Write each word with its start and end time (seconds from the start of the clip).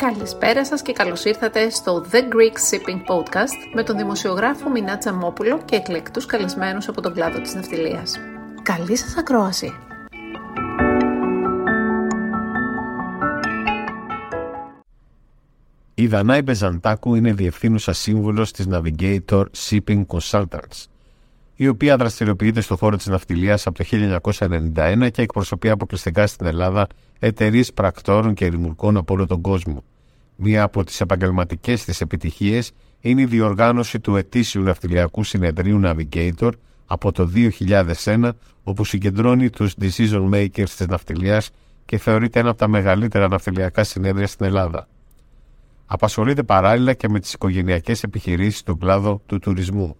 Καλησπέρα 0.00 0.64
σας 0.64 0.82
και 0.82 0.92
καλώς 0.92 1.24
ήρθατε 1.24 1.70
στο 1.70 2.04
The 2.12 2.16
Greek 2.16 2.56
Shipping 2.70 2.96
Podcast 2.96 3.74
με 3.74 3.82
τον 3.82 3.96
δημοσιογράφο 3.96 4.70
Μινά 4.70 4.98
Τσαμόπουλο 4.98 5.62
και 5.64 5.76
εκλεκτούς 5.76 6.26
καλεσμένους 6.26 6.88
από 6.88 7.00
τον 7.00 7.12
κλάδο 7.12 7.40
της 7.40 7.54
ναυτιλίας. 7.54 8.20
Καλή 8.62 8.96
σας 8.96 9.16
ακρόαση! 9.16 9.72
Η 15.94 16.06
Δανάη 16.06 16.42
Μπεζαντάκου 16.42 17.14
είναι 17.14 17.32
διευθύνουσα 17.32 17.92
σύμβουλος 17.92 18.52
της 18.52 18.66
Navigator 18.70 19.44
Shipping 19.68 20.06
Consultants, 20.06 20.86
η 21.62 21.68
οποία 21.68 21.96
δραστηριοποιείται 21.96 22.60
στο 22.60 22.76
χώρο 22.76 22.96
της 22.96 23.06
ναυτιλίας 23.06 23.66
από 23.66 23.78
το 23.78 23.84
1991 24.30 25.08
και 25.12 25.22
εκπροσωπεί 25.22 25.68
αποκλειστικά 25.68 26.26
στην 26.26 26.46
Ελλάδα 26.46 26.86
εταιρείε 27.18 27.64
πρακτόρων 27.74 28.34
και 28.34 28.46
ρημουρκών 28.46 28.96
από 28.96 29.14
όλο 29.14 29.26
τον 29.26 29.40
κόσμο. 29.40 29.84
Μία 30.36 30.62
από 30.62 30.84
τις 30.84 31.00
επαγγελματικές 31.00 31.84
της 31.84 32.00
επιτυχίες 32.00 32.72
είναι 33.00 33.20
η 33.20 33.24
διοργάνωση 33.24 34.00
του 34.00 34.16
ετήσιου 34.16 34.62
ναυτιλιακού 34.62 35.24
συνεδρίου 35.24 35.80
Navigator 35.84 36.50
από 36.86 37.12
το 37.12 37.30
2001, 38.04 38.30
όπου 38.62 38.84
συγκεντρώνει 38.84 39.50
τους 39.50 39.74
decision 39.80 40.30
makers 40.30 40.68
της 40.76 40.86
ναυτιλίας 40.86 41.50
και 41.84 41.98
θεωρείται 41.98 42.40
ένα 42.40 42.48
από 42.50 42.58
τα 42.58 42.68
μεγαλύτερα 42.68 43.28
ναυτιλιακά 43.28 43.84
συνέδρια 43.84 44.26
στην 44.26 44.46
Ελλάδα. 44.46 44.88
Απασχολείται 45.86 46.42
παράλληλα 46.42 46.94
και 46.94 47.08
με 47.08 47.20
τις 47.20 47.32
οικογενειακές 47.32 48.02
επιχειρήσεις 48.02 48.58
στον 48.58 48.78
κλάδο 48.78 49.22
του 49.26 49.38
τουρισμού. 49.38 49.96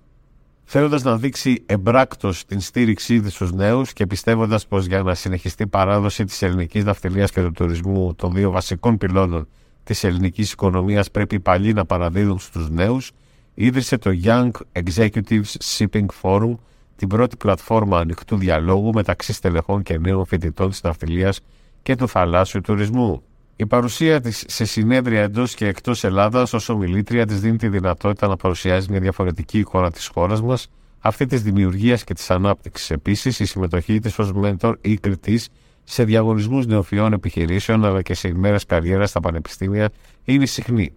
Θέλοντας 0.73 1.03
να 1.03 1.17
δείξει 1.17 1.63
εμπράκτος 1.67 2.45
την 2.45 2.61
στήριξή 2.61 3.21
της 3.21 3.35
στους 3.35 3.53
νέους 3.53 3.93
και 3.93 4.07
πιστεύοντας 4.07 4.67
πως 4.67 4.87
για 4.87 5.03
να 5.03 5.15
συνεχιστεί 5.15 5.63
η 5.63 5.67
παράδοση 5.67 6.25
της 6.25 6.43
ελληνικής 6.43 6.85
ναυτιλίας 6.85 7.31
και 7.31 7.41
του 7.41 7.53
τουρισμού 7.53 8.15
των 8.15 8.33
δύο 8.33 8.51
βασικών 8.51 8.99
πυλώνων 8.99 9.49
της 9.85 10.05
ελληνικής 10.05 10.53
οικονομίας 10.53 11.11
πρέπει 11.11 11.35
οι 11.35 11.41
παλιοί 11.41 11.73
να 11.75 11.85
παραδίδουν 11.85 12.39
στους 12.39 12.71
νέους, 12.71 13.13
ίδρυσε 13.55 13.99
το 13.99 14.11
Young 14.25 14.51
Executives 14.73 15.55
Shipping 15.77 16.07
Forum, 16.23 16.55
την 16.97 17.09
πρώτη 17.09 17.37
πλατφόρμα 17.37 17.99
ανοιχτού 17.99 18.37
διαλόγου 18.37 18.93
μεταξύ 18.93 19.33
στελεχών 19.33 19.83
και 19.83 19.99
νέων 19.99 20.27
φοιτητών 20.27 20.71
της 20.71 20.83
ναυτιλίας 20.83 21.41
και 21.83 21.97
του 21.97 22.09
θαλάσσιου 22.09 22.61
τουρισμού. 22.61 23.23
Η 23.61 23.67
παρουσία 23.67 24.21
της 24.21 24.45
σε 24.49 24.65
συνέδρια 24.65 25.23
εντός 25.23 25.55
και 25.55 25.67
εκτός 25.67 26.05
Ελλάδας 26.05 26.53
ως 26.53 26.69
ομιλήτρια 26.69 27.27
της 27.27 27.41
δίνει 27.41 27.57
τη 27.57 27.69
δυνατότητα 27.69 28.27
να 28.27 28.37
παρουσιάζει 28.37 28.91
μια 28.91 29.01
διαφορετική 29.01 29.59
εικόνα 29.59 29.91
της 29.91 30.07
χώρας 30.07 30.43
μας, 30.43 30.69
αυτή 30.99 31.27
της 31.27 31.43
δημιουργίας 31.43 32.05
και 32.05 32.15
της 32.15 32.31
ανάπτυξης. 32.31 32.91
Επίσης, 32.91 33.41
η 33.41 33.45
συμμετοχή 33.45 33.99
της 33.99 34.19
ως 34.19 34.33
μέντορ 34.33 34.79
ή 34.81 34.97
κριτής 34.97 35.49
σε 35.85 36.05
διαγωνισμούς 36.05 36.67
νεοφυών 36.67 37.13
επιχειρήσεων 37.13 37.85
αλλά 37.85 38.03
και 38.03 38.15
σε 38.15 38.29
ημέρες 38.29 38.65
καριέρας 38.65 39.11
στα 39.11 39.21
πανεπιστήμια 39.21 39.91
είναι 40.25 40.47
συχνή. 40.47 40.93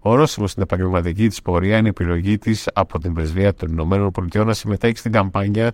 Ορόσημος 0.00 0.50
στην 0.50 0.62
επαγγελματική 0.62 1.28
της 1.28 1.42
πορεία 1.42 1.76
είναι 1.76 1.86
η 1.86 1.90
επιλογή 1.90 2.38
της 2.38 2.68
από 2.74 2.98
την 2.98 3.12
Πρεσβεία 3.14 3.54
των 3.54 3.68
Ηνωμένων 3.68 4.10
Πολιτειών 4.10 4.46
να 4.46 4.52
συμμετέχει 4.52 4.96
στην 4.96 5.12
καμπάνια 5.12 5.72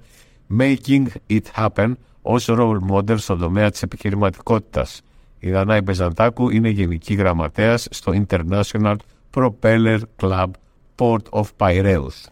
Making 0.58 1.06
It 1.30 1.42
Happen 1.56 1.92
ως 2.22 2.46
role 2.48 2.78
model 2.90 3.18
στον 3.18 3.38
τομέα 3.38 3.70
της 3.70 3.82
επιχειρηματικότητας. 3.82 5.00
Η 5.38 5.50
Δανάη 5.50 5.80
Μπεζαντάκου 5.80 6.50
είναι 6.50 6.68
γενική 6.68 7.14
γραμματέας 7.14 7.88
στο 7.90 8.24
International 8.26 8.96
Propeller 9.34 9.98
Club 10.20 10.46
Port 10.96 11.22
of 11.30 11.44
Piraeus. 11.56 12.28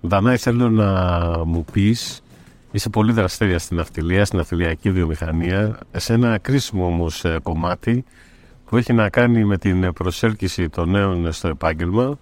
Δανάη, 0.00 0.36
θέλω 0.36 0.70
να 0.70 0.88
μου 1.44 1.64
πεις, 1.72 2.22
είσαι 2.72 2.88
πολύ 2.88 3.12
δραστήρια 3.12 3.58
στην 3.58 3.76
ναυτιλία, 3.76 4.24
στην 4.24 4.38
ναυτιλιακή 4.38 4.90
βιομηχανία, 4.90 5.78
σε 5.96 6.12
ένα 6.12 6.38
κρίσιμο 6.38 6.86
όμως 6.86 7.24
ε, 7.24 7.38
κομμάτι 7.42 8.04
που 8.66 8.76
έχει 8.76 8.92
να 8.92 9.08
κάνει 9.08 9.44
με 9.44 9.58
την 9.58 9.92
προσέλκυση 9.92 10.68
των 10.68 10.90
νέων 10.90 11.32
στο 11.32 11.48
επάγγελμα, 11.48 12.18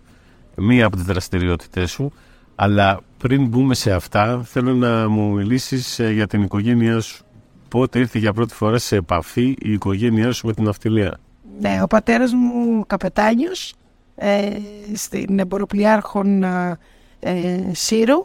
μία 0.57 0.87
από 0.87 0.97
τις 0.97 1.05
δραστηριότητές 1.05 1.91
σου, 1.91 2.13
αλλά 2.55 3.01
πριν 3.19 3.47
μπούμε 3.47 3.75
σε 3.75 3.93
αυτά, 3.93 4.43
θέλω 4.45 4.75
να 4.75 5.09
μου 5.09 5.33
μιλήσεις 5.33 5.99
ε, 5.99 6.11
για 6.11 6.27
την 6.27 6.43
οικογένειά 6.43 7.01
σου 7.01 7.25
πότε 7.69 7.99
ήρθε 7.99 8.19
για 8.19 8.33
πρώτη 8.33 8.55
φορά 8.55 8.79
σε 8.79 8.97
επαφή 8.97 9.57
η 9.59 9.73
οικογένειά 9.73 10.33
σου 10.33 10.47
με 10.47 10.53
την 10.53 10.65
ναυτιλία; 10.65 11.19
Ναι, 11.61 11.83
ο 11.83 11.87
πατέρας 11.87 12.33
μου 12.33 12.87
καπετάνιος 12.87 13.75
ε, 14.15 14.51
στην 14.95 15.39
εμποροπλιάρχον 15.39 16.43
ε, 16.43 16.79
ε, 17.21 17.61
Σύρου 17.73 18.25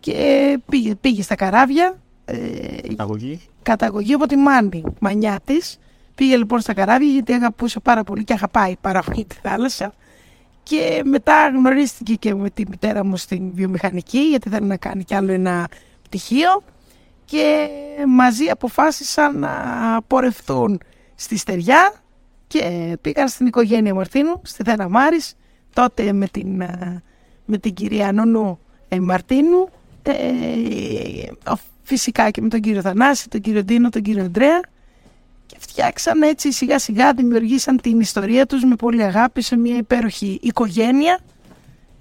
και 0.00 0.58
πήγε, 0.68 0.94
πήγε 0.94 1.22
στα 1.22 1.34
καράβια. 1.34 1.98
Ε, 2.24 2.36
καταγωγή. 2.88 3.40
Καταγωγή 3.62 4.12
από 4.12 4.26
τη 4.26 4.36
Μάνη, 4.36 4.84
μανιά 5.00 5.40
της. 5.44 5.78
Πήγε 6.14 6.36
λοιπόν 6.36 6.60
στα 6.60 6.74
καράβια 6.74 7.08
γιατί 7.08 7.32
αγαπούσε 7.32 7.80
πάρα 7.80 8.04
πολύ 8.04 8.24
και 8.24 8.32
αγαπάει 8.32 8.76
πάρα 8.80 9.02
πολύ 9.02 9.24
τη 9.24 9.34
θάλασσα. 9.42 9.92
Και 10.62 11.02
μετά 11.04 11.48
γνωρίστηκε 11.48 12.14
και 12.14 12.34
με 12.34 12.50
τη 12.50 12.62
μητέρα 12.68 13.04
μου 13.04 13.16
στην 13.16 13.50
βιομηχανική 13.54 14.18
γιατί 14.18 14.48
θέλει 14.48 14.66
να 14.66 14.76
κάνει 14.76 15.04
κι 15.04 15.14
άλλο 15.14 15.32
ένα 15.32 15.68
πτυχίο 16.02 16.62
και 17.28 17.68
μαζί 18.06 18.44
αποφάσισαν 18.44 19.38
να 19.38 19.50
πορευθούν 20.06 20.80
στη 21.14 21.36
Στεριά 21.36 21.92
και 22.46 22.96
πήγαν 23.00 23.28
στην 23.28 23.46
οικογένεια 23.46 23.94
Μαρτίνου, 23.94 24.40
στη 24.42 24.62
Θένα 24.62 24.88
Μάρης, 24.88 25.34
τότε 25.72 26.12
με 26.12 26.26
την, 26.26 26.62
με 27.44 27.58
την 27.58 27.74
κυρία 27.74 28.12
Νονού 28.12 28.58
ε, 28.88 28.98
Μαρτίνου, 28.98 29.68
ε, 30.02 30.12
φυσικά 31.82 32.30
και 32.30 32.40
με 32.40 32.48
τον 32.48 32.60
κύριο 32.60 32.80
Θανάση, 32.80 33.28
τον 33.28 33.40
κύριο 33.40 33.64
Ντίνο, 33.64 33.88
τον 33.88 34.02
κύριο 34.02 34.24
Αντρέα 34.24 34.60
και 35.46 35.56
φτιάξαν 35.58 36.22
έτσι 36.22 36.52
σιγά 36.52 36.78
σιγά, 36.78 37.12
δημιουργήσαν 37.12 37.80
την 37.80 38.00
ιστορία 38.00 38.46
τους 38.46 38.64
με 38.64 38.74
πολύ 38.76 39.02
αγάπη 39.02 39.42
σε 39.42 39.56
μια 39.56 39.76
υπέροχη 39.76 40.38
οικογένεια. 40.42 41.18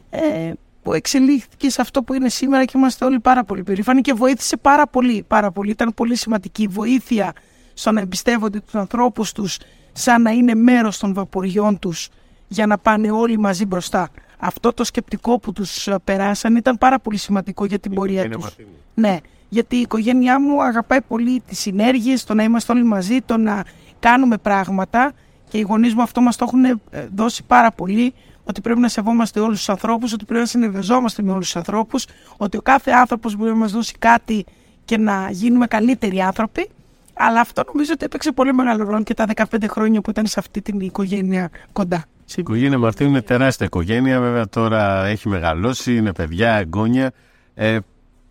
Ε, 0.09 0.51
που 0.87 0.93
εξελίχθηκε 0.93 1.69
σε 1.69 1.81
αυτό 1.81 2.03
που 2.03 2.13
είναι 2.13 2.29
σήμερα 2.29 2.65
και 2.65 2.73
είμαστε 2.75 3.05
όλοι 3.05 3.19
πάρα 3.19 3.43
πολύ 3.43 3.63
περήφανοι 3.63 4.01
και 4.01 4.13
βοήθησε 4.13 4.57
πάρα 4.57 4.87
πολύ, 4.87 5.23
πάρα 5.27 5.51
πολύ. 5.51 5.69
Ήταν 5.71 5.93
πολύ 5.93 6.15
σημαντική 6.15 6.67
βοήθεια 6.67 7.33
στο 7.73 7.91
να 7.91 8.01
εμπιστεύονται 8.01 8.59
τους 8.59 8.75
ανθρώπους 8.75 9.31
τους 9.31 9.57
σαν 9.93 10.21
να 10.21 10.31
είναι 10.31 10.55
μέρος 10.55 10.97
των 10.97 11.13
βαποριών 11.13 11.79
τους 11.79 12.09
για 12.47 12.65
να 12.65 12.77
πάνε 12.77 13.11
όλοι 13.11 13.37
μαζί 13.37 13.65
μπροστά. 13.65 14.09
Αυτό 14.37 14.73
το 14.73 14.83
σκεπτικό 14.83 15.39
που 15.39 15.53
τους 15.53 15.87
περάσαν 16.03 16.55
ήταν 16.55 16.77
πάρα 16.77 16.99
πολύ 16.99 17.17
σημαντικό 17.17 17.65
για 17.65 17.79
την 17.79 17.93
πορεία 17.93 18.29
τους. 18.29 18.55
Ναι, 18.93 19.17
γιατί 19.49 19.75
η 19.75 19.79
οικογένειά 19.79 20.41
μου 20.41 20.63
αγαπάει 20.63 21.01
πολύ 21.01 21.41
τις 21.47 21.59
συνέργειες, 21.59 22.23
το 22.23 22.33
να 22.33 22.43
είμαστε 22.43 22.71
όλοι 22.71 22.83
μαζί, 22.83 23.21
το 23.21 23.37
να 23.37 23.63
κάνουμε 23.99 24.37
πράγματα 24.37 25.11
και 25.49 25.57
οι 25.57 25.61
γονείς 25.61 25.93
μου 25.93 26.01
αυτό 26.01 26.21
μας 26.21 26.35
το 26.35 26.45
έχουν 26.47 26.65
ε, 26.65 27.07
δώσει 27.15 27.43
πάρα 27.43 27.71
πολύ 27.71 28.13
ότι 28.47 28.61
πρέπει 28.61 28.79
να 28.79 28.87
σεβόμαστε 28.87 29.39
όλους 29.39 29.57
τους 29.57 29.69
ανθρώπους, 29.69 30.13
ότι 30.13 30.25
πρέπει 30.25 30.39
να 30.39 30.47
συνεργαζόμαστε 30.47 31.23
με 31.23 31.31
όλους 31.31 31.45
τους 31.45 31.55
ανθρώπους, 31.55 32.05
ότι 32.37 32.57
ο 32.57 32.61
κάθε 32.61 32.91
άνθρωπος 32.91 33.35
μπορεί 33.35 33.49
να 33.49 33.55
μας 33.55 33.71
δώσει 33.71 33.93
κάτι 33.99 34.45
και 34.85 34.97
να 34.97 35.29
γίνουμε 35.31 35.67
καλύτεροι 35.67 36.21
άνθρωποι. 36.21 36.69
Αλλά 37.13 37.39
αυτό 37.39 37.63
νομίζω 37.67 37.91
ότι 37.93 38.05
έπαιξε 38.05 38.31
πολύ 38.31 38.53
μεγάλο 38.53 38.83
ρόλο 38.83 39.03
και 39.03 39.13
τα 39.13 39.25
15 39.35 39.43
χρόνια 39.69 40.01
που 40.01 40.09
ήταν 40.09 40.25
σε 40.25 40.39
αυτή 40.39 40.61
την 40.61 40.79
οικογένεια 40.79 41.49
κοντά. 41.73 42.05
Η 42.27 42.33
οικογένεια 42.35 42.77
Μαρτίνου 42.77 43.09
είναι 43.09 43.21
τεράστια 43.21 43.65
οικογένεια, 43.65 44.19
βέβαια 44.19 44.47
τώρα 44.49 45.05
έχει 45.05 45.29
μεγαλώσει, 45.29 45.95
είναι 45.95 46.13
παιδιά, 46.13 46.53
εγγόνια. 46.53 47.11
Ε, 47.53 47.77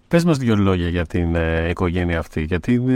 Πες 0.09 0.25
μας 0.25 0.39
δύο 0.39 0.56
λόγια 0.56 0.89
για 0.89 1.06
την 1.06 1.34
ε, 1.34 1.69
οικογένεια 1.69 2.19
αυτή, 2.19 2.43
γιατί 2.43 2.75
είναι 2.75 2.94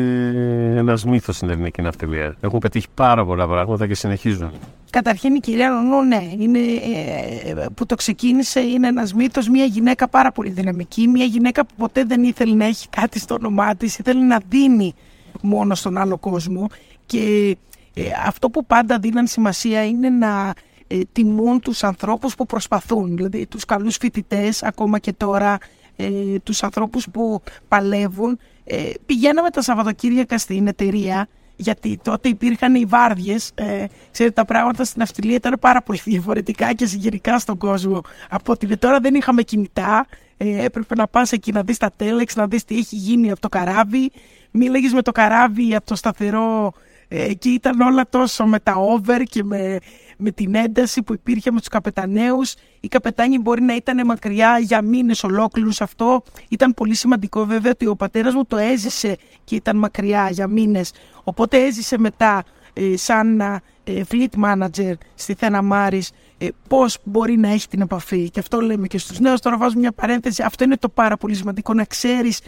ένας 0.76 1.04
μύθος 1.04 1.36
στην 1.36 1.50
ελληνική 1.50 1.82
ναυτιλία. 1.82 2.36
Έχουν 2.40 2.58
πετύχει 2.58 2.86
πάρα 2.94 3.24
πολλά 3.24 3.46
πράγματα 3.46 3.86
και 3.86 3.94
συνεχίζουν. 3.94 4.50
Καταρχήν 4.90 5.34
η 5.34 5.40
κυρία 5.40 5.68
Ρονό, 5.68 6.02
ναι, 6.02 6.30
είναι, 6.38 6.58
ε, 6.58 7.66
που 7.74 7.86
το 7.86 7.94
ξεκίνησε, 7.94 8.60
είναι 8.60 8.88
ένας 8.88 9.14
μύθος, 9.14 9.48
μια 9.48 9.64
γυναίκα 9.64 10.08
πάρα 10.08 10.32
πολύ 10.32 10.50
δυναμική, 10.50 11.08
μια 11.08 11.24
γυναίκα 11.24 11.66
που 11.66 11.74
ποτέ 11.76 12.04
δεν 12.04 12.22
ήθελε 12.22 12.54
να 12.54 12.64
έχει 12.64 12.88
κάτι 12.88 13.18
στο 13.18 13.34
όνομά 13.34 13.74
της, 13.74 13.98
ήθελε 13.98 14.24
να 14.24 14.40
δίνει 14.48 14.94
μόνο 15.42 15.74
στον 15.74 15.98
άλλο 15.98 16.18
κόσμο. 16.18 16.66
Και 17.06 17.56
ε, 17.94 18.02
αυτό 18.26 18.50
που 18.50 18.66
πάντα 18.66 18.98
δίναν 18.98 19.26
σημασία 19.26 19.84
είναι 19.84 20.08
να 20.08 20.52
ε, 20.86 21.00
τιμούν 21.12 21.60
τους 21.60 21.84
ανθρώπους 21.84 22.34
που 22.34 22.46
προσπαθούν, 22.46 23.16
δηλαδή 23.16 23.46
τους 23.46 23.64
καλούς 23.64 23.96
φοιτητές, 23.96 24.62
ακόμα 24.62 24.98
και 24.98 25.12
τώρα 25.12 25.58
ε, 26.00 26.38
τους 26.42 26.62
ανθρώπους 26.62 27.06
που 27.12 27.42
παλεύουν. 27.68 28.38
Ε, 28.64 28.90
πηγαίναμε 29.06 29.50
τα 29.50 29.62
Σαββατοκύριακα 29.62 30.38
στην 30.38 30.66
εταιρεία 30.66 31.28
γιατί 31.56 32.00
τότε 32.02 32.28
υπήρχαν 32.28 32.74
οι 32.74 32.84
βάρδιες. 32.84 33.50
Ε, 33.54 33.84
ξέρετε, 34.12 34.34
τα 34.34 34.44
πράγματα 34.44 34.84
στην 34.84 35.02
αυτιλία 35.02 35.34
ήταν 35.34 35.56
πάρα 35.60 35.82
πολύ 35.82 36.00
διαφορετικά 36.04 36.72
και 36.72 36.86
συγγενικά 36.86 37.38
στον 37.38 37.58
κόσμο. 37.58 38.00
Από 38.30 38.52
ότι 38.52 38.76
τώρα 38.76 39.00
δεν 39.00 39.14
είχαμε 39.14 39.42
κινητά, 39.42 40.06
ε, 40.36 40.64
έπρεπε 40.64 40.94
να 40.94 41.06
πας 41.06 41.32
εκεί 41.32 41.52
να 41.52 41.62
δεις 41.62 41.76
τα 41.76 41.90
τέλεξ, 41.96 42.34
να 42.36 42.46
δεις 42.46 42.64
τι 42.64 42.76
έχει 42.76 42.96
γίνει 42.96 43.30
από 43.30 43.40
το 43.40 43.48
καράβι. 43.48 44.10
Μίλαγες 44.50 44.92
με 44.92 45.02
το 45.02 45.12
καράβι 45.12 45.74
από 45.74 45.86
το 45.86 45.94
σταθερό 45.94 46.72
ε, 47.12 47.24
εκεί 47.24 47.48
ήταν 47.48 47.80
όλα 47.80 48.08
τόσο 48.08 48.46
με 48.46 48.60
τα 48.60 48.74
over 48.76 49.22
και 49.24 49.44
με, 49.44 49.78
με 50.20 50.30
την 50.30 50.54
ένταση 50.54 51.02
που 51.02 51.12
υπήρχε 51.12 51.50
με 51.50 51.58
τους 51.58 51.68
καπεταναίους. 51.68 52.54
Οι 52.80 52.88
καπετάνοι 52.88 53.38
μπορεί 53.38 53.62
να 53.62 53.74
ήταν 53.74 54.06
μακριά 54.06 54.58
για 54.58 54.82
μήνες 54.82 55.24
ολόκληρους 55.24 55.80
αυτό. 55.80 56.22
Ήταν 56.48 56.74
πολύ 56.74 56.94
σημαντικό 56.94 57.44
βέβαια 57.44 57.70
ότι 57.70 57.86
ο 57.86 57.96
πατέρας 57.96 58.34
μου 58.34 58.44
το 58.46 58.56
έζησε 58.56 59.16
και 59.44 59.54
ήταν 59.54 59.76
μακριά 59.76 60.30
για 60.30 60.46
μήνες. 60.46 60.92
Οπότε 61.24 61.64
έζησε 61.64 61.98
μετά 61.98 62.44
ε, 62.72 62.96
σαν 62.96 63.40
ε, 63.40 64.02
fleet 64.10 64.44
manager 64.44 64.92
στη 65.14 65.34
Θένα 65.34 65.62
Μάρης 65.62 66.10
ε, 66.38 66.48
πώς 66.68 66.98
μπορεί 67.04 67.36
να 67.36 67.48
έχει 67.48 67.68
την 67.68 67.80
επαφή 67.80 68.30
και 68.30 68.40
αυτό 68.40 68.60
λέμε 68.60 68.86
και 68.86 68.98
στους 68.98 69.18
νέους 69.18 69.40
τώρα 69.40 69.56
βάζουμε 69.56 69.80
μια 69.80 69.92
παρένθεση 69.92 70.42
αυτό 70.42 70.64
είναι 70.64 70.76
το 70.76 70.88
πάρα 70.88 71.16
πολύ 71.16 71.34
σημαντικό 71.34 71.74
να 71.74 71.84
ξέρεις 71.84 72.40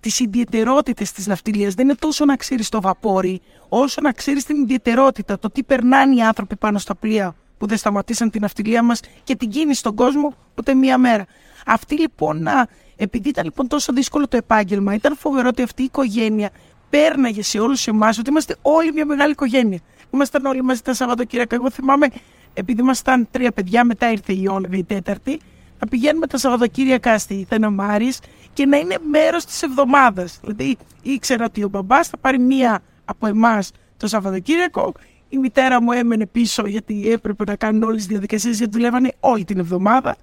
τις 0.00 0.20
ιδιαιτερότητες 0.20 1.12
της 1.12 1.26
ναυτιλίας 1.26 1.74
δεν 1.74 1.84
είναι 1.84 1.94
τόσο 1.98 2.24
να 2.24 2.36
ξέρεις 2.36 2.68
το 2.68 2.80
βαπόρι 2.80 3.40
όσο 3.68 4.00
να 4.00 4.12
ξέρεις 4.12 4.44
την 4.44 4.62
ιδιαιτερότητα 4.62 5.38
το 5.38 5.50
τι 5.50 5.62
περνάνε 5.62 6.14
οι 6.14 6.22
άνθρωποι 6.22 6.56
πάνω 6.56 6.78
στα 6.78 6.94
πλοία 6.94 7.34
που 7.58 7.66
δεν 7.66 7.76
σταματήσαν 7.76 8.30
την 8.30 8.40
ναυτιλία 8.40 8.82
μας 8.82 9.00
και 9.24 9.36
την 9.36 9.50
κίνηση 9.50 9.78
στον 9.78 9.94
κόσμο 9.94 10.34
ούτε 10.58 10.74
μία 10.74 10.98
μέρα. 10.98 11.26
Αυτή 11.66 12.00
λοιπόν, 12.00 12.48
επειδή 12.96 13.28
ήταν 13.28 13.44
λοιπόν 13.44 13.68
τόσο 13.68 13.92
δύσκολο 13.92 14.28
το 14.28 14.36
επάγγελμα, 14.36 14.94
ήταν 14.94 15.16
φοβερό 15.16 15.48
ότι 15.48 15.62
αυτή 15.62 15.82
η 15.82 15.84
οικογένεια 15.84 16.50
πέρναγε 16.90 17.42
σε 17.42 17.58
όλους 17.58 17.86
εμάς 17.86 18.18
ότι 18.18 18.30
είμαστε 18.30 18.56
όλοι 18.62 18.92
μια 18.92 19.06
μεγάλη 19.06 19.30
οικογένεια. 19.30 19.78
Ήμασταν 20.10 20.44
όλοι 20.44 20.62
μαζί 20.62 20.82
τα 20.82 20.94
Σαββατοκύριακα. 20.94 21.54
Εγώ 21.54 21.70
θυμάμαι, 21.70 22.06
επειδή 22.54 22.80
ήμασταν 22.80 23.28
τρία 23.30 23.52
παιδιά, 23.52 23.84
μετά 23.84 24.10
ήρθε 24.10 24.32
η 24.32 24.46
Όλγα 24.46 24.76
η 24.76 24.84
τέταρτη, 24.84 25.40
να 25.78 25.86
πηγαίνουμε 25.86 26.26
τα 26.26 26.38
Σαββατοκύριακα 26.38 27.18
στη 27.18 27.46
Θενομάρη 27.48 28.12
και 28.52 28.66
να 28.66 28.76
είναι 28.76 28.96
μέρος 29.10 29.44
της 29.44 29.62
εβδομάδας. 29.62 30.38
Δηλαδή, 30.40 30.76
ήξερα 31.02 31.44
ότι 31.44 31.64
ο 31.64 31.68
μπαμπάς 31.68 32.08
θα 32.08 32.16
πάρει 32.16 32.38
μία 32.38 32.82
από 33.08 33.26
εμάς 33.26 33.70
το 33.96 34.06
Σαββατοκύριακο. 34.06 34.92
Η 35.28 35.38
μητέρα 35.38 35.82
μου 35.82 35.92
έμενε 35.92 36.26
πίσω 36.26 36.66
γιατί 36.66 37.10
έπρεπε 37.10 37.44
να 37.44 37.56
κάνουν 37.56 37.82
όλες 37.82 37.96
τις 37.96 38.06
διαδικασίες 38.06 38.58
γιατί 38.58 38.72
δουλεύανε 38.72 39.12
όλη 39.20 39.44
την 39.44 39.58
εβδομάδα. 39.58 40.16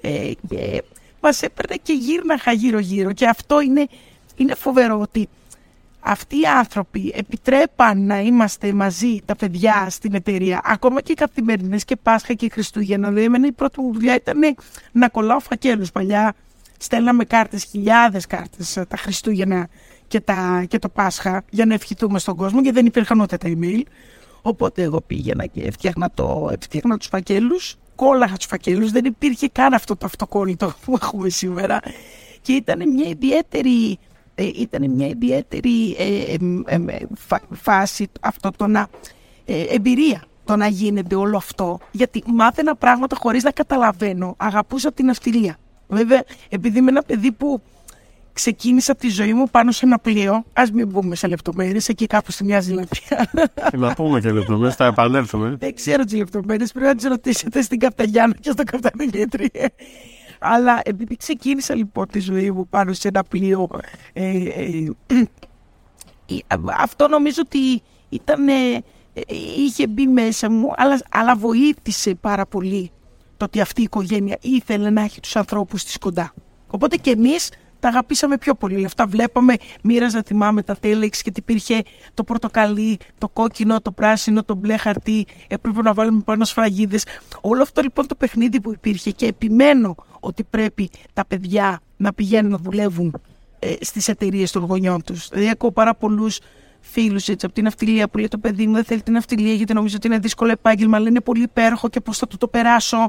Ε, 0.00 0.30
και 0.48 0.82
μας 1.20 1.42
έπαιρνε 1.42 1.76
και 1.82 1.92
γύρναχα 1.92 2.52
γύρω-γύρω. 2.52 3.12
Και 3.12 3.26
αυτό 3.26 3.60
είναι, 3.60 3.86
είναι 4.36 4.54
φοβερό 4.54 5.00
ότι 5.00 5.28
αυτοί 6.00 6.36
οι 6.36 6.46
άνθρωποι 6.58 7.12
επιτρέπαν 7.16 8.06
να 8.06 8.20
είμαστε 8.20 8.72
μαζί 8.72 9.20
τα 9.24 9.36
παιδιά 9.36 9.86
στην 9.90 10.14
εταιρεία, 10.14 10.60
ακόμα 10.64 11.00
και 11.00 11.12
οι 11.12 11.14
καθημερινές 11.14 11.84
και 11.84 11.96
Πάσχα 11.96 12.34
και 12.34 12.48
Χριστούγεννα. 12.52 13.08
Δηλαδή, 13.08 13.26
εμένα 13.26 13.46
η 13.46 13.52
πρώτη 13.52 13.80
μου 13.80 13.92
δουλειά 13.92 14.14
ήταν 14.14 14.40
να 14.92 15.08
κολλάω 15.08 15.40
φακέλους. 15.40 15.90
Παλιά 15.90 16.34
στέλναμε 16.78 17.24
κάρτες, 17.24 17.64
χιλιάδες 17.64 18.26
κάρτες 18.26 18.76
ε, 18.76 18.84
τα 18.84 18.96
Χριστούγεννα 18.96 19.68
και, 20.12 20.20
τα, 20.20 20.64
και 20.68 20.78
το 20.78 20.88
Πάσχα 20.88 21.44
για 21.50 21.66
να 21.66 21.74
ευχηθούμε 21.74 22.18
στον 22.18 22.36
κόσμο 22.36 22.62
και 22.62 22.72
δεν 22.72 22.86
υπήρχαν 22.86 23.20
ούτε 23.20 23.36
τα 23.36 23.48
email. 23.48 23.82
Οπότε 24.42 24.82
εγώ 24.82 25.00
πήγαινα 25.00 25.46
και 25.46 25.62
έφτιαχνα, 25.62 26.10
το, 26.14 26.48
έφτιαχνα 26.52 26.96
τους 26.96 27.06
φακέλους, 27.06 27.76
κόλλαγα 27.94 28.36
τους 28.36 28.46
φακέλους, 28.46 28.90
δεν 28.90 29.04
υπήρχε 29.04 29.48
καν 29.48 29.74
αυτό 29.74 29.96
το 29.96 30.06
αυτοκόλλητο 30.06 30.72
που 30.84 30.98
έχουμε 31.02 31.28
σήμερα. 31.28 31.80
Και 32.42 32.52
ήταν 32.52 32.90
μια 32.92 33.08
ιδιαίτερη 33.08 33.98
ε, 34.34 34.44
ήταν 34.54 34.90
μια 34.90 35.06
ιδιαίτερη 35.06 35.96
ε, 35.98 36.34
ε, 36.66 36.78
φάση 37.50 38.08
αυτό 38.20 38.50
το 38.56 38.66
να 38.66 38.88
εμπειρία 39.46 40.24
το 40.44 40.56
να 40.56 40.66
γίνεται 40.66 41.14
όλο 41.14 41.36
αυτό. 41.36 41.78
Γιατί 41.90 42.22
μάθαινα 42.26 42.76
πράγματα 42.76 43.16
χωρίς 43.20 43.42
να 43.42 43.50
καταλαβαίνω. 43.50 44.34
Αγαπούσα 44.36 44.92
την 44.92 45.10
αυτιλία. 45.10 45.56
Βέβαια 45.88 46.24
επειδή 46.48 46.78
είμαι 46.78 46.90
ένα 46.90 47.02
παιδί 47.02 47.32
που 47.32 47.62
ξεκίνησα 48.32 48.94
τη 48.94 49.08
ζωή 49.08 49.32
μου 49.32 49.48
πάνω 49.50 49.72
σε 49.72 49.86
ένα 49.86 49.98
πλοίο. 49.98 50.32
Α 50.52 50.62
μην 50.72 50.88
μπούμε 50.88 51.14
σε 51.14 51.26
λεπτομέρειες, 51.26 51.88
εκεί 51.88 52.06
κάπου 52.06 52.30
στη 52.32 52.44
μια 52.44 52.60
Ζηλαπία. 52.60 53.30
Να 53.72 53.94
πούμε 53.94 54.20
και 54.20 54.30
λεπτομέρειες, 54.30 54.74
θα 54.74 54.84
επανέλθουμε. 54.84 55.56
Δεν 55.58 55.74
ξέρω 55.74 56.04
τις 56.04 56.14
λεπτομέρειες, 56.14 56.72
πρέπει 56.72 56.86
να 56.86 56.94
τις 56.94 57.04
ρωτήσετε 57.04 57.62
στην 57.62 57.78
Καπταγιάννα 57.78 58.34
και 58.40 58.50
στον 58.50 58.64
Καπτανογέτρη. 58.64 59.50
Αλλά 60.38 60.80
επειδή 60.84 61.16
ξεκίνησα 61.16 61.74
λοιπόν 61.74 62.06
τη 62.06 62.20
ζωή 62.20 62.50
μου 62.50 62.68
πάνω 62.68 62.92
σε 62.92 63.08
ένα 63.08 63.24
πλοίο, 63.24 63.68
ε, 64.12 64.26
ε, 64.26 64.88
ε, 66.26 66.56
αυτό 66.78 67.08
νομίζω 67.08 67.42
ότι 67.44 67.82
ήταν, 68.08 68.46
είχε 69.56 69.86
μπει 69.86 70.06
μέσα 70.06 70.50
μου, 70.50 70.72
αλλά, 70.76 71.00
αλλά 71.10 71.36
βοήθησε 71.36 72.14
πάρα 72.14 72.46
πολύ 72.46 72.90
το 73.36 73.44
ότι 73.44 73.60
αυτή 73.60 73.80
η 73.80 73.84
οικογένεια 73.84 74.38
ήθελε 74.40 74.90
να 74.90 75.02
έχει 75.02 75.20
τους 75.20 75.36
ανθρώπους 75.36 75.84
της 75.84 75.98
κοντά. 75.98 76.34
Οπότε 76.66 76.96
και 76.96 77.10
εμείς 77.10 77.50
τα 77.82 77.88
αγαπήσαμε 77.88 78.38
πιο 78.38 78.54
πολύ. 78.54 78.84
Αυτά 78.84 79.06
βλέπαμε, 79.06 79.54
μοίραζα, 79.82 80.22
θυμάμαι 80.26 80.62
τα 80.62 80.76
τέλεξ 80.76 81.22
και 81.22 81.32
υπήρχε 81.36 81.82
το 82.14 82.24
πορτοκαλί, 82.24 82.98
το 83.18 83.28
κόκκινο, 83.28 83.80
το 83.80 83.90
πράσινο, 83.90 84.44
το 84.44 84.54
μπλε 84.54 84.76
χαρτί. 84.76 85.26
Έπρεπε 85.48 85.82
να 85.82 85.94
βάλουμε 85.94 86.22
πάνω 86.24 86.44
σφραγίδες. 86.44 87.04
Όλο 87.40 87.62
αυτό 87.62 87.82
λοιπόν 87.82 88.06
το 88.06 88.14
παιχνίδι 88.14 88.60
που 88.60 88.72
υπήρχε 88.72 89.10
και 89.10 89.26
επιμένω 89.26 89.94
ότι 90.20 90.44
πρέπει 90.44 90.90
τα 91.12 91.24
παιδιά 91.24 91.80
να 91.96 92.12
πηγαίνουν 92.12 92.50
να 92.50 92.58
δουλεύουν 92.58 93.20
ε, 93.58 93.74
στις 93.80 94.08
εταιρείες 94.08 94.50
των 94.50 94.64
γονιών 94.64 95.02
τους. 95.02 95.28
Δηλαδή, 95.28 95.48
ακούω 95.50 95.72
πάρα 95.72 95.94
πολλούς 95.94 96.38
φίλους 96.80 97.28
από 97.28 97.52
την 97.52 97.66
αυτιλία 97.66 98.08
που 98.08 98.18
λέει 98.18 98.28
το 98.28 98.38
παιδί 98.38 98.66
μου 98.66 98.74
δεν 98.74 98.84
θέλει 98.84 99.02
την 99.02 99.16
αυτιλία 99.16 99.52
γιατί 99.52 99.74
νομίζω 99.74 99.96
ότι 99.96 100.06
είναι 100.06 100.18
δύσκολο 100.18 100.50
επάγγελμα, 100.50 100.96
αλλά 100.96 101.08
είναι 101.08 101.20
πολύ 101.20 101.42
υπέροχο 101.42 101.88
και 101.88 102.00
πώς 102.00 102.18
θα 102.18 102.26
του 102.26 102.36
το 102.36 102.48
περάσω. 102.48 103.06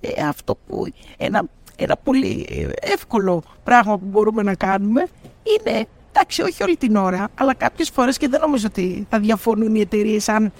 Ε, 0.00 0.22
αυτό 0.22 0.58
που 0.66 0.86
ένα 1.16 1.44
ένα 1.82 1.96
πολύ 1.96 2.46
εύκολο 2.80 3.42
πράγμα 3.64 3.98
που 3.98 4.06
μπορούμε 4.06 4.42
να 4.42 4.54
κάνουμε 4.54 5.06
είναι, 5.42 5.86
εντάξει 6.12 6.42
όχι 6.42 6.62
όλη 6.62 6.76
την 6.76 6.96
ώρα, 6.96 7.28
αλλά 7.34 7.54
κάποιες 7.54 7.90
φορές 7.90 8.16
και 8.16 8.28
δεν 8.28 8.40
νομίζω 8.40 8.66
ότι 8.66 9.06
θα 9.10 9.18
διαφωνούν 9.18 9.74
οι 9.74 9.80
εταιρείες 9.80 10.28
αν 10.28 10.52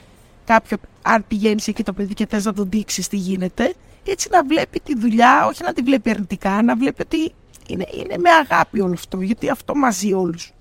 κάποιο, 0.44 0.76
αν 1.02 1.24
πηγαίνεις 1.28 1.68
εκεί 1.68 1.82
το 1.82 1.92
παιδί 1.92 2.14
και 2.14 2.26
θες 2.26 2.44
να 2.44 2.52
τον 2.52 2.68
δείξεις 2.70 3.08
τι 3.08 3.16
γίνεται, 3.16 3.74
έτσι 4.06 4.28
να 4.30 4.44
βλέπει 4.44 4.80
τη 4.80 4.98
δουλειά, 4.98 5.46
όχι 5.46 5.62
να 5.62 5.72
τη 5.72 5.82
βλέπει 5.82 6.10
αρνητικά, 6.10 6.62
να 6.62 6.76
βλέπει 6.76 7.02
ότι 7.02 7.32
είναι, 7.66 7.86
είναι 7.92 8.16
με 8.18 8.30
αγάπη 8.30 8.80
όλο 8.80 8.92
αυτό, 8.92 9.20
γιατί 9.20 9.48
αυτό 9.48 9.74
μαζί 9.74 10.12
όλους. 10.12 10.52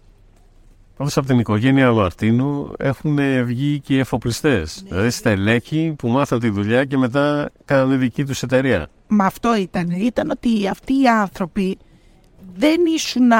Όπω 0.97 1.09
από 1.15 1.27
την 1.27 1.39
οικογένεια 1.39 1.91
Μαρτίνου 1.91 2.73
έχουν 2.77 3.19
βγει 3.43 3.79
και 3.79 3.95
οι 3.95 3.99
εφοπλιστές. 3.99 4.81
Ναι. 4.83 4.89
Δηλαδή 4.89 5.09
στελέχοι 5.09 5.93
που 5.97 6.07
μάθαν 6.07 6.39
τη 6.39 6.49
δουλειά 6.49 6.85
και 6.85 6.97
μετά 6.97 7.49
κάνανε 7.65 7.95
δική 7.95 8.25
τους 8.25 8.43
εταιρεία. 8.43 8.87
Μα 9.09 9.25
αυτό 9.25 9.55
ήταν. 9.55 9.89
Ήταν 9.89 10.29
ότι 10.29 10.67
αυτοί 10.67 11.01
οι 11.01 11.07
άνθρωποι 11.07 11.77
δεν 12.55 12.85
ήσουν 12.85 13.31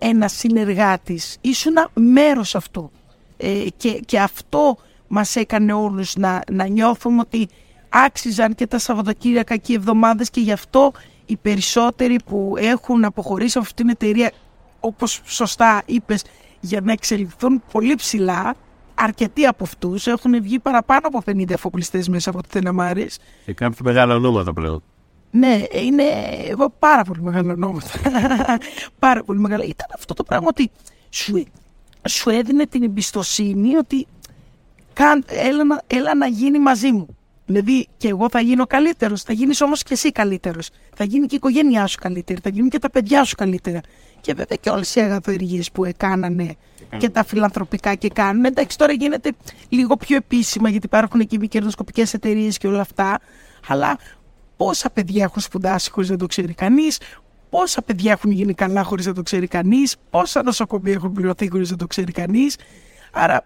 ένα 0.00 0.28
συνεργάτης, 0.28 1.36
ήσουν 1.40 1.74
μέρος 1.94 2.54
αυτού. 2.54 2.90
Ε, 3.36 3.64
και, 3.76 3.90
και 3.90 4.20
αυτό 4.20 4.76
μας 5.08 5.36
έκανε 5.36 5.72
όλους 5.72 6.16
να, 6.16 6.42
να 6.52 6.66
νιώθουμε 6.66 7.20
ότι 7.20 7.48
άξιζαν 7.88 8.54
και 8.54 8.66
τα 8.66 8.78
Σαββατοκύριακα 8.78 9.56
και 9.56 9.72
οι 9.72 9.74
εβδομάδες 9.74 10.30
και 10.30 10.40
γι' 10.40 10.52
αυτό 10.52 10.92
οι 11.26 11.36
περισσότεροι 11.36 12.18
που 12.26 12.54
έχουν 12.58 13.04
αποχωρήσει 13.04 13.58
από 13.58 13.66
αυτήν 13.66 13.86
την 13.86 13.94
εταιρεία 14.00 14.32
όπως 14.80 15.20
σωστά 15.24 15.82
είπες, 15.86 16.24
για 16.60 16.80
να 16.80 16.92
εξελιχθούν 16.92 17.62
πολύ 17.72 17.94
ψηλά, 17.94 18.54
αρκετοί 19.02 19.46
από 19.46 19.64
αυτούς 19.64 20.06
έχουν 20.06 20.42
βγει 20.42 20.58
παραπάνω 20.58 21.00
από 21.06 21.22
50 21.26 21.50
εφοπλιστές 21.50 22.08
μέσα 22.08 22.30
από 22.30 22.42
τη 22.42 22.48
Θενεμάρη. 22.50 23.10
Και 23.44 23.52
κάποια 23.52 23.78
μεγάλα 23.84 24.14
ονόματα 24.14 24.52
πλέον. 24.52 24.82
Ναι, 25.30 25.62
είναι 25.72 26.04
πάρα 26.78 27.02
πολύ 27.02 27.22
μεγάλα 27.22 27.52
ονόματα. 27.52 27.88
πάρα 28.98 29.22
πολύ 29.22 29.38
μεγάλα. 29.38 29.64
Ήταν 29.64 29.88
αυτό 29.94 30.14
το 30.14 30.24
πράγμα 30.24 30.46
ότι 30.50 30.70
σου, 31.10 31.44
σου 32.08 32.30
έδινε 32.30 32.66
την 32.66 32.82
εμπιστοσύνη 32.82 33.76
ότι 33.76 34.06
κάν, 34.92 35.24
έλα, 35.26 35.82
έλα 35.86 36.14
να 36.14 36.26
γίνει 36.26 36.58
μαζί 36.58 36.92
μου. 36.92 37.16
Δηλαδή 37.50 37.88
και 37.96 38.08
εγώ 38.08 38.28
θα 38.30 38.40
γίνω 38.40 38.66
καλύτερος, 38.66 39.22
θα 39.22 39.32
γίνεις 39.32 39.60
όμως 39.60 39.82
και 39.82 39.92
εσύ 39.92 40.12
καλύτερος. 40.12 40.70
Θα 40.94 41.04
γίνει 41.04 41.26
και 41.26 41.34
η 41.34 41.36
οικογένειά 41.36 41.86
σου 41.86 41.98
καλύτερη, 42.00 42.40
θα 42.42 42.48
γίνουν 42.48 42.68
και 42.68 42.78
τα 42.78 42.90
παιδιά 42.90 43.24
σου 43.24 43.34
καλύτερα. 43.34 43.80
Και 44.20 44.34
βέβαια 44.34 44.58
και 44.60 44.70
όλες 44.70 44.94
οι 44.94 45.00
αγαθοεργίες 45.00 45.70
που 45.70 45.84
έκανανε 45.84 46.54
και 46.98 47.08
τα 47.08 47.24
φιλανθρωπικά 47.24 47.94
και 47.94 48.08
κάνουν. 48.08 48.44
Εντάξει, 48.44 48.78
τώρα 48.78 48.92
γίνεται 48.92 49.32
λίγο 49.68 49.96
πιο 49.96 50.16
επίσημα 50.16 50.68
γιατί 50.68 50.86
υπάρχουν 50.86 51.26
και 51.26 51.38
οι 51.40 51.48
κερδοσκοπικές 51.48 52.14
εταιρείες 52.14 52.58
και 52.58 52.66
όλα 52.66 52.80
αυτά. 52.80 53.18
Αλλά 53.68 53.98
πόσα 54.56 54.90
παιδιά 54.90 55.24
έχουν 55.24 55.42
σπουδάσει 55.42 55.90
χωρίς 55.90 56.10
να 56.10 56.16
το 56.16 56.26
ξέρει 56.26 56.54
κανείς, 56.54 56.98
πόσα 57.50 57.82
παιδιά 57.82 58.12
έχουν 58.12 58.30
γίνει 58.30 58.54
καλά 58.54 58.82
χωρίς 58.82 59.06
να 59.06 59.12
το 59.12 59.22
ξέρει 59.22 59.46
κανείς, 59.46 59.96
πόσα 60.10 60.42
νοσοκομεία 60.42 60.92
έχουν 60.92 61.12
πληρωθεί 61.12 61.50
χωρίς 61.50 61.70
να 61.70 61.76
το 61.76 61.86
ξέρει 61.86 62.12
κανείς; 62.12 62.56
Άρα 63.12 63.36
ε, 63.36 63.42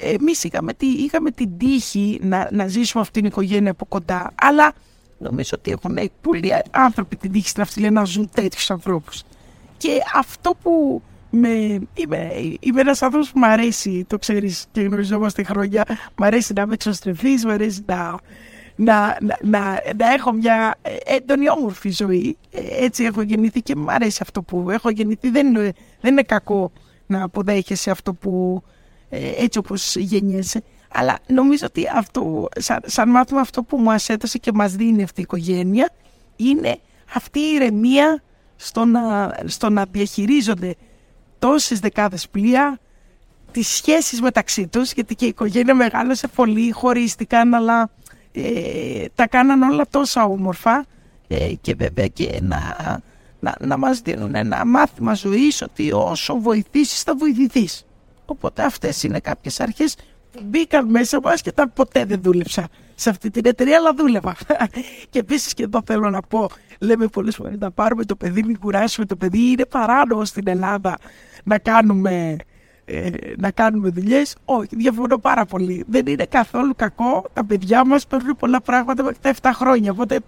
εμείς 0.00 0.44
είχαμε, 0.44 0.72
είχαμε 0.78 1.30
την 1.30 1.58
τύχη 1.58 2.18
να, 2.22 2.48
να 2.52 2.66
ζήσουμε 2.66 3.02
αυτήν 3.02 3.22
την 3.22 3.30
οικογένεια 3.30 3.70
από 3.70 3.84
κοντά, 3.84 4.30
αλλά 4.34 4.72
νομίζω 5.18 5.50
ότι 5.58 5.70
έχουν 5.70 6.10
πολλοί 6.20 6.52
άνθρωποι 6.70 7.16
την 7.16 7.32
τύχη 7.32 7.48
στην 7.48 7.62
αυτιλία 7.62 7.90
να 7.90 8.04
ζουν 8.04 8.30
τέτοιους 8.34 8.70
ανθρώπους. 8.70 9.22
Και 9.76 9.98
αυτό 10.14 10.56
που 10.62 11.02
με, 11.30 11.48
είμαι, 11.94 12.32
είμαι 12.60 12.80
ένας 12.80 13.02
άνθρωπος 13.02 13.30
που 13.30 13.38
μου 13.38 13.46
αρέσει, 13.46 14.04
το 14.06 14.18
ξέρεις 14.18 14.66
και 14.72 14.80
γνωριζόμαστε 14.80 15.42
χρόνια, 15.42 15.84
μου 15.88 16.24
αρέσει 16.24 16.52
να 16.52 16.62
είμαι 16.62 16.74
εξωστρεφής, 16.74 17.44
μου 17.44 17.50
αρέσει 17.50 17.82
να, 17.86 18.18
να, 18.76 19.18
να, 19.20 19.38
να, 19.42 19.60
να, 19.96 20.12
έχω 20.12 20.32
μια 20.32 20.74
έντονη 21.04 21.50
όμορφη 21.50 21.90
ζωή. 21.90 22.36
Ε, 22.50 22.84
έτσι 22.84 23.04
έχω 23.04 23.22
γεννηθεί 23.22 23.62
και 23.62 23.76
μου 23.76 23.90
αρέσει 23.90 24.18
αυτό 24.22 24.42
που 24.42 24.70
έχω 24.70 24.90
γεννηθεί. 24.90 25.30
Δεν 25.30 25.46
είναι, 25.46 25.72
δεν 26.00 26.12
είναι 26.12 26.22
κακό 26.22 26.72
να 27.06 27.22
αποδέχεσαι 27.22 27.90
αυτό 27.90 28.14
που 28.14 28.62
ε, 28.66 28.73
έτσι 29.36 29.58
όπως 29.58 29.96
γεννιέσαι. 29.96 30.62
Αλλά 30.88 31.18
νομίζω 31.26 31.66
ότι 31.66 31.84
αυτό, 31.94 32.48
σαν, 32.56 32.80
σαν 32.84 33.08
μάθημα 33.08 33.40
αυτό 33.40 33.62
που 33.62 33.78
μας 33.78 34.08
έδωσε 34.08 34.38
και 34.38 34.52
μας 34.52 34.74
δίνει 34.74 35.02
αυτή 35.02 35.20
η 35.20 35.22
οικογένεια 35.22 35.90
είναι 36.36 36.78
αυτή 37.14 37.38
η 37.38 37.54
ηρεμία 37.54 38.22
στο 38.56 38.84
να, 38.84 39.34
στο 39.44 39.70
να 39.70 39.84
διαχειρίζονται 39.90 40.74
τόσες 41.38 41.80
δεκάδες 41.80 42.28
πλοία 42.28 42.78
τις 43.50 43.68
σχέσεις 43.68 44.20
μεταξύ 44.20 44.66
τους, 44.66 44.92
γιατί 44.92 45.14
και 45.14 45.24
η 45.24 45.28
οικογένεια 45.28 45.74
μεγάλωσε 45.74 46.28
πολύ, 46.28 46.70
χωρίστηκαν, 46.70 47.54
αλλά 47.54 47.90
ε, 48.32 49.04
τα 49.14 49.26
κάναν 49.26 49.62
όλα 49.62 49.84
τόσα 49.90 50.24
όμορφα 50.24 50.84
ε, 51.28 51.52
και 51.60 51.74
βέβαια 51.74 52.06
και 52.06 52.38
να, 52.42 52.76
να, 53.40 53.54
να 53.60 53.76
μας 53.76 54.00
δίνουν 54.00 54.34
ένα 54.34 54.66
μάθημα 54.66 55.14
ζωής 55.14 55.62
ότι 55.62 55.92
όσο 55.92 56.40
βοηθήσεις 56.40 57.02
θα 57.02 57.14
βοηθηθείς. 57.14 57.86
Οπότε 58.24 58.62
αυτές 58.62 59.02
είναι 59.02 59.20
κάποιες 59.20 59.60
αρχές 59.60 59.96
που 60.30 60.40
μπήκαν 60.44 60.90
μέσα 60.90 61.20
μας 61.22 61.42
και 61.42 61.52
τα 61.52 61.68
ποτέ 61.68 62.04
δεν 62.04 62.20
δούλεψα 62.22 62.68
σε 62.94 63.10
αυτή 63.10 63.30
την 63.30 63.46
εταιρεία, 63.46 63.76
αλλά 63.76 63.94
δούλευα. 63.94 64.36
και 65.10 65.18
επίσης 65.18 65.54
και 65.54 65.62
εδώ 65.62 65.82
θέλω 65.86 66.10
να 66.10 66.20
πω, 66.20 66.48
λέμε 66.78 67.06
πολλές 67.06 67.34
φορές 67.34 67.58
να 67.58 67.70
πάρουμε 67.70 68.04
το 68.04 68.16
παιδί, 68.16 68.42
μην 68.42 68.58
κουράσουμε 68.58 69.06
το 69.06 69.16
παιδί. 69.16 69.50
Είναι 69.50 69.66
παράνομο 69.66 70.24
στην 70.24 70.48
Ελλάδα 70.48 70.98
να 71.44 71.58
κάνουμε 71.58 72.36
ε, 72.84 73.10
να 73.38 73.50
κάνουμε 73.50 73.88
δουλειές. 73.88 74.36
Όχι, 74.44 74.68
διαφωνώ 74.70 75.18
πάρα 75.18 75.44
πολύ. 75.44 75.84
Δεν 75.88 76.06
είναι 76.06 76.24
καθόλου 76.26 76.74
κακό. 76.76 77.24
Τα 77.32 77.44
παιδιά 77.44 77.84
μας 77.86 78.06
παίρνουν 78.06 78.36
πολλά 78.36 78.60
πράγματα 78.60 79.02
μέχρι 79.02 79.18
τα 79.20 79.34
7 79.42 79.50
χρόνια. 79.54 79.90
Οπότε 79.90 80.20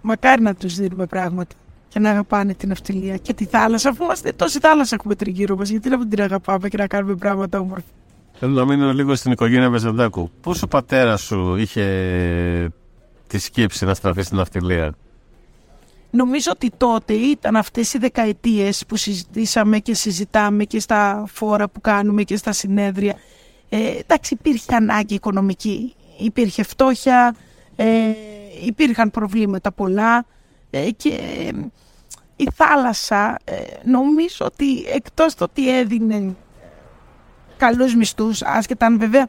μακάρι 0.00 0.42
να 0.42 0.54
τους 0.54 0.74
δίνουμε 0.74 1.06
πράγματα 1.06 1.54
και 1.96 2.02
να 2.02 2.10
αγαπάνε 2.10 2.54
την 2.54 2.70
αυτιλία 2.70 3.16
και 3.16 3.34
τη 3.34 3.44
θάλασσα. 3.44 3.88
Αφού 3.88 4.04
είμαστε 4.04 4.32
τόση 4.32 4.58
θάλασσα 4.58 4.94
έχουμε 4.94 5.14
τριγύρω 5.14 5.56
μας, 5.56 5.68
γιατί 5.68 5.88
να 5.88 5.98
μην 5.98 6.08
την 6.08 6.22
αγαπάμε 6.22 6.68
και 6.68 6.76
να 6.76 6.86
κάνουμε 6.86 7.14
πράγματα 7.14 7.58
όμορφα; 7.58 7.84
Θέλω 8.32 8.52
να 8.52 8.64
μείνω 8.64 8.92
λίγο 8.92 9.14
στην 9.14 9.32
οικογένεια 9.32 9.70
Βεζεντάκου. 9.70 10.30
Πώς 10.40 10.62
ο 10.62 10.66
πατέρας 10.66 11.22
σου 11.22 11.56
είχε 11.56 12.72
τη 13.26 13.38
σκέψη 13.38 13.84
να 13.84 13.94
στραφεί 13.94 14.22
στην 14.22 14.40
αυτιλία; 14.40 14.94
Νομίζω 16.10 16.50
ότι 16.54 16.72
τότε 16.76 17.12
ήταν 17.12 17.56
αυτές 17.56 17.94
οι 17.94 17.98
δεκαετίες 17.98 18.84
που 18.88 18.96
συζητήσαμε 18.96 19.78
και 19.78 19.94
συζητάμε 19.94 20.64
και 20.64 20.80
στα 20.80 21.24
φόρα 21.28 21.68
που 21.68 21.80
κάνουμε 21.80 22.22
και 22.22 22.36
στα 22.36 22.52
συνέδρια. 22.52 23.14
Ε, 23.68 23.78
εντάξει, 23.98 24.34
υπήρχε 24.34 24.74
ανάγκη 24.74 25.14
οικονομική, 25.14 25.94
υπήρχε 26.18 26.62
φτώχεια, 26.62 27.36
ε, 27.76 27.86
υπήρχαν 28.66 29.10
προβλήματα 29.10 29.72
πολλά 29.72 30.24
ε, 30.70 30.90
και 30.90 31.12
η 32.36 32.48
θάλασσα 32.54 33.38
ε, 33.44 33.54
νομίζω 33.84 34.44
ότι 34.44 34.84
εκτός 34.94 35.34
το 35.34 35.44
ότι 35.44 35.78
έδινε 35.78 36.34
καλούς 37.56 37.94
μισθούς, 37.94 38.42
άσχετα 38.42 38.86
αν 38.86 38.98
βέβαια 38.98 39.28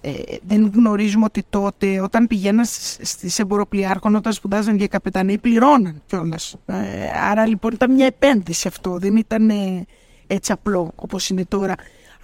ε, 0.00 0.12
δεν 0.42 0.70
γνωρίζουμε 0.74 1.24
ότι 1.24 1.44
τότε 1.50 2.00
όταν 2.00 2.26
πηγαίναν 2.26 2.64
στις 2.64 3.38
εμποροπλιάρχων 3.38 4.14
όταν 4.14 4.32
σπουδάζαν 4.32 4.76
για 4.76 4.86
καπετανοί 4.86 5.38
πληρώναν 5.38 6.02
κιόλας. 6.06 6.56
Ε, 6.66 6.74
άρα 7.30 7.46
λοιπόν 7.46 7.72
ήταν 7.72 7.92
μια 7.92 8.06
επένδυση 8.06 8.68
αυτό, 8.68 8.98
δεν 8.98 9.16
ήταν 9.16 9.50
ε, 9.50 9.86
έτσι 10.26 10.52
απλό 10.52 10.92
όπως 10.94 11.28
είναι 11.28 11.44
τώρα. 11.44 11.74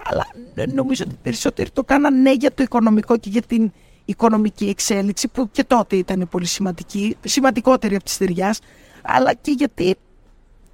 Αλλά 0.04 0.26
νομίζω 0.74 1.04
ότι 1.06 1.16
περισσότεροι 1.22 1.70
το 1.70 1.84
κάναν 1.84 2.22
ναι 2.22 2.32
για 2.32 2.54
το 2.54 2.62
οικονομικό 2.62 3.16
και 3.18 3.28
για 3.28 3.42
την 3.42 3.72
οικονομική 4.04 4.68
εξέλιξη 4.68 5.28
που 5.28 5.50
και 5.50 5.64
τότε 5.64 5.96
ήταν 5.96 6.28
πολύ 6.30 6.46
σημαντική, 6.46 7.16
σημαντικότερη 7.24 7.94
από 7.94 8.04
τη 8.04 8.10
στεριά, 8.10 8.54
αλλά 9.02 9.34
και 9.34 9.50
γιατί 9.50 9.96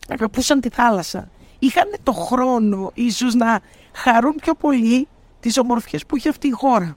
αγαπούσαν 0.09 0.61
τη 0.61 0.68
θάλασσα. 0.68 1.28
Είχαν 1.59 1.94
το 2.02 2.12
χρόνο 2.12 2.90
ίσως 2.94 3.35
να 3.35 3.61
χαρούν 3.92 4.35
πιο 4.35 4.54
πολύ 4.54 5.09
τις 5.40 5.59
ομορφιές 5.59 6.06
που 6.06 6.16
έχει 6.16 6.28
αυτή 6.28 6.47
η 6.47 6.50
χώρα. 6.50 6.97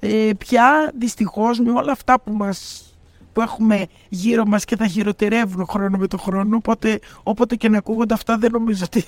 Ε, 0.00 0.30
πια 0.38 0.92
δυστυχώς 0.98 1.58
με 1.58 1.70
όλα 1.70 1.92
αυτά 1.92 2.20
που 2.20 2.32
μας 2.32 2.80
που 3.32 3.42
έχουμε 3.42 3.86
γύρω 4.08 4.46
μας 4.46 4.64
και 4.64 4.76
θα 4.76 4.86
χειροτερεύουν 4.86 5.66
χρόνο 5.66 5.98
με 5.98 6.06
το 6.06 6.18
χρόνο 6.18 6.56
οπότε 6.56 7.00
όποτε 7.22 7.56
και 7.56 7.68
να 7.68 7.78
ακούγονται 7.78 8.14
αυτά 8.14 8.38
δεν 8.38 8.50
νομίζω 8.52 8.84
ότι 8.84 9.04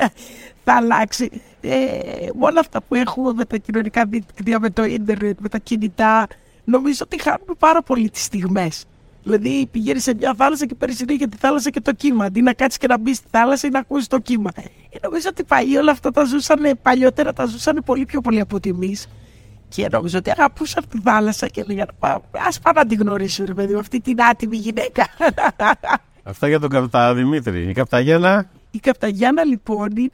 θα 0.64 0.74
αλλάξει 0.74 1.30
ε, 1.60 1.98
με 2.34 2.46
όλα 2.46 2.60
αυτά 2.60 2.82
που 2.82 2.94
έχουμε 2.94 3.32
με 3.32 3.44
τα 3.44 3.56
κοινωνικά 3.56 4.04
δίκτυα, 4.04 4.58
με 4.60 4.70
το 4.70 4.84
ίντερνετ, 4.84 5.38
με 5.40 5.48
τα 5.48 5.58
κινητά 5.58 6.26
νομίζω 6.64 6.98
ότι 7.04 7.22
χάνουμε 7.22 7.54
πάρα 7.58 7.82
πολύ 7.82 8.10
τις 8.10 8.24
στιγμές 8.24 8.84
Δηλαδή 9.24 9.68
πηγαίνεις 9.70 10.02
σε 10.02 10.14
μια 10.14 10.34
θάλασσα 10.36 10.66
και 10.66 10.74
παίρνεις 10.74 10.96
συνέχεια 10.98 11.28
τη 11.28 11.36
θάλασσα 11.36 11.70
και 11.70 11.80
το 11.80 11.92
κύμα. 11.92 12.24
Αντί 12.24 12.42
να 12.42 12.52
κάτσεις 12.52 12.78
και 12.78 12.86
να 12.86 12.98
μπεις 12.98 13.16
στη 13.16 13.26
θάλασσα 13.30 13.66
ή 13.66 13.70
να 13.70 13.78
ακούσεις 13.78 14.06
το 14.06 14.18
κύμα. 14.18 14.50
Ε, 14.56 14.98
νομίζω 15.02 15.28
ότι 15.30 15.44
παλιοί 15.44 15.76
όλα 15.80 15.90
αυτά 15.90 16.10
τα 16.10 16.24
ζούσαν 16.24 16.78
παλιότερα, 16.82 17.32
τα 17.32 17.46
ζούσαν 17.46 17.82
πολύ 17.84 18.04
πιο 18.04 18.20
πολύ 18.20 18.40
από 18.40 18.56
ότι 18.56 18.68
εμείς. 18.68 19.06
Και 19.68 19.88
νομίζω 19.90 20.18
ότι 20.18 20.30
αγαπούσαν 20.30 20.84
τη 20.88 21.00
θάλασσα 21.00 21.46
και 21.48 21.64
λέγανε 21.66 21.90
Α 22.00 22.60
πάμε 22.62 22.80
να 22.80 22.86
την 22.86 22.98
γνωρίσουν, 23.00 23.44
ρε 23.46 23.54
παιδί, 23.54 23.74
αυτή 23.74 24.00
την 24.00 24.22
άτιμη 24.22 24.56
γυναίκα. 24.56 25.06
Αυτά 26.26 26.48
για 26.48 26.60
τον 26.60 26.70
Καπτά 26.70 27.14
Δημήτρη. 27.14 27.68
Η 27.68 27.72
Καπταγιάννα. 27.72 28.50
Η 28.70 28.78
Καπταγιάννα 28.78 29.44
λοιπόν 29.44 29.96
είναι 29.96 30.10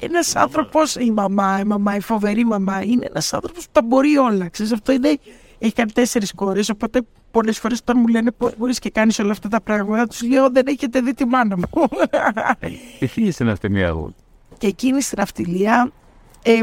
ένας 0.00 0.36
άνθρωπος, 0.36 0.94
η 0.94 1.10
μαμά, 1.10 1.58
η 1.60 1.64
μαμά, 1.64 1.96
η 1.96 2.00
φοβερή 2.00 2.44
μαμά, 2.44 2.82
είναι 2.82 3.06
ένας 3.08 3.32
άνθρωπος 3.32 3.64
που 3.64 3.70
τα 3.72 3.82
μπορεί 3.82 4.16
όλα. 4.16 4.48
Ξέρεις, 4.48 4.72
αυτό 4.72 4.92
είναι 4.92 5.18
έχει 5.62 5.72
κάνει 5.72 5.92
τέσσερις 5.92 6.32
κόρες. 6.32 6.68
Οπότε 6.68 7.00
πολλές 7.30 7.58
φορές 7.58 7.78
όταν 7.78 7.96
μου 8.00 8.06
λένε 8.06 8.30
πώς 8.30 8.52
μπορείς 8.56 8.78
και 8.78 8.90
κάνεις 8.90 9.18
όλα 9.18 9.30
αυτά 9.30 9.48
τα 9.48 9.60
πράγματα, 9.60 10.06
τους 10.06 10.22
λέω 10.22 10.50
δεν 10.50 10.66
έχετε 10.66 11.00
δει 11.00 11.14
τη 11.14 11.24
μάνα 11.26 11.56
μου. 11.56 11.88
Εσύ 12.98 13.30
στην 13.30 13.48
αυτιλία 13.48 14.12
Και 14.58 14.66
εκείνη 14.66 15.02
στην 15.02 15.20
αυτιλία 15.20 15.92
ε, 16.42 16.60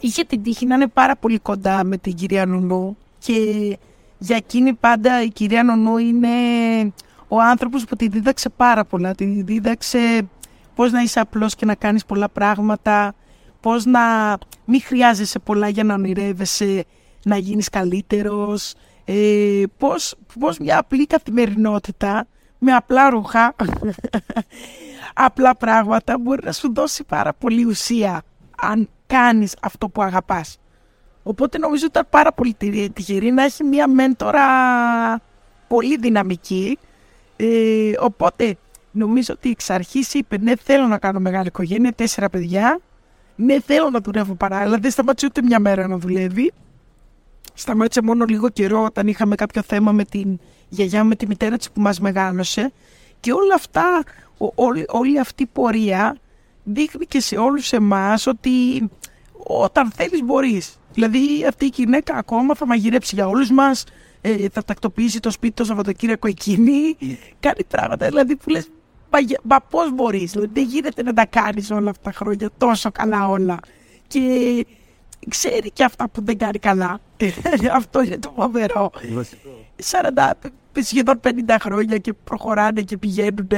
είχε 0.00 0.24
την 0.24 0.42
τύχη 0.42 0.66
να 0.66 0.74
είναι 0.74 0.86
πάρα 0.86 1.16
πολύ 1.16 1.38
κοντά 1.38 1.84
με 1.84 1.96
την 1.96 2.14
κυρία 2.14 2.46
Νουνού 2.46 2.96
και 3.18 3.34
για 4.18 4.36
εκείνη 4.36 4.72
πάντα 4.72 5.22
η 5.22 5.28
κυρία 5.28 5.62
Νουνού 5.62 5.96
είναι 5.96 6.28
ο 7.28 7.40
άνθρωπος 7.40 7.84
που 7.84 7.96
τη 7.96 8.08
δίδαξε 8.08 8.48
πάρα 8.48 8.84
πολλά. 8.84 9.14
Τη 9.14 9.24
δίδαξε 9.24 10.28
πώς 10.74 10.92
να 10.92 11.02
είσαι 11.02 11.20
απλός 11.20 11.54
και 11.54 11.64
να 11.64 11.74
κάνεις 11.74 12.04
πολλά 12.04 12.28
πράγματα, 12.28 13.14
πώς 13.60 13.84
να 13.84 14.00
μην 14.64 14.82
χρειάζεσαι 14.82 15.38
πολλά 15.38 15.68
για 15.68 15.84
να 15.84 15.94
ονειρεύεσαι, 15.94 16.84
να 17.26 17.36
γίνεις 17.36 17.68
καλύτερος, 17.68 18.74
ε, 19.04 19.62
πώς, 19.78 20.14
πώς 20.38 20.58
μια 20.58 20.78
απλή 20.78 21.06
καθημερινότητα 21.06 22.26
με 22.58 22.72
απλά 22.72 23.10
ρούχα, 23.10 23.54
απλά 25.26 25.56
πράγματα 25.56 26.18
μπορεί 26.18 26.40
να 26.44 26.52
σου 26.52 26.72
δώσει 26.74 27.04
πάρα 27.04 27.32
πολύ 27.32 27.64
ουσία 27.64 28.22
αν 28.56 28.88
κάνεις 29.06 29.56
αυτό 29.62 29.88
που 29.88 30.02
αγαπάς. 30.02 30.58
Οπότε 31.22 31.58
νομίζω 31.58 31.86
ότι 31.86 31.98
ήταν 31.98 32.06
πάρα 32.10 32.32
πολύ 32.32 32.56
τυχερή 32.92 33.30
να 33.30 33.42
έχει 33.42 33.64
μια 33.64 33.88
μέντορα 33.88 34.46
πολύ 35.68 35.96
δυναμική. 35.96 36.78
Ε, 37.36 37.92
οπότε 37.98 38.56
νομίζω 38.90 39.34
ότι 39.36 39.50
εξ 39.50 39.70
αρχής 39.70 40.14
είπε 40.14 40.38
ναι 40.38 40.52
θέλω 40.56 40.86
να 40.86 40.98
κάνω 40.98 41.18
μεγάλη 41.20 41.46
οικογένεια, 41.46 41.92
τέσσερα 41.92 42.30
παιδιά. 42.30 42.80
Ναι 43.36 43.60
θέλω 43.60 43.90
να 43.90 44.00
δουλεύω 44.00 44.34
παράλληλα, 44.34 44.78
δεν 44.78 44.90
σταματήσει 44.90 45.26
ούτε 45.26 45.42
μια 45.42 45.60
μέρα 45.60 45.86
να 45.86 45.96
δουλεύει 45.98 46.52
σταμάτησε 47.56 48.02
μόνο 48.02 48.24
λίγο 48.24 48.48
καιρό 48.48 48.84
όταν 48.84 49.06
είχαμε 49.06 49.34
κάποιο 49.34 49.62
θέμα 49.62 49.92
με 49.92 50.04
την 50.04 50.38
γιαγιά 50.68 51.04
με 51.04 51.14
τη 51.14 51.26
μητέρα 51.26 51.56
της 51.56 51.70
που 51.70 51.80
μας 51.80 52.00
μεγάλωσε 52.00 52.72
και 53.20 53.32
όλα 53.32 53.54
αυτά, 53.54 54.02
όλη, 54.54 54.84
όλη 54.88 55.18
αυτή 55.18 55.42
η 55.42 55.48
πορεία 55.52 56.16
δείχνει 56.64 57.06
και 57.06 57.20
σε 57.20 57.36
όλους 57.36 57.72
εμάς 57.72 58.26
ότι 58.26 58.50
όταν 59.46 59.90
θέλεις 59.90 60.22
μπορείς. 60.24 60.78
Δηλαδή 60.92 61.46
αυτή 61.48 61.64
η 61.64 61.72
γυναίκα 61.74 62.14
ακόμα 62.14 62.54
θα 62.54 62.66
μαγειρέψει 62.66 63.14
για 63.14 63.28
όλους 63.28 63.50
μας, 63.50 63.84
ε, 64.20 64.48
θα 64.48 64.64
τακτοποιήσει 64.64 65.20
το 65.20 65.30
σπίτι 65.30 65.54
το 65.54 65.64
Σαββατοκύριακο 65.64 66.28
εκείνη, 66.28 66.96
κάνει 67.40 67.64
πράγματα 67.68 68.06
δηλαδή 68.06 68.36
που 68.36 68.50
λες 68.50 68.70
Μα, 69.10 69.18
μα 69.42 69.60
πώς 69.60 69.94
μπορείς, 69.94 70.30
δηλαδή, 70.30 70.50
δεν 70.52 70.64
γίνεται 70.64 71.02
να 71.02 71.12
τα 71.12 71.26
κάνεις 71.26 71.70
όλα 71.70 71.90
αυτά 71.90 72.02
τα 72.02 72.12
χρόνια 72.12 72.50
τόσο 72.58 72.90
καλά 72.90 73.28
όλα. 73.28 73.58
Και 74.06 74.20
ξέρει 75.28 75.70
και 75.70 75.84
αυτά 75.84 76.08
που 76.08 76.24
δεν 76.24 76.38
κάνει 76.38 76.58
καλά. 76.58 77.00
Αυτό 77.72 78.02
είναι 78.02 78.18
το 78.18 78.32
φοβερό. 78.36 78.90
40, 79.90 80.32
σχεδόν 80.82 81.20
50 81.24 81.30
χρόνια 81.60 81.98
και 81.98 82.12
προχωράνε 82.12 82.80
και 82.82 82.96
πηγαίνουν 82.96 83.48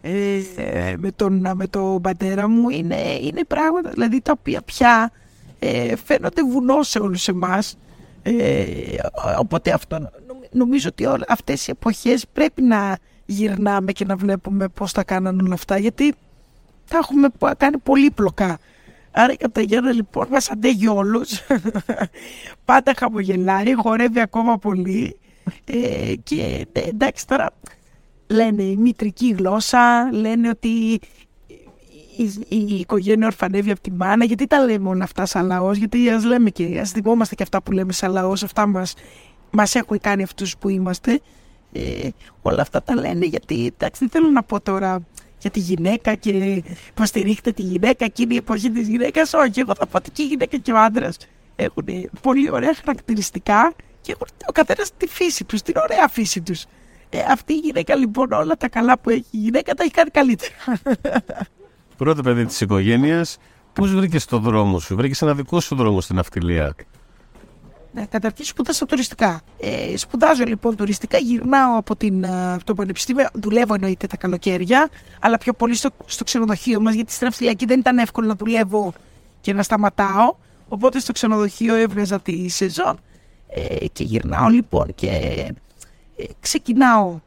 ε, 0.00 0.94
με, 0.96 1.10
τον, 1.16 1.46
με 1.54 1.66
τον 1.66 2.00
πατέρα 2.02 2.48
μου. 2.48 2.68
Είναι, 2.68 3.18
είναι 3.20 3.44
πράγματα 3.44 3.90
δηλαδή 3.90 4.20
τα 4.20 4.32
οποία 4.38 4.62
πια 4.62 5.10
ε, 5.58 5.96
φαίνονται 5.96 6.42
βουνό 6.42 6.82
σε 6.82 6.98
όλους 6.98 7.28
εμάς. 7.28 7.76
Ε, 8.22 8.96
οπότε 9.38 9.72
αυτό 9.72 10.10
νομίζω 10.50 10.88
ότι 10.88 11.06
όλα 11.06 11.24
αυτές 11.28 11.66
οι 11.66 11.70
εποχές 11.70 12.26
πρέπει 12.32 12.62
να 12.62 12.98
γυρνάμε 13.26 13.92
και 13.92 14.04
να 14.04 14.16
βλέπουμε 14.16 14.68
πώς 14.68 14.92
τα 14.92 15.04
κάνανε 15.04 15.42
όλα 15.42 15.54
αυτά 15.54 15.78
γιατί 15.78 16.14
τα 16.88 16.98
έχουμε 16.98 17.28
κάνει 17.56 17.78
πολύπλοκα 17.78 18.58
Άρα 19.16 19.32
η 19.32 19.36
Καπταγιάννα 19.36 19.92
λοιπόν 19.92 20.26
μας 20.30 20.50
αντέχει 20.50 20.88
όλους. 20.88 21.40
Πάντα 22.64 22.94
χαμογελάει, 22.96 23.74
χορεύει 23.74 24.20
ακόμα 24.20 24.58
πολύ. 24.58 25.16
Ε, 25.64 26.14
και 26.22 26.66
ε, 26.72 26.80
εντάξει 26.80 27.26
τώρα 27.26 27.50
λένε 28.26 28.62
η 28.62 28.76
μητρική 28.76 29.34
γλώσσα, 29.38 30.08
λένε 30.12 30.48
ότι 30.48 30.68
η, 32.16 32.24
η, 32.48 32.78
οικογένεια 32.78 33.26
ορφανεύει 33.26 33.70
από 33.70 33.80
τη 33.80 33.92
μάνα. 33.92 34.24
Γιατί 34.24 34.46
τα 34.46 34.64
λέμε 34.64 34.88
όλα 34.88 35.04
αυτά 35.04 35.26
σαν 35.26 35.46
λαός, 35.46 35.76
γιατί 35.78 36.10
ας 36.10 36.24
λέμε 36.24 36.50
και 36.50 36.78
ας 36.80 36.90
θυμόμαστε 36.90 37.34
και 37.34 37.42
αυτά 37.42 37.62
που 37.62 37.72
λέμε 37.72 37.92
σαν 37.92 38.12
λαός, 38.12 38.42
αυτά 38.42 38.66
μας 38.66 38.94
μας 39.50 39.74
έχουν 39.74 40.00
κάνει 40.00 40.22
αυτούς 40.22 40.56
που 40.56 40.68
είμαστε. 40.68 41.20
Ε, 41.72 42.08
όλα 42.42 42.62
αυτά 42.62 42.82
τα 42.82 42.94
λένε 42.94 43.24
γιατί 43.24 43.66
εντάξει 43.66 44.00
δεν 44.00 44.08
θέλω 44.08 44.30
να 44.30 44.42
πω 44.42 44.60
τώρα 44.60 45.00
για 45.44 45.52
τη 45.52 45.60
γυναίκα 45.60 46.14
και 46.14 46.62
υποστηρίχτε 46.88 47.52
τη 47.52 47.62
γυναίκα, 47.62 48.04
εκείνη 48.04 48.34
η 48.34 48.36
εποχή 48.36 48.70
της 48.70 48.88
γυναίκας. 48.88 49.32
Όχι, 49.32 49.60
εγώ 49.60 49.74
θα 49.74 49.86
πω 49.86 49.96
ότι 49.96 50.10
και 50.10 50.22
η 50.22 50.26
γυναίκα 50.26 50.56
και 50.56 50.72
ο 50.72 50.78
άντρας 50.78 51.16
έχουν 51.56 51.86
πολύ 52.20 52.50
ωραία 52.50 52.74
χαρακτηριστικά 52.74 53.72
και 54.00 54.12
έχουν 54.12 54.26
ο 54.46 54.52
καθένας 54.52 54.90
τη 54.96 55.06
φύση 55.06 55.44
τους, 55.44 55.62
την 55.62 55.74
ωραία 55.76 56.08
φύση 56.08 56.40
τους. 56.40 56.64
Ε, 57.10 57.18
αυτή 57.30 57.52
η 57.52 57.56
γυναίκα 57.56 57.94
λοιπόν 57.94 58.32
όλα 58.32 58.56
τα 58.56 58.68
καλά 58.68 58.98
που 58.98 59.10
έχει 59.10 59.24
η 59.30 59.38
γυναίκα 59.38 59.74
τα 59.74 59.82
έχει 59.82 59.92
κάνει 59.92 60.10
καλύτερα. 60.10 60.54
Πρώτο 61.96 62.22
παιδί 62.22 62.44
της 62.44 62.60
οικογένειας, 62.60 63.38
πώς 63.72 63.94
βρήκες 63.94 64.24
το 64.24 64.38
δρόμο 64.38 64.78
σου, 64.78 64.96
βρήκες 64.96 65.22
ένα 65.22 65.34
δικό 65.34 65.60
σου 65.60 65.74
δρόμο 65.74 66.00
στην 66.00 66.18
αυτιλία; 66.18 66.74
Ναι, 67.94 68.06
καταρχήν 68.06 68.44
σπούδασα 68.44 68.86
τουριστικά. 68.86 69.40
Ε, 69.60 69.96
σπουδάζω 69.96 70.44
λοιπόν 70.44 70.76
τουριστικά, 70.76 71.18
γυρνάω 71.18 71.78
από, 71.78 71.96
την, 71.96 72.26
από 72.26 72.64
το 72.64 72.74
Πανεπιστήμιο. 72.74 73.28
Δουλεύω 73.32 73.74
εννοείται 73.74 74.06
τα 74.06 74.16
καλοκαίρια, 74.16 74.88
αλλά 75.20 75.38
πιο 75.38 75.52
πολύ 75.52 75.74
στο, 75.74 75.90
στο 76.06 76.24
ξενοδοχείο 76.24 76.80
μας, 76.80 76.94
γιατί 76.94 77.12
στην 77.12 77.26
Αυστριακή 77.26 77.64
δεν 77.64 77.78
ήταν 77.78 77.98
εύκολο 77.98 78.26
να 78.26 78.34
δουλεύω 78.34 78.92
και 79.40 79.52
να 79.52 79.62
σταματάω. 79.62 80.34
Οπότε 80.68 80.98
στο 80.98 81.12
ξενοδοχείο 81.12 81.74
έβγαζα 81.74 82.20
τη 82.20 82.48
σεζόν 82.48 82.98
ε, 83.48 83.86
και 83.92 84.04
γυρνάω 84.04 84.48
λοιπόν 84.48 84.94
και 84.94 85.08
ε, 86.16 86.24
ξεκινάω 86.40 87.18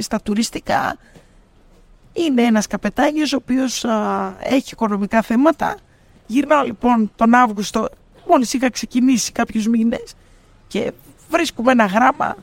στα 0.00 0.20
τουριστικά. 0.20 0.96
Είναι 2.12 2.42
ένας 2.42 2.66
καπετάνιος 2.66 3.32
ο 3.32 3.36
οποίος 3.36 3.84
έχει 4.42 4.68
οικονομικά 4.72 5.22
θέματα. 5.22 5.76
Γυρνάω 6.26 6.64
λοιπόν 6.64 7.10
τον 7.16 7.34
Αύγουστο, 7.34 7.88
μόλις 8.28 8.52
είχα 8.52 8.70
ξεκινήσει 8.70 9.32
κάποιους 9.32 9.66
μήνες 9.66 10.14
και 10.68 10.92
βρίσκουμε 11.30 11.72
ένα 11.72 11.84
γράμμα 11.84 12.36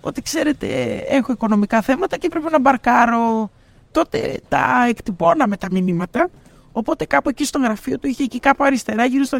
ότι 0.00 0.22
ξέρετε 0.22 0.66
έχω 1.08 1.32
οικονομικά 1.32 1.80
θέματα 1.80 2.16
και 2.16 2.28
πρέπει 2.28 2.50
να 2.50 2.60
μπαρκάρω. 2.60 3.50
Τότε 3.92 4.40
τα 4.48 4.86
εκτυπώναμε 4.88 5.56
τα 5.56 5.68
μηνύματα. 5.70 6.30
Οπότε 6.72 7.04
κάπου 7.04 7.28
εκεί 7.28 7.44
στο 7.44 7.58
γραφείο 7.58 7.98
του 7.98 8.06
είχε 8.06 8.22
εκεί 8.22 8.38
κάπου 8.40 8.64
αριστερά 8.64 9.04
γύρω 9.04 9.24
στα 9.24 9.38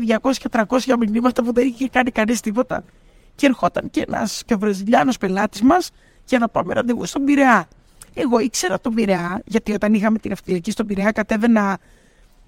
200-300 0.50 0.94
μηνύματα 0.98 1.42
που 1.42 1.52
δεν 1.52 1.66
είχε 1.66 1.88
κάνει 1.88 2.10
κανείς 2.10 2.40
τίποτα. 2.40 2.84
Και 3.34 3.46
ερχόταν 3.46 3.90
και 3.90 4.04
ένας 4.08 4.42
και 4.46 4.54
Βραζιλιάνος 4.54 5.18
πελάτης 5.18 5.62
μας 5.62 5.90
για 6.24 6.38
να 6.38 6.48
πάμε 6.48 6.74
ραντεβού 6.74 7.04
στον 7.06 7.24
Πειραιά. 7.24 7.68
Εγώ 8.14 8.38
ήξερα 8.38 8.80
τον 8.80 8.94
Πειραιά, 8.94 9.42
γιατί 9.44 9.72
όταν 9.72 9.94
είχαμε 9.94 10.18
την 10.18 10.32
αυτιλιακή 10.32 10.70
στον 10.70 10.86
Πειραιά 10.86 11.12
κατέβαινα 11.12 11.78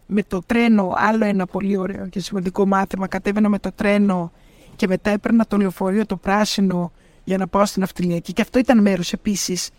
με 0.07 0.23
το 0.23 0.43
τρένο, 0.47 0.93
άλλο 0.97 1.25
ένα 1.25 1.47
πολύ 1.47 1.77
ωραίο 1.77 2.09
και 2.09 2.21
σημαντικό 2.21 2.67
μάθημα. 2.67 3.07
Κατέβαινα 3.07 3.49
με 3.49 3.59
το 3.59 3.73
τρένο 3.73 4.33
και 4.77 4.87
μετά 4.87 5.11
έπαιρνα 5.11 5.47
το 5.47 5.57
λεωφορείο 5.57 6.07
το 6.07 6.17
πράσινο 6.17 6.93
για 7.25 7.37
να 7.37 7.47
πάω 7.47 7.65
στην 7.65 7.83
αυτιλιακή. 7.83 8.33
Και 8.33 8.43
αυτό 8.43 8.59
ήταν 8.59 8.81
μέρος 8.81 9.13
επίσης 9.13 9.71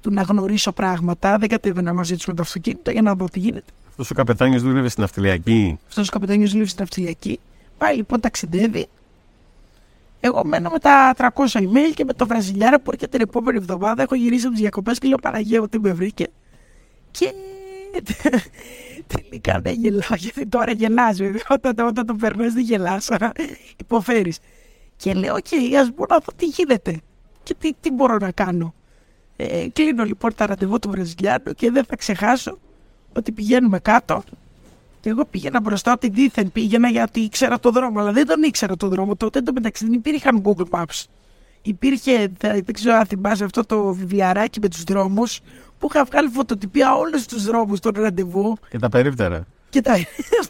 του 0.00 0.10
να 0.12 0.22
γνωρίσω 0.22 0.72
πράγματα. 0.72 1.38
Δεν 1.38 1.48
κατέβαινα 1.48 1.92
μαζί 1.92 2.16
τους 2.16 2.26
με 2.26 2.34
το 2.34 2.42
αυτοκίνητο 2.42 2.90
για 2.90 3.02
να 3.02 3.14
δω 3.14 3.28
τι 3.28 3.38
γίνεται. 3.38 3.72
Αυτός 3.88 4.10
ο 4.10 4.14
καπετάνιος 4.14 4.62
δούλευε 4.62 4.88
στην 4.88 5.02
αυτιλιακή. 5.02 5.78
Αυτός 5.88 6.08
ο 6.08 6.12
καπετάνιος 6.12 6.50
δούλευε 6.50 6.68
στη 6.68 6.82
ναυτιλιακή. 6.82 7.40
Πάει 7.78 7.96
λοιπόν, 7.96 8.20
ταξιδεύει. 8.20 8.86
Εγώ 10.20 10.44
μένω 10.44 10.70
με 10.70 10.78
τα 10.78 11.14
300 11.16 11.58
email 11.58 11.92
και 11.94 12.04
με 12.04 12.12
το 12.12 12.26
Βραζιλιάρα 12.26 12.80
που 12.80 12.90
έρχεται 12.92 13.18
την 13.18 13.20
επόμενη 13.28 13.58
εβδομάδα. 13.58 14.02
Έχω 14.02 14.14
γυρίσει 14.14 14.42
από 14.42 14.52
τις 14.52 14.60
διακοπές 14.60 14.98
και 14.98 15.08
λέω 15.08 15.16
Παναγία 15.16 15.60
ότι 15.60 15.80
με 15.80 15.92
βρήκε. 15.92 16.28
Και 17.10 17.32
τελικά 19.06 19.60
δεν 19.60 19.74
γελάω 19.74 20.14
γιατί 20.16 20.46
τώρα 20.46 20.72
γελάς 20.72 21.16
βέβαια. 21.16 21.42
Όταν, 21.48 21.86
όταν 21.86 22.06
το 22.06 22.14
περνάς 22.14 22.52
δεν 22.52 22.62
γελάς, 22.62 23.08
υποφέρεις. 23.80 24.38
Και 24.96 25.14
λέω, 25.14 25.34
ok, 25.34 25.46
okay, 25.50 25.74
ας 25.74 25.90
μπορώ 25.90 26.14
να 26.14 26.18
δω 26.18 26.32
τι 26.36 26.46
γίνεται 26.46 27.00
και 27.42 27.54
τι, 27.58 27.72
τι 27.80 27.90
μπορώ 27.90 28.16
να 28.16 28.30
κάνω. 28.30 28.74
Ε, 29.36 29.66
κλείνω 29.72 30.04
λοιπόν 30.04 30.34
τα 30.34 30.46
ραντεβού 30.46 30.78
του 30.78 30.90
Βραζιλιάνου 30.90 31.52
και 31.56 31.70
δεν 31.70 31.84
θα 31.84 31.96
ξεχάσω 31.96 32.58
ότι 33.12 33.32
πηγαίνουμε 33.32 33.78
κάτω. 33.78 34.22
Και 35.00 35.08
εγώ 35.08 35.24
πήγαινα 35.24 35.60
μπροστά 35.60 35.92
ότι 35.92 36.08
δίθεν 36.08 36.52
πήγαινα 36.52 36.88
γιατί 36.88 37.20
ήξερα 37.20 37.58
το 37.58 37.70
δρόμο, 37.70 38.00
αλλά 38.00 38.12
δεν 38.12 38.26
τον 38.26 38.42
ήξερα 38.42 38.76
το 38.76 38.88
δρόμο. 38.88 39.16
Τότε 39.16 39.40
το 39.40 39.52
μεταξύ 39.52 39.84
δεν 39.84 39.92
υπήρχαν 39.92 40.42
Google 40.44 40.68
Maps. 40.70 41.04
Υπήρχε, 41.62 42.32
δεν 42.38 42.72
ξέρω 42.72 42.96
αν 42.96 43.06
θυμάσαι 43.06 43.44
αυτό 43.44 43.64
το 43.64 43.94
βιβλιαράκι 43.94 44.60
με 44.60 44.68
τους 44.68 44.82
δρόμους 44.82 45.40
που 45.82 45.88
είχα 45.94 46.04
βγάλει 46.04 46.28
φωτοτυπία 46.28 46.94
όλους 46.94 47.26
τους 47.26 47.44
δρόμους 47.44 47.80
των 47.80 47.92
ραντεβού. 47.96 48.56
Και 48.68 48.78
τα 48.78 48.88
περίπτερα. 48.88 49.46
Και 49.70 49.80
τα 49.80 49.90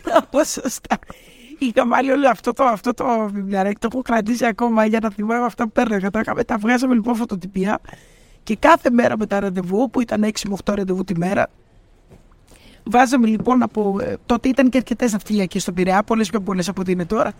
περίπτερα. 0.02 0.44
σωστά. 0.44 0.98
Είχα 1.58 1.86
βάλει 1.86 2.10
όλο 2.10 2.28
αυτό 2.28 2.52
το, 2.52 2.64
αυτό 2.64 2.94
το 2.94 3.04
βιβλιαράκι, 3.32 3.78
το 3.78 3.88
έχω 3.92 4.02
κρατήσει 4.02 4.46
ακόμα 4.46 4.84
για 4.86 4.98
να 5.02 5.10
θυμάμαι 5.10 5.44
αυτά 5.44 5.64
που 5.64 5.72
παίρναγα. 5.72 6.10
Τα, 6.10 6.22
τα 6.46 6.56
βγάζαμε 6.58 6.94
λοιπόν 6.94 7.14
φωτοτυπία. 7.14 7.80
Και 8.42 8.56
κάθε 8.56 8.90
μέρα 8.90 9.18
με 9.18 9.26
τα 9.26 9.40
ραντεβού, 9.40 9.90
που 9.90 10.00
ήταν 10.00 10.22
6 10.24 10.30
με 10.48 10.56
8 10.64 10.74
ραντεβού 10.74 11.04
τη 11.04 11.18
μέρα, 11.18 11.50
Βάζαμε 12.84 13.26
λοιπόν 13.26 13.62
από. 13.62 13.96
Ε, 14.00 14.16
τότε 14.26 14.48
ήταν 14.48 14.68
και 14.68 14.76
αρκετές 14.76 15.12
ναυτιλιακές 15.12 15.62
στον 15.62 15.74
Πειραιά, 15.74 16.02
πολλές 16.02 16.30
πιο 16.30 16.40
πολλές 16.40 16.68
από 16.68 16.80
ό,τι 16.80 16.92
είναι 16.92 17.04
τώρα. 17.04 17.32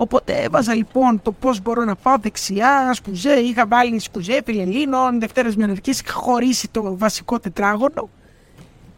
Οπότε 0.00 0.42
έβαζα 0.42 0.74
λοιπόν 0.74 1.22
το 1.22 1.32
πώς 1.32 1.60
μπορώ 1.60 1.84
να 1.84 1.94
πάω 1.94 2.16
δεξιά, 2.20 2.90
σκουζέ. 2.94 3.32
Είχα 3.32 3.66
βάλει 3.66 3.98
σκουζέ, 3.98 4.42
φιλελίνων, 4.44 5.20
Δευτέρε 5.20 5.50
Μιανερική. 5.56 5.90
Είχα 5.90 6.12
χωρίσει 6.12 6.68
το 6.68 6.96
βασικό 6.96 7.38
τετράγωνο. 7.40 8.08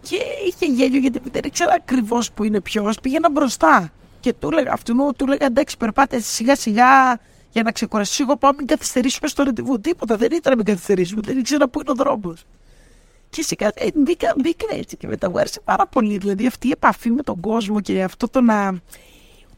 Και 0.02 0.16
είχε 0.46 0.66
γέλιο 0.66 1.00
γιατί 1.00 1.20
δεν 1.32 1.42
ήξερα 1.44 1.72
ακριβώς 1.72 2.32
που 2.32 2.44
είναι 2.44 2.60
ποιος. 2.60 3.00
Πήγαινα 3.00 3.30
μπροστά. 3.30 3.92
Και 4.20 4.32
του 4.32 4.48
έλεγα 4.52 4.72
αυτού, 4.72 4.94
του 5.16 5.24
έλεγα 5.24 5.46
εντάξει, 5.46 5.76
περπάτε 5.76 6.20
σιγά 6.20 6.56
σιγά 6.56 7.20
για 7.50 7.62
να 7.62 7.72
ξεκουραστεί. 7.72 8.22
Εγώ 8.22 8.36
πάω, 8.36 8.52
μην 8.56 8.66
καθυστερήσουμε 8.66 9.28
στο 9.28 9.42
ρεντεβού. 9.42 9.80
Τίποτα, 9.80 10.16
δεν 10.16 10.28
ήταν 10.32 10.50
να 10.50 10.56
μην 10.56 10.64
καθυστερήσουμε. 10.64 11.20
Δεν 11.24 11.38
ήξερα 11.38 11.68
πού 11.68 11.80
είναι 11.80 11.90
ο 11.90 11.94
δρόμος. 11.94 12.44
Και 13.30 13.42
σιγά 13.42 13.70
ε, 13.74 13.88
μπήκα, 13.94 14.34
μπήκα 14.36 14.66
έτσι 14.70 14.96
και 14.96 15.06
μετά 15.06 15.30
μου 15.30 15.38
άρεσε 15.38 15.60
πάρα 15.64 15.86
πολύ. 15.86 16.18
Δηλαδή 16.18 16.46
αυτή 16.46 16.66
η 16.66 16.70
επαφή 16.70 17.10
με 17.10 17.22
τον 17.22 17.40
κόσμο 17.40 17.80
και 17.80 18.02
αυτό 18.02 18.28
το 18.28 18.40
να. 18.40 18.80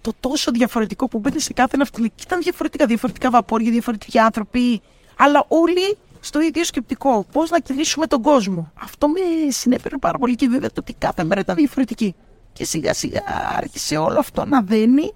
Το 0.04 0.12
τόσο 0.20 0.50
διαφορετικό 0.50 1.08
που 1.08 1.18
μπαίνει 1.18 1.40
σε 1.40 1.52
κάθε 1.52 1.76
ναυτιλιακή. 1.76 2.22
Ήταν 2.24 2.40
διαφορετικά, 2.42 2.86
διαφορετικά 2.86 3.30
βαπόρια, 3.30 3.70
διαφορετικοί 3.70 4.18
άνθρωποι. 4.18 4.80
Αλλά 5.16 5.44
όλοι 5.48 5.96
στο 6.20 6.40
ίδιο 6.40 6.64
σκεπτικό. 6.64 7.26
Πώς 7.32 7.50
να 7.50 7.58
κερδίσουμε 7.58 8.06
τον 8.06 8.22
κόσμο. 8.22 8.72
Αυτό 8.74 9.08
με 9.08 9.20
συνέφερε 9.48 9.96
πάρα 9.96 10.18
πολύ 10.18 10.34
και 10.34 10.48
βέβαια 10.48 10.68
το 10.68 10.74
ότι 10.78 10.94
κάθε 10.98 11.24
μέρα 11.24 11.40
ήταν 11.40 11.56
διαφορετική. 11.56 12.14
Και 12.52 12.64
σιγά 12.64 12.94
σιγά 12.94 13.22
άρχισε 13.56 13.96
όλο 13.96 14.18
αυτό 14.18 14.44
να 14.44 14.62
δένει. 14.62 15.12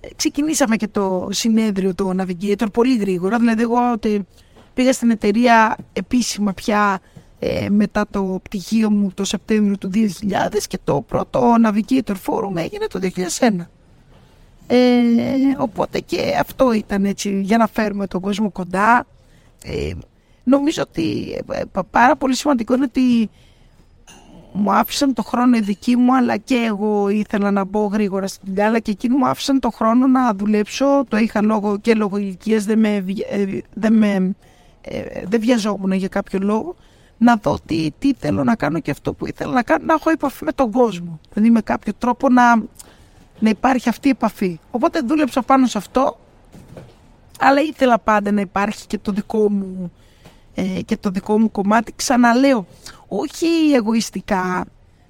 Ε, 0.00 0.08
ξεκινήσαμε 0.16 0.76
και 0.76 0.88
το 0.88 1.28
συνέδριο 1.30 1.94
του 1.94 2.16
Navigator 2.20 2.66
πολύ 2.72 2.96
γρήγορα. 2.96 3.38
Δηλαδή, 3.38 3.62
εγώ 3.62 3.78
πήγα 4.74 4.92
στην 4.92 5.10
εταιρεία 5.10 5.76
επίσημα 5.92 6.52
πια 6.52 7.00
ε, 7.38 7.68
μετά 7.70 8.06
το 8.10 8.40
πτυχίο 8.42 8.90
μου 8.90 9.10
το 9.14 9.24
Σεπτέμβριο 9.24 9.78
του 9.78 9.90
2000 9.94 10.58
και 10.68 10.78
το 10.84 11.00
πρώτο 11.00 11.54
Navigator 11.64 12.14
Forum 12.26 12.56
έγινε 12.56 12.86
το 12.86 13.00
2001. 13.38 13.50
Ε, 14.66 14.76
οπότε 15.58 16.00
και 16.00 16.36
αυτό 16.40 16.72
ήταν 16.72 17.04
έτσι 17.04 17.40
για 17.40 17.56
να 17.56 17.66
φέρουμε 17.66 18.06
τον 18.06 18.20
κόσμο 18.20 18.50
κοντά. 18.50 19.06
Ε, 19.64 19.90
νομίζω 20.44 20.82
ότι 20.82 21.36
ε, 21.52 21.62
πάρα 21.90 22.16
πολύ 22.16 22.34
σημαντικό 22.34 22.74
είναι 22.74 22.84
ότι 22.84 23.30
μου 24.52 24.72
άφησαν 24.72 25.14
το 25.14 25.22
χρόνο 25.22 25.56
οι 25.56 25.60
δικοί 25.60 25.96
μου 25.96 26.16
αλλά 26.16 26.36
και 26.36 26.54
εγώ 26.54 27.08
ήθελα 27.08 27.50
να 27.50 27.64
μπω 27.64 27.86
γρήγορα 27.86 28.26
στην 28.26 28.42
δουλειά 28.46 28.66
αλλά 28.66 28.78
και 28.78 28.90
εκείνοι 28.90 29.16
μου 29.16 29.26
άφησαν 29.26 29.60
το 29.60 29.70
χρόνο 29.70 30.06
να 30.06 30.34
δουλέψω 30.34 31.04
το 31.08 31.16
είχα 31.16 31.42
λόγο 31.42 31.78
και 31.78 31.94
λόγω 31.94 32.16
ηλικίας 32.16 32.64
δεν, 32.64 32.78
με, 32.78 33.04
δεν, 33.74 33.92
με, 33.92 34.34
δεν 35.24 35.40
βιαζόμουν 35.40 35.92
για 35.92 36.08
κάποιο 36.08 36.38
λόγο 36.42 36.76
να 37.18 37.36
δω 37.36 37.58
τι, 37.66 37.88
τι 37.98 38.14
θέλω 38.18 38.44
να 38.44 38.54
κάνω 38.54 38.80
και 38.80 38.90
αυτό 38.90 39.12
που 39.12 39.26
ήθελα 39.26 39.52
να 39.52 39.62
κάνω, 39.62 39.84
να 39.84 39.94
έχω 39.94 40.10
επαφή 40.10 40.44
με 40.44 40.52
τον 40.52 40.70
κόσμο. 40.70 41.20
Δηλαδή 41.32 41.50
με 41.50 41.60
κάποιο 41.60 41.92
τρόπο 41.98 42.28
να, 42.28 42.62
να 43.42 43.48
υπάρχει 43.48 43.88
αυτή 43.88 44.08
η 44.08 44.10
επαφή. 44.10 44.58
Οπότε 44.70 45.00
δούλεψα 45.00 45.42
πάνω 45.42 45.66
σε 45.66 45.78
αυτό, 45.78 46.18
αλλά 47.38 47.60
ήθελα 47.60 47.98
πάντα 47.98 48.32
να 48.32 48.40
υπάρχει 48.40 48.86
και 48.86 48.98
το 48.98 49.12
δικό 49.12 49.50
μου, 49.50 49.92
ε, 50.54 50.62
και 50.84 50.96
το 50.96 51.10
δικό 51.10 51.38
μου 51.38 51.50
κομμάτι. 51.50 51.92
Ξαναλέω, 51.96 52.66
όχι 53.08 53.46
εγωιστικά, 53.74 54.64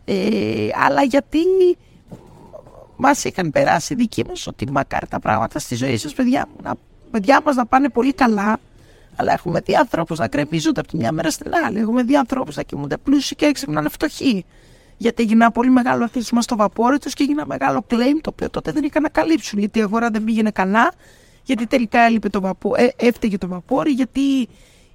ε, 0.04 0.68
αλλά 0.86 1.02
γιατί 1.02 1.38
μας 2.96 3.24
είχαν 3.24 3.50
περάσει 3.50 3.94
δικοί 3.94 4.24
μας 4.28 4.46
ότι 4.46 4.70
μακάρι 4.70 5.06
τα 5.06 5.20
πράγματα 5.20 5.58
στη 5.58 5.74
ζωή 5.74 5.96
σας, 5.96 6.12
παιδιά, 6.12 6.48
να, 6.62 6.74
παιδιά 7.10 7.40
μας 7.44 7.56
να 7.56 7.66
πάνε 7.66 7.88
πολύ 7.88 8.12
καλά, 8.12 8.58
αλλά 9.16 9.32
έχουμε 9.32 9.60
δει 9.60 9.74
ανθρώπου 9.74 10.14
να 10.18 10.28
κρεμίζονται 10.28 10.80
από 10.80 10.88
τη 10.88 10.96
μια 10.96 11.12
μέρα 11.12 11.30
στην 11.30 11.52
άλλη. 11.66 11.78
Έχουμε 11.78 12.02
δει 12.02 12.16
ανθρώπου 12.16 12.52
να 12.54 12.62
κοιμούνται 12.62 12.96
πλούσιοι 12.96 13.34
και 13.34 13.44
έξυπνα 13.46 13.74
να 13.74 13.80
είναι 13.80 13.88
φτωχοί. 13.88 14.44
Γιατί 15.02 15.22
έγινα 15.22 15.50
πολύ 15.50 15.70
μεγάλο 15.70 16.04
αθλητισμό 16.04 16.42
στο 16.42 16.56
βαπόρι 16.56 16.98
τους 16.98 17.14
και 17.14 17.22
έγινα 17.22 17.46
μεγάλο 17.46 17.84
claim 17.88 18.18
το 18.20 18.30
οποίο 18.32 18.50
τότε 18.50 18.72
δεν 18.72 18.84
είχαν 18.84 19.02
να 19.02 19.08
καλύψουν. 19.08 19.58
Γιατί 19.58 19.78
η 19.78 19.82
αγορά 19.82 20.10
δεν 20.10 20.24
πήγαινε 20.24 20.50
καλά, 20.50 20.92
γιατί 21.42 21.66
τελικά 21.66 22.00
έλειπε 22.00 22.28
το 22.28 22.40
βαπό, 22.40 22.74
ε, 22.76 22.88
έφταιγε 22.96 23.38
το 23.38 23.48
βαπόρι, 23.48 23.90
γιατί 23.90 24.48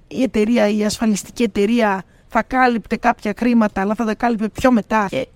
η 0.08 0.22
εταιρεία, 0.22 0.68
η 0.68 0.84
ασφαλιστική 0.84 1.42
εταιρεία 1.42 2.02
θα 2.28 2.42
κάλυπτε 2.42 2.96
κάποια 2.96 3.34
χρήματα, 3.38 3.80
αλλά 3.80 3.94
θα 3.94 4.04
τα 4.04 4.14
κάλυπτε 4.14 4.48
πιο 4.48 4.72
μετά 4.72 5.06
και 5.10 5.28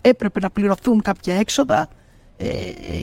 έπρεπε 0.00 0.40
να 0.40 0.50
πληρωθούν 0.50 1.02
κάποια 1.02 1.34
έξοδα. 1.34 1.88
Ε, 2.36 2.46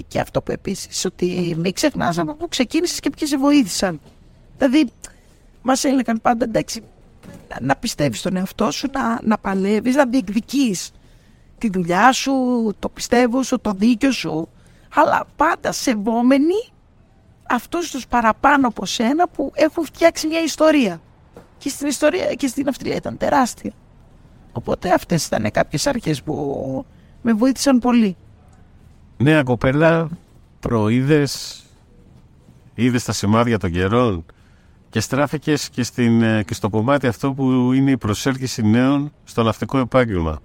και 0.08 0.19
αυτό 0.19 0.41
που 0.41 0.51
επίσης, 0.51 1.05
ότι 1.05 1.55
μην 1.58 1.73
ξεχνά 1.73 2.13
από 2.17 2.34
πού 2.34 2.47
ξεκίνησες 2.47 2.99
και 2.99 3.10
ποιοι 3.10 3.27
σε 3.27 3.38
βοήθησαν. 3.38 3.99
Δηλαδή, 4.58 4.89
Μας 5.62 5.84
έλεγαν 5.84 6.19
πάντα 6.21 6.45
εντάξει, 6.45 6.84
να, 7.49 7.58
να 7.62 7.75
πιστεύεις 7.75 8.19
στον 8.19 8.36
εαυτό 8.36 8.71
σου, 8.71 8.89
να, 8.93 9.19
να 9.23 9.38
παλεύεις, 9.38 9.95
να 9.95 10.05
διεκδικείς 10.05 10.91
τη 11.59 11.69
δουλειά 11.69 12.11
σου, 12.11 12.33
το 12.79 12.89
πιστεύω 12.89 13.43
σου, 13.43 13.59
το 13.59 13.71
δίκιο 13.71 14.11
σου, 14.11 14.49
αλλά 14.95 15.25
πάντα 15.35 15.71
σεβόμενοι 15.71 16.71
αυτούς 17.49 17.91
τους 17.91 18.07
παραπάνω 18.07 18.67
από 18.67 18.85
σένα 18.85 19.27
που 19.27 19.51
έχουν 19.55 19.85
φτιάξει 19.85 20.27
μια 20.27 20.43
ιστορία. 20.43 21.01
Και 21.57 21.69
στην 21.69 21.87
ιστορία 21.87 22.33
και 22.33 22.47
στην 22.47 22.67
Αυστρία 22.67 22.95
ήταν 22.95 23.17
τεράστια. 23.17 23.71
Οπότε 24.51 24.93
αυτές 24.93 25.25
ήταν 25.25 25.51
κάποιες 25.51 25.87
αρχές 25.87 26.23
που 26.23 26.85
με 27.21 27.33
βοήθησαν 27.33 27.79
πολύ. 27.79 28.15
Νέα 29.17 29.43
κοπέλα, 29.43 30.09
προείδες, 30.59 31.63
είδες 32.75 33.03
τα 33.03 33.11
σημάδια 33.11 33.57
των 33.57 33.71
καιρών 33.71 34.25
και 34.89 34.99
στράφηκες 34.99 35.69
και, 35.69 35.83
στην, 35.83 36.21
ε, 36.21 36.43
και 36.43 36.53
στο 36.53 36.69
κομμάτι 36.69 37.07
αυτό 37.07 37.33
που 37.33 37.73
είναι 37.73 37.91
η 37.91 37.97
προσέλκυση 37.97 38.61
νέων 38.61 39.11
στο 39.23 39.43
ναυτικό 39.43 39.77
επάγγελμα. 39.77 40.41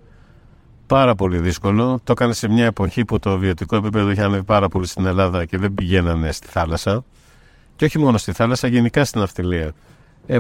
Πάρα 0.87 1.15
πολύ 1.15 1.39
δύσκολο. 1.39 2.01
Το 2.05 2.13
έκανε 2.13 2.33
σε 2.33 2.49
μια 2.49 2.65
εποχή 2.65 3.05
που 3.05 3.19
το 3.19 3.39
βιωτικό 3.39 3.77
επίπεδο 3.77 4.11
είχε 4.11 4.23
ανέβει 4.23 4.45
πάρα 4.45 4.69
πολύ 4.69 4.87
στην 4.87 5.07
Ελλάδα 5.07 5.45
και 5.45 5.59
δεν 5.59 5.75
πηγαίνανε 5.75 6.33
στη 6.33 6.47
θάλασσα. 6.47 7.05
Και 7.77 7.85
όχι 7.85 7.99
μόνο 7.99 8.19
στη 8.19 8.33
θάλασσα, 8.33 8.69
γενικά 8.69 9.05
στην 9.05 9.21
αυτιλία. 9.21 9.73
Ε, 10.27 10.37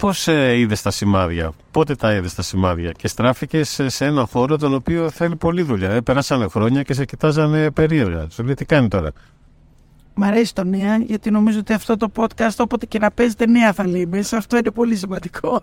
Πώς 0.00 0.28
ε, 0.28 0.58
είδες 0.58 0.82
τα 0.82 0.90
σημάδια, 0.90 1.52
πότε 1.70 1.94
τα 1.94 2.14
είδες 2.14 2.34
τα 2.34 2.42
σημάδια; 2.42 2.92
Και 2.92 3.08
στράφηκες 3.08 3.68
σε, 3.68 3.88
σε 3.88 4.04
ένα 4.04 4.26
χώρο 4.26 4.58
τον 4.58 4.74
οποίο 4.74 5.10
θέλει 5.10 5.36
πολλή 5.36 5.62
δουλειά. 5.62 5.90
Ε, 5.90 6.00
περάσανε 6.00 6.46
χρόνια 6.48 6.82
και 6.82 6.94
σε 6.94 7.04
κοιτάζανε 7.04 7.70
περίεργα. 7.70 8.26
Σου 8.30 8.44
λέει 8.44 8.54
τι 8.54 8.64
κάνει 8.64 8.88
τώρα; 8.88 9.12
Μ' 10.14 10.22
αρέσει 10.22 10.54
το 10.54 10.64
νέα, 10.64 10.96
γιατί 10.96 11.30
νομίζω 11.30 11.58
ότι 11.58 11.72
αυτό 11.72 11.96
το 11.96 12.10
podcast 12.16 12.56
όποτε 12.58 12.86
και 12.86 12.98
να 12.98 13.10
παίζετε 13.10 13.46
νέα 13.46 13.72
θα 13.72 13.86
λέει 13.86 14.06
μέσα. 14.06 14.36
Αυτό 14.36 14.56
είναι 14.56 14.70
πολύ 14.70 14.96
σημαντικό. 14.96 15.62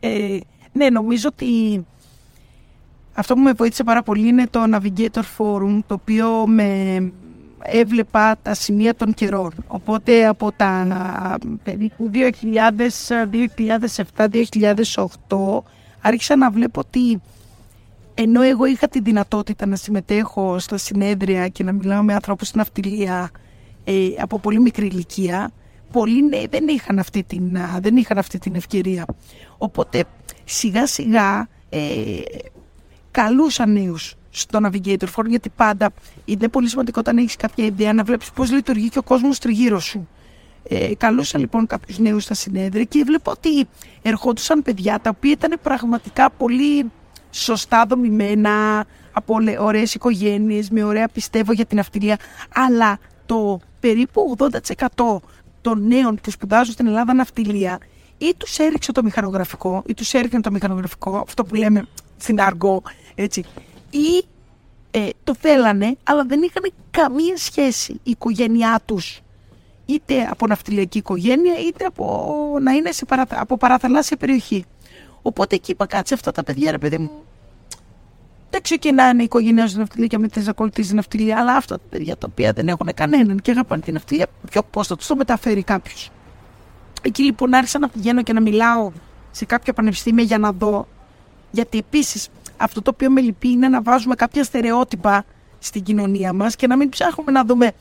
Ε, 0.00 0.38
ναι, 0.72 0.90
νομίζω 0.90 1.28
ότι 1.32 1.46
αυτό 3.12 3.34
που 3.34 3.40
με 3.40 3.52
βοήθησε 3.52 3.84
πάρα 3.84 4.02
πολύ 4.02 4.28
είναι 4.28 4.46
το 4.50 4.60
Navigator 4.74 5.22
Forum, 5.38 5.80
το 5.86 5.94
οποίο 5.94 6.46
με 6.46 7.12
έβλεπα 7.62 8.36
τα 8.42 8.54
σημεία 8.54 8.94
των 8.94 9.14
καιρών. 9.14 9.50
Οπότε 9.66 10.26
από 10.26 10.52
τα 10.52 10.86
περίπου 11.62 12.10
2007-2008 15.28 15.62
άρχισα 16.00 16.36
να 16.36 16.50
βλέπω 16.50 16.80
ότι 16.80 17.20
ενώ 18.14 18.42
εγώ 18.42 18.64
είχα 18.64 18.88
τη 18.88 19.00
δυνατότητα 19.00 19.66
να 19.66 19.76
συμμετέχω 19.76 20.58
στα 20.58 20.76
συνέδρια 20.76 21.48
και 21.48 21.64
να 21.64 21.72
μιλάω 21.72 22.02
με 22.02 22.14
ανθρώπους 22.14 22.48
στην 22.48 22.60
αυτιλία 22.60 23.30
ε, 23.84 24.08
από 24.18 24.38
πολύ 24.38 24.60
μικρή 24.60 24.86
ηλικία, 24.86 25.50
πολλοί 25.92 26.28
νέοι 26.28 26.46
δεν 26.50 26.68
είχαν 26.68 26.98
αυτή 26.98 27.22
την, 27.22 27.58
δεν 27.80 27.96
είχαν 27.96 28.18
αυτή 28.18 28.38
την 28.38 28.54
ευκαιρία. 28.54 29.04
Οπότε 29.58 30.04
σιγά 30.44 30.86
σιγά 30.86 31.48
ε, 31.68 31.78
καλούσαν 33.10 33.72
νέους 33.72 34.14
στο 34.30 34.58
Navigator 34.62 35.06
Forum 35.16 35.26
γιατί 35.26 35.48
πάντα 35.56 35.90
είναι 36.24 36.48
πολύ 36.48 36.68
σημαντικό 36.68 37.00
όταν 37.00 37.18
έχεις 37.18 37.36
κάποια 37.36 37.64
ιδέα 37.64 37.92
να 37.92 38.04
βλέπεις 38.04 38.30
πώς 38.30 38.52
λειτουργεί 38.52 38.88
και 38.88 38.98
ο 38.98 39.02
κόσμος 39.02 39.38
τριγύρω 39.38 39.78
σου. 39.80 40.08
Ε, 40.68 40.94
καλούσα 40.94 41.38
λοιπόν 41.38 41.66
κάποιους 41.66 41.98
νέους 41.98 42.22
στα 42.22 42.34
συνέδρια 42.34 42.84
και 42.84 43.02
βλέπω 43.06 43.30
ότι 43.30 43.68
ερχόντουσαν 44.02 44.62
παιδιά 44.62 45.00
τα 45.00 45.10
οποία 45.16 45.30
ήταν 45.30 45.58
πραγματικά 45.62 46.30
πολύ 46.30 46.90
σωστά 47.30 47.84
δομημένα 47.88 48.84
από 49.12 49.36
ωραίες 49.58 49.94
οικογένειες, 49.94 50.70
με 50.70 50.84
ωραία 50.84 51.08
πιστεύω 51.08 51.52
για 51.52 51.64
την 51.64 51.78
αυτιλία. 51.78 52.18
Αλλά 52.54 52.98
το 53.26 53.60
περίπου 53.80 54.36
80% 54.38 55.16
των 55.60 55.86
νέων 55.86 56.18
που 56.22 56.30
σπουδάζουν 56.30 56.72
στην 56.72 56.86
Ελλάδα 56.86 57.14
ναυτιλία 57.14 57.78
ή 58.18 58.34
τους 58.36 58.58
έριξε 58.58 58.92
το 58.92 59.02
μηχανογραφικό, 59.02 59.82
ή 59.86 59.94
τους 59.94 60.14
έριξε 60.14 60.40
το 60.40 60.50
μηχανογραφικό, 60.50 61.16
αυτό 61.16 61.44
που 61.44 61.54
λέμε 61.54 61.86
στην 62.20 62.40
αργό, 62.40 62.82
έτσι, 63.14 63.44
ή 63.90 64.24
ε, 64.90 65.08
το 65.24 65.34
θέλανε, 65.34 65.96
αλλά 66.02 66.24
δεν 66.24 66.42
είχαν 66.42 66.72
καμία 66.90 67.36
σχέση 67.36 67.92
η 67.92 68.10
οικογένειά 68.10 68.80
τους 68.84 69.20
είτε 69.86 70.28
από 70.30 70.46
ναυτιλιακή 70.46 70.98
οικογένεια, 70.98 71.54
είτε 71.68 71.84
από 71.84 72.56
να 72.60 72.72
είναι 72.72 72.92
σε 72.92 73.04
παρα, 73.04 73.26
από 73.30 73.56
παραθαλάσσια 73.56 74.16
περιοχή. 74.16 74.64
Οπότε 75.22 75.54
εκεί 75.54 75.70
είπα 75.70 75.86
κάτσε 75.86 76.14
αυτά 76.14 76.32
τα 76.32 76.44
παιδιά, 76.44 76.70
ρε 76.70 76.78
παιδί 76.78 76.98
μου. 76.98 77.10
Δεν 78.50 78.62
ξέρω 78.62 78.80
και 78.80 78.92
να 78.92 79.08
είναι 79.08 79.22
η 79.22 79.24
οικογένειά 79.24 79.68
σου 79.68 79.78
ναυτιλία 79.78 80.06
και 80.06 80.18
μην 80.18 80.30
θες 80.30 80.44
να 80.44 80.50
ακολουθήσεις 80.50 80.92
ναυτιλία, 80.92 81.38
αλλά 81.38 81.56
αυτά 81.56 81.76
τα 81.76 81.82
παιδιά 81.90 82.16
τα 82.16 82.26
οποία 82.30 82.52
δεν 82.52 82.68
έχουν 82.68 82.90
κανέναν 82.94 83.40
και 83.40 83.50
αγαπάνε 83.50 83.82
την 83.82 83.94
ναυτιλία, 83.94 84.26
ποιο 84.50 84.62
πώς 84.62 84.86
θα 84.86 84.96
τους 84.96 85.06
το 85.06 85.16
μεταφέρει 85.16 85.62
κάποιος. 85.62 86.10
Εκεί 87.02 87.22
λοιπόν 87.22 87.54
άρχισα 87.54 87.78
να 87.78 87.88
πηγαίνω 87.88 88.22
και 88.22 88.32
να 88.32 88.40
μιλάω 88.40 88.90
σε 89.30 89.44
κάποια 89.44 89.72
πανεπιστήμια 89.72 90.24
για 90.24 90.38
να 90.38 90.52
δω. 90.52 90.86
Γιατί 91.50 91.78
επίσης 91.78 92.28
αυτό 92.56 92.82
το 92.82 92.90
οποίο 92.94 93.10
με 93.10 93.20
λυπεί 93.20 93.48
είναι 93.48 93.68
να 93.68 93.82
βάζουμε 93.82 94.14
κάποια 94.14 94.44
στερεότυπα 94.44 95.24
στην 95.58 95.82
κοινωνία 95.82 96.32
μας 96.32 96.56
και 96.56 96.66
να 96.66 96.76
μην 96.76 96.88
ψάχνουμε 96.88 97.32
να 97.32 97.44
δούμε 97.44 97.72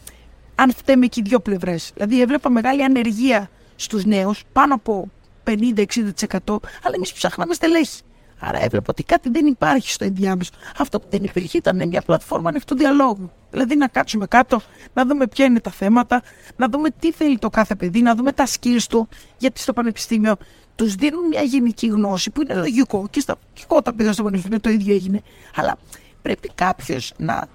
αν 0.55 0.73
φταίμε 0.73 1.07
και 1.07 1.19
οι 1.19 1.23
δύο 1.27 1.39
πλευρές. 1.39 1.91
Δηλαδή 1.93 2.21
έβλεπα 2.21 2.49
μεγάλη 2.49 2.83
ανεργία 2.83 3.49
στους 3.75 4.05
νέους, 4.05 4.43
πάνω 4.53 4.73
από 4.73 5.09
50-60%, 5.43 6.59
αλλά 6.83 6.95
εμείς 6.95 7.13
ψάχναμε 7.13 7.53
στελέχη. 7.53 8.01
Άρα 8.39 8.63
έβλεπα 8.63 8.85
ότι 8.89 9.03
κάτι 9.03 9.29
δεν 9.29 9.45
υπάρχει 9.45 9.91
στο 9.91 10.05
ενδιάμεσο. 10.05 10.51
Αυτό 10.77 10.99
που 10.99 11.07
δεν 11.09 11.23
υπήρχε 11.23 11.57
ήταν 11.57 11.87
μια 11.87 12.01
πλατφόρμα 12.01 12.49
ανοιχτού 12.49 12.75
διαλόγου. 12.75 13.31
Δηλαδή 13.51 13.75
να 13.75 13.87
κάτσουμε 13.87 14.27
κάτω, 14.27 14.61
να 14.93 15.05
δούμε 15.05 15.27
ποια 15.27 15.45
είναι 15.45 15.59
τα 15.59 15.71
θέματα, 15.71 16.21
να 16.55 16.67
δούμε 16.69 16.89
τι 16.99 17.11
θέλει 17.11 17.37
το 17.37 17.49
κάθε 17.49 17.75
παιδί, 17.75 18.01
να 18.01 18.15
δούμε 18.15 18.31
τα 18.31 18.47
skills 18.47 18.83
του. 18.89 19.07
Γιατί 19.37 19.59
στο 19.59 19.73
πανεπιστήμιο 19.73 20.35
τους 20.79 20.95
δίνουν 20.95 21.27
μια 21.27 21.41
γενική 21.41 21.87
γνώση 21.87 22.29
που 22.29 22.41
είναι 22.41 22.53
λογικό 22.53 23.07
και, 23.09 23.19
στα, 23.19 23.35
και 23.53 23.61
εγώ 23.63 23.77
όταν 23.77 23.95
πήγα 23.95 24.11
στο 24.13 24.23
πανεπιστήμιο 24.23 24.59
το 24.59 24.69
ίδιο 24.69 24.93
έγινε. 24.93 25.21
Αλλά 25.55 25.77
πρέπει 26.21 26.51
κάποιος 26.55 27.13
να, 27.17 27.47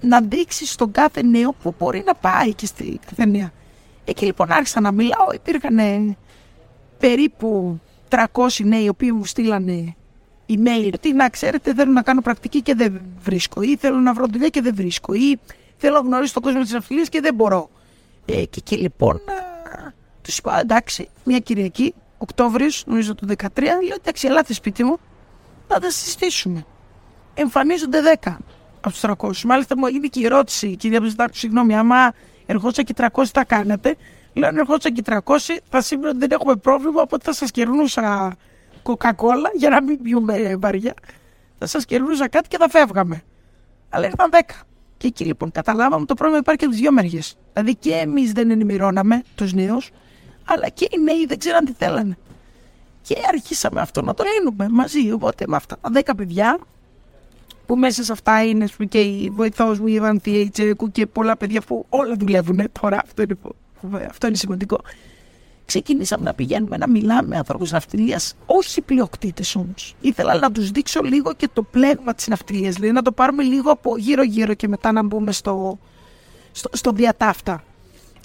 να 0.00 0.20
δείξει 0.20 0.66
στον 0.66 0.92
κάθε 0.92 1.22
νέο 1.22 1.52
που 1.62 1.74
μπορεί 1.78 2.02
να 2.06 2.14
πάει 2.14 2.54
και 2.54 2.66
στη 2.66 3.00
καθενία. 3.06 3.52
Εκεί 4.04 4.24
λοιπόν 4.24 4.52
άρχισα 4.52 4.80
να 4.80 4.92
μιλάω. 4.92 5.32
Υπήρχαν 5.34 6.16
περίπου 6.98 7.80
300 8.08 8.18
νέοι 8.64 8.84
οι 8.84 8.88
οποίοι 8.88 9.10
μου 9.14 9.24
στείλανε 9.24 9.94
email 10.48 10.90
ότι 10.94 11.12
να 11.12 11.28
ξέρετε 11.28 11.74
θέλω 11.74 11.92
να 11.92 12.02
κάνω 12.02 12.20
πρακτική 12.20 12.62
και 12.62 12.74
δεν 12.74 13.00
βρίσκω 13.20 13.62
ή 13.62 13.76
θέλω 13.76 13.98
να 13.98 14.12
βρω 14.12 14.26
δουλειά 14.32 14.48
και 14.48 14.60
δεν 14.60 14.74
βρίσκω 14.74 15.14
ή 15.14 15.38
θέλω 15.76 15.94
να 15.94 16.00
γνωρίσω 16.00 16.32
τον 16.32 16.42
κόσμο 16.42 16.60
της 16.60 16.74
αφιλίας 16.74 17.08
και 17.08 17.20
δεν 17.20 17.34
μπορώ. 17.34 17.70
Ε, 18.26 18.32
και 18.32 18.58
εκεί 18.58 18.76
λοιπόν 18.76 19.20
τους 20.22 20.38
είπα 20.38 20.60
εντάξει 20.60 21.08
μια 21.24 21.38
Κυριακή 21.38 21.94
Οκτώβριος, 22.18 22.84
νομίζω 22.86 23.14
το 23.14 23.26
2013, 23.26 23.48
λέω 23.62 23.96
εντάξει, 24.00 24.26
ελάτε 24.26 24.52
σπίτι 24.52 24.84
μου, 24.84 24.98
θα 25.68 25.78
τα 25.80 25.90
συζητήσουμε. 25.90 26.64
Εμφανίζονται 27.34 28.00
10 28.22 28.36
από 28.80 28.90
τους 28.90 29.00
300. 29.00 29.44
Μάλιστα 29.44 29.78
μου 29.78 29.86
έγινε 29.86 30.06
και 30.06 30.20
η 30.20 30.24
ερώτηση, 30.24 30.76
κυρία 30.76 30.98
Πρεσβητάκου, 30.98 31.36
συγγνώμη, 31.36 31.76
άμα 31.76 32.12
ερχόντουσαν 32.46 32.84
και 32.84 32.94
300 32.96 33.30
τα 33.32 33.44
κάνετε. 33.44 33.96
Λέω 34.32 34.48
αν 34.48 34.56
ερχόντουσαν 34.56 34.92
και 34.92 35.02
300, 35.06 35.58
θα 35.68 35.80
σήμερα 35.80 36.12
δεν 36.16 36.30
έχουμε 36.30 36.56
πρόβλημα, 36.56 37.02
οπότε 37.02 37.24
θα 37.24 37.32
σας 37.32 37.50
κερνούσα 37.50 38.36
κοκακόλα 38.82 39.50
για 39.54 39.68
να 39.68 39.82
μην 39.82 40.02
πιούμε 40.02 40.56
βαριά. 40.56 40.94
Θα 41.58 41.66
σας 41.66 41.84
κερνούσα 41.84 42.28
κάτι 42.28 42.48
και 42.48 42.56
θα 42.56 42.68
φεύγαμε. 42.68 43.22
Αλλά 43.88 44.06
ήρθαν 44.06 44.30
10. 44.30 44.66
Και 44.96 45.06
εκεί 45.06 45.24
λοιπόν 45.24 45.50
καταλάβαμε 45.50 46.06
το 46.06 46.14
πρόβλημα 46.14 46.40
υπάρχει 46.40 46.58
και 46.58 46.64
από 46.64 46.74
τις 46.74 46.82
δύο 46.82 46.92
μεριές. 46.92 47.36
Δηλαδή 47.52 47.74
και 47.76 47.92
εμείς 47.92 48.32
δεν 48.32 48.50
ενημερώναμε 48.50 49.22
τους 49.34 49.52
νέους, 49.52 49.90
αλλά 50.46 50.68
και 50.68 50.88
οι 50.90 51.00
νέοι 51.00 51.26
δεν 51.26 51.38
ξέραν 51.38 51.64
τι 51.64 51.72
θέλανε. 51.72 52.18
Και 53.02 53.16
αρχίσαμε 53.28 53.80
αυτό 53.80 54.02
να 54.02 54.14
το 54.14 54.24
λύνουμε 54.24 54.68
μαζί. 54.70 55.12
Οπότε 55.12 55.44
με 55.48 55.56
αυτά 55.56 55.78
τα 55.80 55.90
δέκα 55.90 56.14
παιδιά, 56.14 56.58
που 57.66 57.76
μέσα 57.76 58.04
σε 58.04 58.12
αυτά 58.12 58.44
είναι 58.44 58.68
και 58.88 59.00
η 59.00 59.30
βοηθός 59.30 59.78
μου, 59.78 59.86
η 59.86 60.00
Βανθία, 60.00 60.40
η 60.40 60.50
και 60.92 61.06
πολλά 61.06 61.36
παιδιά 61.36 61.60
που 61.60 61.86
όλα 61.88 62.14
δουλεύουν 62.18 62.62
τώρα. 62.80 63.00
Αυτό 63.04 63.22
είναι, 63.22 63.36
αυτό 64.08 64.26
είναι 64.26 64.36
σημαντικό. 64.36 64.80
Ξεκίνησαμε 65.66 66.24
να 66.24 66.34
πηγαίνουμε 66.34 66.76
να 66.76 66.88
μιλάμε 66.88 67.28
με 67.28 67.36
ανθρώπους 67.36 67.70
ναυτιλίας, 67.70 68.34
όχι 68.46 68.80
πλειοκτήτες 68.80 69.56
όμως. 69.56 69.94
Ήθελα 70.00 70.34
να 70.38 70.52
τους 70.52 70.70
δείξω 70.70 71.02
λίγο 71.02 71.34
και 71.34 71.48
το 71.52 71.62
πλέγμα 71.62 72.14
της 72.14 72.28
ναυτιλίας, 72.28 72.74
δηλαδή 72.74 72.92
να 72.92 73.02
το 73.02 73.12
πάρουμε 73.12 73.42
λίγο 73.42 73.70
από 73.70 73.96
γύρω-γύρω 73.96 74.54
και 74.54 74.68
μετά 74.68 74.92
να 74.92 75.02
μπούμε 75.02 75.32
στο, 75.32 75.78
στο, 76.52 76.68
στο 76.72 76.90
διατάφτα. 76.90 77.64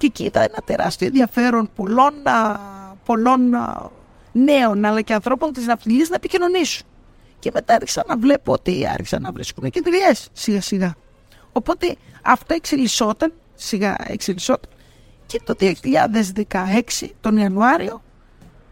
Και 0.01 0.07
εκεί 0.07 0.23
ήταν 0.23 0.41
ένα 0.43 0.61
τεράστιο 0.65 1.07
ενδιαφέρον 1.07 1.69
πολλών, 1.75 2.13
πολλών 3.05 3.39
νέων 4.31 4.85
αλλά 4.85 5.01
και 5.01 5.13
ανθρώπων 5.13 5.53
της 5.53 5.65
ναυτιλίας 5.65 6.09
να 6.09 6.15
επικοινωνήσουν. 6.15 6.87
Και 7.39 7.51
μετά 7.53 7.75
άρχισα 7.75 8.03
να 8.07 8.17
βλέπω 8.17 8.51
ότι 8.51 8.87
άρχισαν 8.87 9.21
να 9.21 9.31
βρίσκουν 9.31 9.69
και 9.69 9.81
δουλειέ 9.83 10.11
σιγά 10.33 10.61
σιγά. 10.61 10.95
Οπότε 11.51 11.95
αυτό 12.21 12.53
εξελισσόταν, 12.53 13.33
σιγά 13.55 13.95
εξελισσόταν 14.07 14.69
και 15.25 15.41
το 15.43 15.55
2016 15.59 17.07
τον 17.21 17.37
Ιανουάριο 17.37 18.01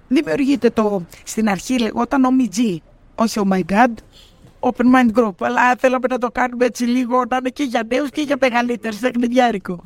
δημιουργείται 0.07 0.69
το, 0.69 1.05
στην 1.23 1.49
αρχή 1.49 1.79
λεγόταν 1.79 2.23
OMG, 2.25 2.77
όχι 3.15 3.39
Oh 3.43 3.53
My 3.53 3.61
God, 3.69 3.93
Open 4.59 4.95
Mind 4.95 5.19
Group, 5.19 5.35
αλλά 5.39 5.75
θέλαμε 5.75 6.07
να 6.09 6.17
το 6.17 6.29
κάνουμε 6.31 6.65
έτσι 6.65 6.83
λίγο 6.83 7.23
να 7.29 7.37
είναι 7.37 7.49
και 7.49 7.63
για 7.63 7.83
νέους 7.87 8.09
και 8.09 8.21
για 8.21 8.37
μεγαλύτερους, 8.39 8.99
παιχνιδιάρικο. 8.99 9.83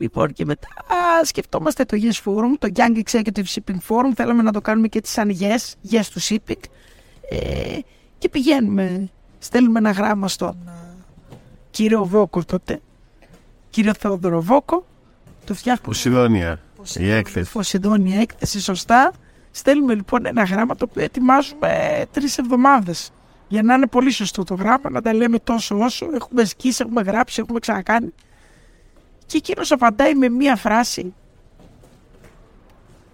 Λοιπόν, 0.00 0.32
και 0.32 0.44
μετά 0.44 0.68
σκεφτόμαστε 1.22 1.84
το 1.84 1.96
Yes 2.00 2.24
Forum, 2.24 2.54
το 2.58 2.68
Young 2.74 3.02
Executive 3.04 3.44
Shipping 3.54 3.78
Forum. 3.88 4.12
Θέλαμε 4.14 4.42
να 4.42 4.52
το 4.52 4.60
κάνουμε 4.60 4.88
και 4.88 5.00
τι 5.00 5.08
σαν 5.08 5.36
Yes, 5.40 5.92
Yes 5.92 6.04
του 6.12 6.20
Shipping. 6.20 6.62
Ε, 7.30 7.78
και 8.18 8.28
πηγαίνουμε, 8.28 9.08
στέλνουμε 9.38 9.78
ένα 9.78 9.90
γράμμα 9.90 10.28
στον 10.28 10.56
κύριο 11.70 12.04
Βόκο 12.04 12.44
τότε, 12.44 12.80
κύριο 13.70 13.92
Θεόδωρο 13.98 14.42
Βόκο. 14.42 14.86
Το 15.44 15.54
φτιάχνουμε. 15.54 15.86
Ποσειδόνια. 15.86 16.60
Η 16.98 17.10
έκθεση. 17.10 17.52
Ποσειδόνια 17.52 18.20
έκθεση, 18.20 18.60
σωστά. 18.60 19.12
Στέλνουμε 19.50 19.94
λοιπόν 19.94 20.26
ένα 20.26 20.42
γράμμα 20.42 20.74
το 20.74 20.86
οποίο 20.90 21.04
ετοιμάζουμε 21.04 22.04
τρεις 22.12 22.38
εβδομάδες. 22.38 23.12
Για 23.48 23.62
να 23.62 23.74
είναι 23.74 23.86
πολύ 23.86 24.10
σωστό 24.10 24.44
το 24.44 24.54
γράμμα, 24.54 24.90
να 24.90 25.02
τα 25.02 25.14
λέμε 25.14 25.38
τόσο 25.38 25.78
όσο 25.78 26.08
έχουμε 26.14 26.44
σκίσει, 26.44 26.82
έχουμε 26.86 27.02
γράψει, 27.02 27.40
έχουμε 27.40 27.58
ξανακάνει. 27.58 28.12
Και 29.30 29.36
εκείνος 29.36 29.72
απαντάει 29.72 30.14
με 30.14 30.28
μία 30.28 30.56
φράση 30.56 31.14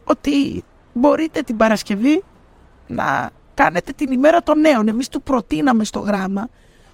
ότι 0.05 0.65
μπορείτε 0.93 1.43
την 1.43 1.57
Παρασκευή 1.57 2.23
να 2.87 3.31
κάνετε 3.55 3.93
την 3.93 4.13
ημέρα 4.13 4.43
των 4.43 4.61
νέων. 4.61 4.89
Εμείς 4.89 5.09
του 5.09 5.23
προτείναμε 5.23 5.85
στο 5.85 5.99
γράμμα 5.99 6.49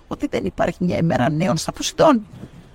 ότι 0.09 0.27
δεν 0.27 0.45
υπάρχει 0.45 0.85
μια 0.85 0.97
ημέρα 0.97 1.31
νέων 1.31 1.57
στα 1.57 1.73
Ποσειδόνια. 1.73 2.23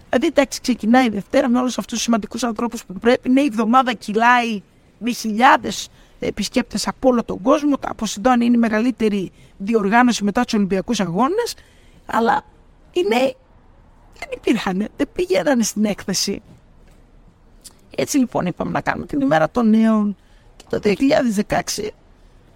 Δηλαδή, 0.10 0.28
εντάξει, 0.28 0.62
ξεκινάει 0.62 1.06
η 1.06 1.10
Δευτέρα 1.10 1.50
με 1.50 1.60
όλους 1.60 1.78
αυτούς 1.78 1.94
τους 1.94 2.02
σημαντικούς 2.02 2.44
ανθρώπους 2.44 2.86
που 2.86 2.94
πρέπει. 2.94 3.30
Ναι, 3.30 3.42
η 3.42 3.46
εβδομάδα 3.46 3.94
κυλάει 3.94 4.62
με 4.98 5.12
χιλιάδες 5.12 5.90
επισκέπτες 6.20 6.88
από 6.88 7.10
όλο 7.10 7.24
τον 7.24 7.42
κόσμο. 7.42 7.78
Τα 7.78 7.94
Ποσειδόνια 7.96 8.46
είναι 8.46 8.56
η 8.56 8.60
μεγαλύτερη 8.60 9.32
διοργάνωση 9.58 10.24
μετά 10.24 10.44
τους 10.44 10.54
Ολυμπιακούς 10.54 11.00
Αγώνες. 11.00 11.56
Αλλά 12.06 12.42
οι 12.92 13.02
νέοι 13.02 13.36
δεν 14.20 14.30
υπήρχαν, 14.34 14.88
δεν 14.98 15.08
πήγαιναν 15.14 15.64
στην 15.64 15.86
έκθεση. 15.86 16.42
Έτσι 17.96 18.18
λοιπόν 18.18 18.46
είπαμε 18.46 18.72
να 18.72 18.82
κάνουμε 18.82 19.06
την 19.06 19.22
ημέρα 19.22 19.50
των 19.50 19.70
νέων 19.70 20.16
και 20.56 20.64
το 20.70 20.80
2016 21.48 21.88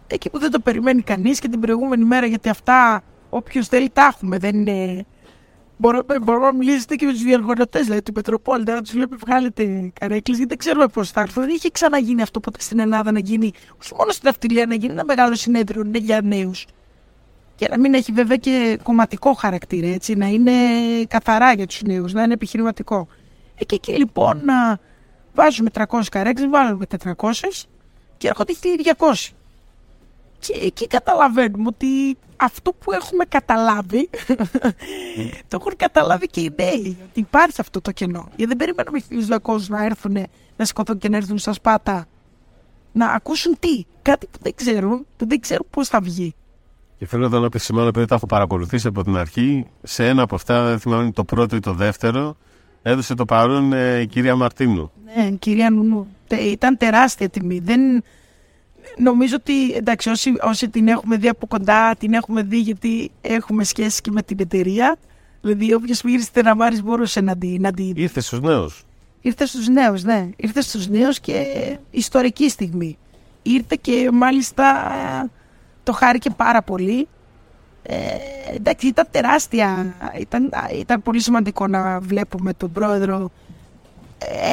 εκεί 0.08 0.30
που 0.30 0.40
δεν 0.40 0.52
το 0.52 0.60
περιμένει 0.60 1.02
κανείς 1.02 1.40
και 1.40 1.48
την 1.48 1.60
προηγούμενη 1.60 2.04
μέρα 2.04 2.26
γιατί 2.26 2.50
αυτά 2.50 3.04
όποιος 3.30 3.68
θέλει 3.68 3.90
τα 3.90 4.06
έχουμε 4.14 4.38
δεν 4.38 4.56
είναι 4.56 5.06
Μπορούμε, 5.82 6.20
μπορούμε 6.22 6.46
να 6.46 6.54
μιλήσετε 6.54 6.96
και 6.96 7.06
με 7.06 7.12
τους 7.12 7.22
διοργανωτές, 7.22 7.84
δηλαδή 7.84 8.02
του 8.02 8.12
Πετροπόλη, 8.12 8.64
να 8.64 8.82
τους 8.82 8.92
βλέπει 8.92 9.16
βγάλετε 9.16 9.92
καρέκλε, 10.00 10.36
γιατί 10.36 10.50
δεν 10.50 10.58
ξέρουμε 10.58 10.88
πώς 10.88 11.12
θα 11.12 11.22
έρθουν. 11.22 11.44
Δεν 11.44 11.56
είχε 11.56 11.70
ξαναγίνει 11.70 12.22
αυτό 12.22 12.40
ποτέ 12.40 12.62
στην 12.62 12.80
Ελλάδα 12.80 13.12
να 13.12 13.20
γίνει, 13.20 13.52
όχι 13.84 13.94
μόνο 13.98 14.12
στην 14.12 14.28
αυτιλία, 14.30 14.66
να 14.66 14.76
γίνει 14.76 14.94
ένα 14.94 15.04
μεγάλο 15.06 15.36
συνέδριο 15.36 15.84
ναι, 15.84 15.98
για 15.98 16.22
νέους. 16.24 16.66
Και 17.62 17.68
να 17.70 17.80
μην 17.80 17.94
έχει 17.94 18.12
βέβαια 18.12 18.38
και 18.38 18.80
κομματικό 18.84 19.34
χαρακτήρα, 19.34 19.88
έτσι, 19.88 20.16
να 20.16 20.28
είναι 20.28 20.52
καθαρά 21.08 21.54
για 21.54 21.68
τους 21.68 21.82
νέους, 21.82 22.14
να 22.14 22.24
είναι 22.24 22.34
επιχειρηματικό. 22.34 23.08
Ε, 23.56 23.66
και 23.66 23.76
εκεί 23.76 23.92
λοιπόν 23.92 24.42
να 24.46 24.80
βάζουμε 25.34 25.70
300 25.74 25.84
καρέκλες, 26.12 26.50
βάλουμε 26.50 26.86
400 27.16 27.34
και 28.18 28.28
έρχονται 28.28 28.54
1200. 28.98 29.34
Και 30.40 30.54
εκεί 30.62 30.88
καταλαβαίνουμε 30.88 31.64
ότι 31.68 32.18
αυτό 32.36 32.74
που 32.74 32.92
έχουμε 32.92 33.26
καταλάβει, 33.26 34.10
το 35.48 35.58
έχουν 35.60 35.74
καταλάβει 35.76 36.28
και 36.28 36.42
οι 36.42 36.54
νέοι, 36.58 36.98
ότι 37.10 37.20
υπάρχει 37.20 37.62
αυτό 37.62 37.82
το 37.82 37.92
κενό. 37.92 38.28
Γιατί 38.28 38.46
δεν 38.46 38.58
περιμένουμε 38.58 39.00
χιλιούς 39.00 39.30
λακούς 39.30 39.70
να 39.70 39.84
έρθουν, 39.84 40.18
να 40.58 40.66
σηκωθούν 40.66 40.98
και 40.98 41.10
να 41.10 41.18
έρθουν 41.18 41.38
στα 41.38 41.54
σπάτα, 41.54 42.06
να 42.92 43.06
ακούσουν 43.08 43.56
τι, 43.60 43.86
κάτι 44.02 44.28
που 44.28 44.40
δεν 44.42 44.56
ξέρουν, 44.56 45.06
που 45.18 45.28
δεν 45.28 45.40
ξέρουν 45.40 45.68
πώς 45.70 45.88
θα 45.88 46.02
βγει. 46.02 46.36
Και 47.02 47.08
θέλω 47.08 47.26
εδώ 47.26 47.40
να 47.40 47.46
επισημάνω, 47.46 47.88
επειδή 47.88 48.06
τα 48.06 48.16
έχω 48.16 48.26
παρακολουθήσει 48.26 48.88
από 48.88 49.04
την 49.04 49.18
αρχή, 49.18 49.66
σε 49.84 50.08
ένα 50.08 50.22
από 50.22 50.36
αυτά, 50.36 50.66
δεν 50.66 50.80
θυμάμαι 50.80 51.12
το 51.12 51.24
πρώτο 51.24 51.56
ή 51.56 51.60
το 51.60 51.74
δεύτερο, 51.74 52.38
έδωσε 52.82 53.14
το 53.14 53.26
παρόν 53.26 53.74
ε, 53.74 54.00
η 54.00 54.08
κυρία 54.08 54.36
Μαρτίνου. 54.36 54.92
Ναι, 55.16 55.32
κυρία 55.32 55.70
Νουνού. 55.70 56.08
Ήταν 56.52 56.78
τεράστια 56.78 57.30
τιμή. 57.30 57.60
Δεν, 57.60 58.04
νομίζω 58.98 59.36
ότι 59.36 59.74
εντάξει, 59.74 60.10
όσοι, 60.10 60.34
όσοι 60.42 60.70
την 60.70 60.88
έχουμε 60.88 61.18
δει 61.18 61.28
από 61.28 61.48
κοντά, 61.48 61.96
την 61.96 62.14
έχουμε 62.14 62.44
δει 62.44 62.58
γιατί 62.60 63.12
έχουμε 63.22 63.64
σχέση 63.64 64.02
και 64.02 64.12
με 64.12 64.22
την 64.22 64.38
εταιρεία. 64.40 64.98
Δηλαδή, 65.42 65.74
όποιος 65.74 66.02
γύρισε 66.02 66.42
να 66.44 66.56
μάρει 66.56 66.82
μπορούσε 66.82 67.22
να 67.22 67.38
την. 67.38 67.62
Να 67.62 67.72
την... 67.72 67.94
Ήρθε 67.96 68.22
στους 68.22 68.42
νέους. 68.42 68.84
Ήρθε 69.22 69.46
στους 69.46 69.68
νέους, 69.68 70.04
ναι. 70.04 70.30
Ήρθε 70.36 70.62
στους 70.62 70.88
νέους 70.88 71.20
και 71.20 71.46
ιστορική 71.92 72.50
στιγμή. 72.50 72.98
Ήρθε 73.42 73.78
και 73.82 74.10
μάλιστα 74.14 74.66
το 75.84 75.92
χάρηκε 75.92 76.30
πάρα 76.30 76.62
πολύ. 76.62 77.08
Ε, 77.84 77.96
εντάξει, 78.56 78.88
ήταν 78.88 79.08
τεράστια. 79.12 79.96
Ήταν, 80.20 80.54
ήταν 80.80 81.02
πολύ 81.02 81.20
σημαντικό 81.20 81.68
να 81.68 82.00
βλέπουμε 82.00 82.54
τον 82.54 82.72
πρόεδρο 82.72 83.32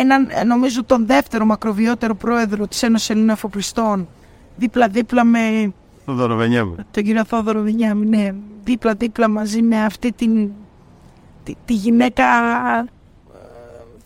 έναν, 0.01 0.29
νομίζω 0.47 0.85
τον 0.85 1.07
δεύτερο 1.07 1.45
μακροβιότερο 1.45 2.14
πρόεδρο 2.14 2.67
της 2.67 2.83
Ένωσης 2.83 3.11
Ελλήνων 3.11 3.31
Εφοπλιστών 3.31 4.09
δίπλα-δίπλα 4.57 5.25
με... 5.25 5.73
Θόδωρο 6.05 6.37
Βενιάμι. 6.37 6.75
Τον 6.91 7.03
κύριο 7.03 7.25
Θόδωρο 7.25 7.62
Βενιάμι, 7.62 8.07
ναι. 8.07 8.35
Δίπλα-δίπλα 8.64 9.29
μαζί 9.29 9.62
με 9.62 9.85
αυτή 9.85 10.12
την, 10.12 10.51
τη, 11.45 11.55
τη 11.64 11.73
γυναίκα, 11.73 12.25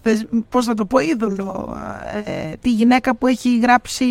ε, 0.03 0.21
πώς 0.49 0.67
να 0.67 0.75
το 0.75 0.85
πω, 0.85 0.99
είδωλο. 0.99 1.77
Ε, 2.25 2.53
τη 2.61 2.71
γυναίκα 2.71 3.15
που 3.15 3.27
έχει 3.27 3.59
γράψει 3.59 4.07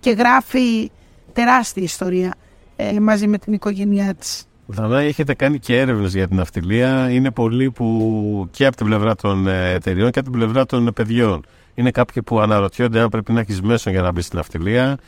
και 0.00 0.10
γράφει 0.10 0.90
τεράστια 1.36 1.82
ιστορία 1.82 2.34
ε, 2.76 3.00
μαζί 3.00 3.26
με 3.26 3.38
την 3.38 3.52
οικογένειά 3.52 4.14
της. 4.14 4.46
Δανάη, 4.66 5.06
έχετε 5.06 5.34
κάνει 5.34 5.58
και 5.58 5.78
έρευνες 5.78 6.14
για 6.14 6.28
την 6.28 6.40
αυτιλία. 6.40 7.10
Είναι 7.10 7.30
πολλοί 7.30 7.70
που 7.70 8.48
και 8.50 8.66
από 8.66 8.76
την 8.76 8.86
πλευρά 8.86 9.14
των 9.14 9.48
εταιριών 9.48 10.10
και 10.10 10.18
από 10.18 10.30
την 10.30 10.38
πλευρά 10.38 10.66
των 10.66 10.92
παιδιών. 10.94 11.44
Είναι 11.74 11.90
κάποιοι 11.90 12.22
που 12.22 12.40
αναρωτιόνται 12.40 13.00
αν 13.00 13.08
πρέπει 13.08 13.32
να 13.32 13.40
έχεις 13.40 13.60
μέσο 13.62 13.90
για 13.90 14.02
να 14.02 14.12
μπεις 14.12 14.26
στην 14.26 14.38
αυτιλία. 14.38 14.98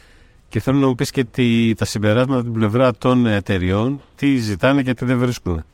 Και 0.48 0.60
θέλω 0.60 0.78
να 0.78 0.86
μου 0.86 0.94
πεις 0.94 1.10
και 1.10 1.24
τι, 1.24 1.74
τα 1.74 1.84
συμπεράσματα 1.84 2.34
από 2.34 2.42
την 2.42 2.52
πλευρά 2.52 2.94
των 2.94 3.26
εταιριών, 3.26 4.00
τι 4.16 4.36
ζητάνε 4.36 4.82
και 4.82 4.94
τι 4.94 5.04
δεν 5.04 5.18
βρίσκουν. 5.18 5.64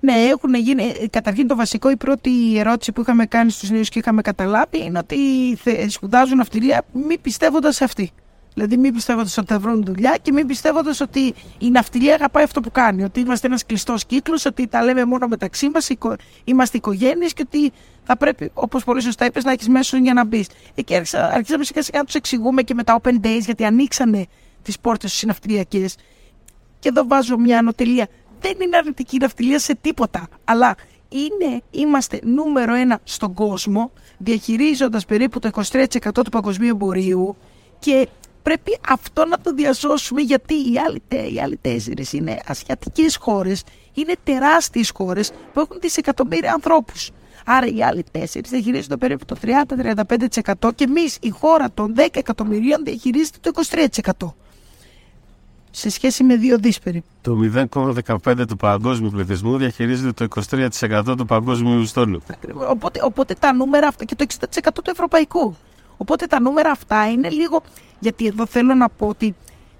Ναι, 0.00 0.12
έχουν 0.12 0.54
γίνει. 0.54 0.92
Καταρχήν, 1.10 1.46
το 1.46 1.56
βασικό, 1.56 1.90
η 1.90 1.96
πρώτη 1.96 2.58
ερώτηση 2.58 2.92
που 2.92 3.00
είχαμε 3.00 3.26
κάνει 3.26 3.50
στους 3.50 3.70
νέους 3.70 3.88
και 3.88 3.98
είχαμε 3.98 4.22
καταλάβει 4.22 4.84
είναι 4.84 4.98
ότι 4.98 5.16
σπουδάζουν 5.88 6.40
αυτιλία 6.40 6.84
μη 7.08 7.18
πιστεύοντας 7.18 7.74
σε 7.74 7.84
αυτή. 7.84 8.10
Δηλαδή, 8.54 8.76
μην 8.76 8.92
πιστεύοντας 8.92 9.38
ότι 9.38 9.46
θα 9.46 9.58
βρουν 9.58 9.84
δουλειά 9.84 10.18
και 10.22 10.32
μην 10.32 10.46
πιστεύοντας 10.46 11.00
ότι 11.00 11.34
η 11.58 11.70
ναυτιλία 11.70 12.14
αγαπάει 12.14 12.44
αυτό 12.44 12.60
που 12.60 12.70
κάνει. 12.70 13.02
Ότι 13.02 13.20
είμαστε 13.20 13.46
ένας 13.46 13.66
κλειστός 13.66 14.04
κύκλος, 14.04 14.44
ότι 14.44 14.66
τα 14.66 14.84
λέμε 14.84 15.04
μόνο 15.04 15.26
μεταξύ 15.26 15.70
μας, 15.74 15.90
είμαστε 16.44 16.76
οικογένειες 16.76 17.32
και 17.32 17.42
ότι 17.46 17.72
θα 18.04 18.16
πρέπει, 18.16 18.50
όπως 18.54 18.84
πολύ 18.84 19.02
σωστά 19.02 19.24
είπες, 19.24 19.44
να 19.44 19.52
έχεις 19.52 19.68
μέσο 19.68 19.96
για 19.96 20.12
να 20.12 20.24
μπεις. 20.24 20.46
Εκεί 20.74 20.94
αρχίσαμε 21.12 21.64
σιγά 21.64 21.82
σιγά 21.82 21.98
να 21.98 22.04
τους 22.04 22.14
εξηγούμε 22.14 22.62
και 22.62 22.74
με 22.74 22.84
τα 22.84 23.00
open 23.02 23.14
days, 23.26 23.40
γιατί 23.40 23.64
ανοίξανε 23.64 24.26
τις 24.62 24.78
πόρτες 24.78 25.18
του 25.18 25.26
ναυτιλιακές. 25.26 25.96
Και 26.78 26.88
εδώ 26.88 27.06
βάζω 27.06 27.38
μια 27.38 27.58
ανωτελεία. 27.58 28.08
Δεν 28.40 28.56
είναι 28.62 28.76
αρνητική 28.76 29.16
ναυτιλία 29.16 29.58
σε 29.58 29.74
τίποτα. 29.80 30.28
Αλλά 30.44 30.74
είναι, 31.08 31.62
είμαστε 31.70 32.20
νούμερο 32.22 32.74
ένα 32.74 33.00
στον 33.04 33.34
κόσμο, 33.34 33.92
διαχειρίζοντας 34.18 35.04
περίπου 35.04 35.38
το 35.38 35.50
23% 35.52 36.10
του 36.12 36.30
παγκοσμίου 36.30 36.68
εμπορίου 36.68 37.36
και 37.78 38.08
πρέπει 38.42 38.78
αυτό 38.88 39.26
να 39.26 39.38
το 39.38 39.54
διασώσουμε 39.54 40.20
γιατί 40.20 40.54
οι 40.54 40.78
άλλοι, 40.86 41.02
οι 41.34 41.40
άλλοι 41.40 41.58
τέσσερις 41.60 42.12
είναι 42.12 42.38
ασιατικές 42.46 43.16
χώρες, 43.16 43.62
είναι 43.94 44.14
τεράστιες 44.24 44.90
χώρες 44.94 45.32
που 45.52 45.60
έχουν 45.60 45.78
δισεκατομμύρια 45.80 46.52
ανθρώπους. 46.52 47.10
Άρα 47.44 47.66
οι 47.66 47.82
άλλοι 47.82 48.04
τέσσερις 48.10 48.50
διαχειρίζονται 48.50 48.96
περίπου 48.96 49.24
το 49.24 49.36
30-35% 49.42 50.70
και 50.74 50.84
εμείς, 50.84 51.18
η 51.20 51.30
χώρα 51.30 51.70
των 51.74 51.94
10 51.96 52.06
εκατομμυρίων, 52.12 52.84
διαχειρίζεται 52.84 53.38
το 53.40 53.50
23%. 53.50 54.34
Σε 55.74 55.90
σχέση 55.90 56.24
με 56.24 56.36
δύο 56.36 56.58
δις 56.58 56.78
περίπου. 56.78 57.06
Το 57.20 57.36
0,15 58.24 58.46
του 58.48 58.56
παγκόσμιου 58.56 59.10
πληθυσμού 59.10 59.56
διαχειρίζεται 59.56 60.26
το 60.26 60.42
23% 60.80 61.14
του 61.16 61.26
παγκόσμιου 61.26 61.86
στόλου. 61.86 62.22
Οπότε, 62.68 63.00
οπότε 63.02 63.34
τα 63.34 63.52
νούμερα 63.52 63.86
αυτά 63.86 64.04
και 64.04 64.14
το 64.14 64.26
60% 64.40 64.82
του 64.84 64.90
ευρωπαϊκού. 64.90 65.56
Οπότε 65.96 66.26
τα 66.26 66.40
νούμερα 66.40 66.70
αυτά 66.70 67.10
είναι 67.10 67.28
λίγο. 67.28 67.62
Γιατί 67.98 68.26
εδώ 68.26 68.46
θέλω 68.46 68.74
να 68.74 68.88
πω 68.88 69.06
ότι 69.06 69.34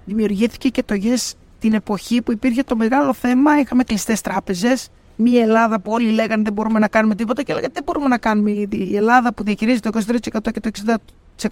δημιουργήθηκε 0.05 0.69
και 0.69 0.83
το 0.83 0.93
ΓΕΣ 0.93 1.35
την 1.59 1.73
εποχή 1.73 2.21
που 2.21 2.31
υπήρχε 2.31 2.63
το 2.63 2.75
μεγάλο 2.75 3.13
θέμα. 3.13 3.59
Είχαμε 3.59 3.83
κλειστές 3.83 4.21
τράπεζες. 4.21 4.89
Μία 5.15 5.41
Ελλάδα 5.41 5.79
που 5.79 5.91
όλοι 5.91 6.09
λέγανε 6.09 6.43
δεν 6.43 6.53
μπορούμε 6.53 6.79
να 6.79 6.87
κάνουμε 6.87 7.15
τίποτα 7.15 7.43
και 7.43 7.53
λέγανε 7.53 7.73
δεν 7.73 7.83
μπορούμε 7.83 8.07
να 8.07 8.17
κάνουμε. 8.17 8.51
Η 8.69 8.95
Ελλάδα 8.95 9.33
που 9.33 9.43
διαχειρίζεται 9.43 9.89
το 9.89 9.99
23% 10.07 10.51
και 10.51 10.59
το 10.59 10.69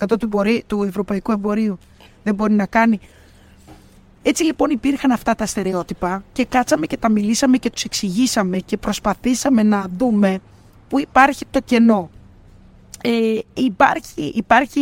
60% 0.06 0.16
του, 0.20 0.30
του 0.68 0.84
ευρωπαϊκού 0.84 1.32
εμπορίου 1.32 1.80
δεν 2.24 2.36
μπορεί 2.36 2.54
να 2.54 2.66
κάνει. 2.66 3.00
Έτσι 4.24 4.44
λοιπόν 4.44 4.70
υπήρχαν 4.70 5.12
αυτά 5.12 5.36
τα 5.36 5.46
στερεότυπα 5.46 6.24
και 6.34 6.46
κάτσαμε 6.46 6.86
και 6.86 6.98
τα 6.98 7.10
μιλήσαμε 7.10 7.58
και 7.58 7.70
τους 7.70 7.84
εξηγήσαμε 7.84 8.58
και 8.58 8.78
προσπαθήσαμε 8.78 9.64
να 9.64 9.86
δούμε 9.98 10.40
που 10.90 11.00
υπάρχει 11.00 11.46
το 11.52 11.60
κενό. 11.66 12.10
Ε, 13.02 13.40
υπάρχει, 13.54 14.22
υπάρχει, 14.36 14.82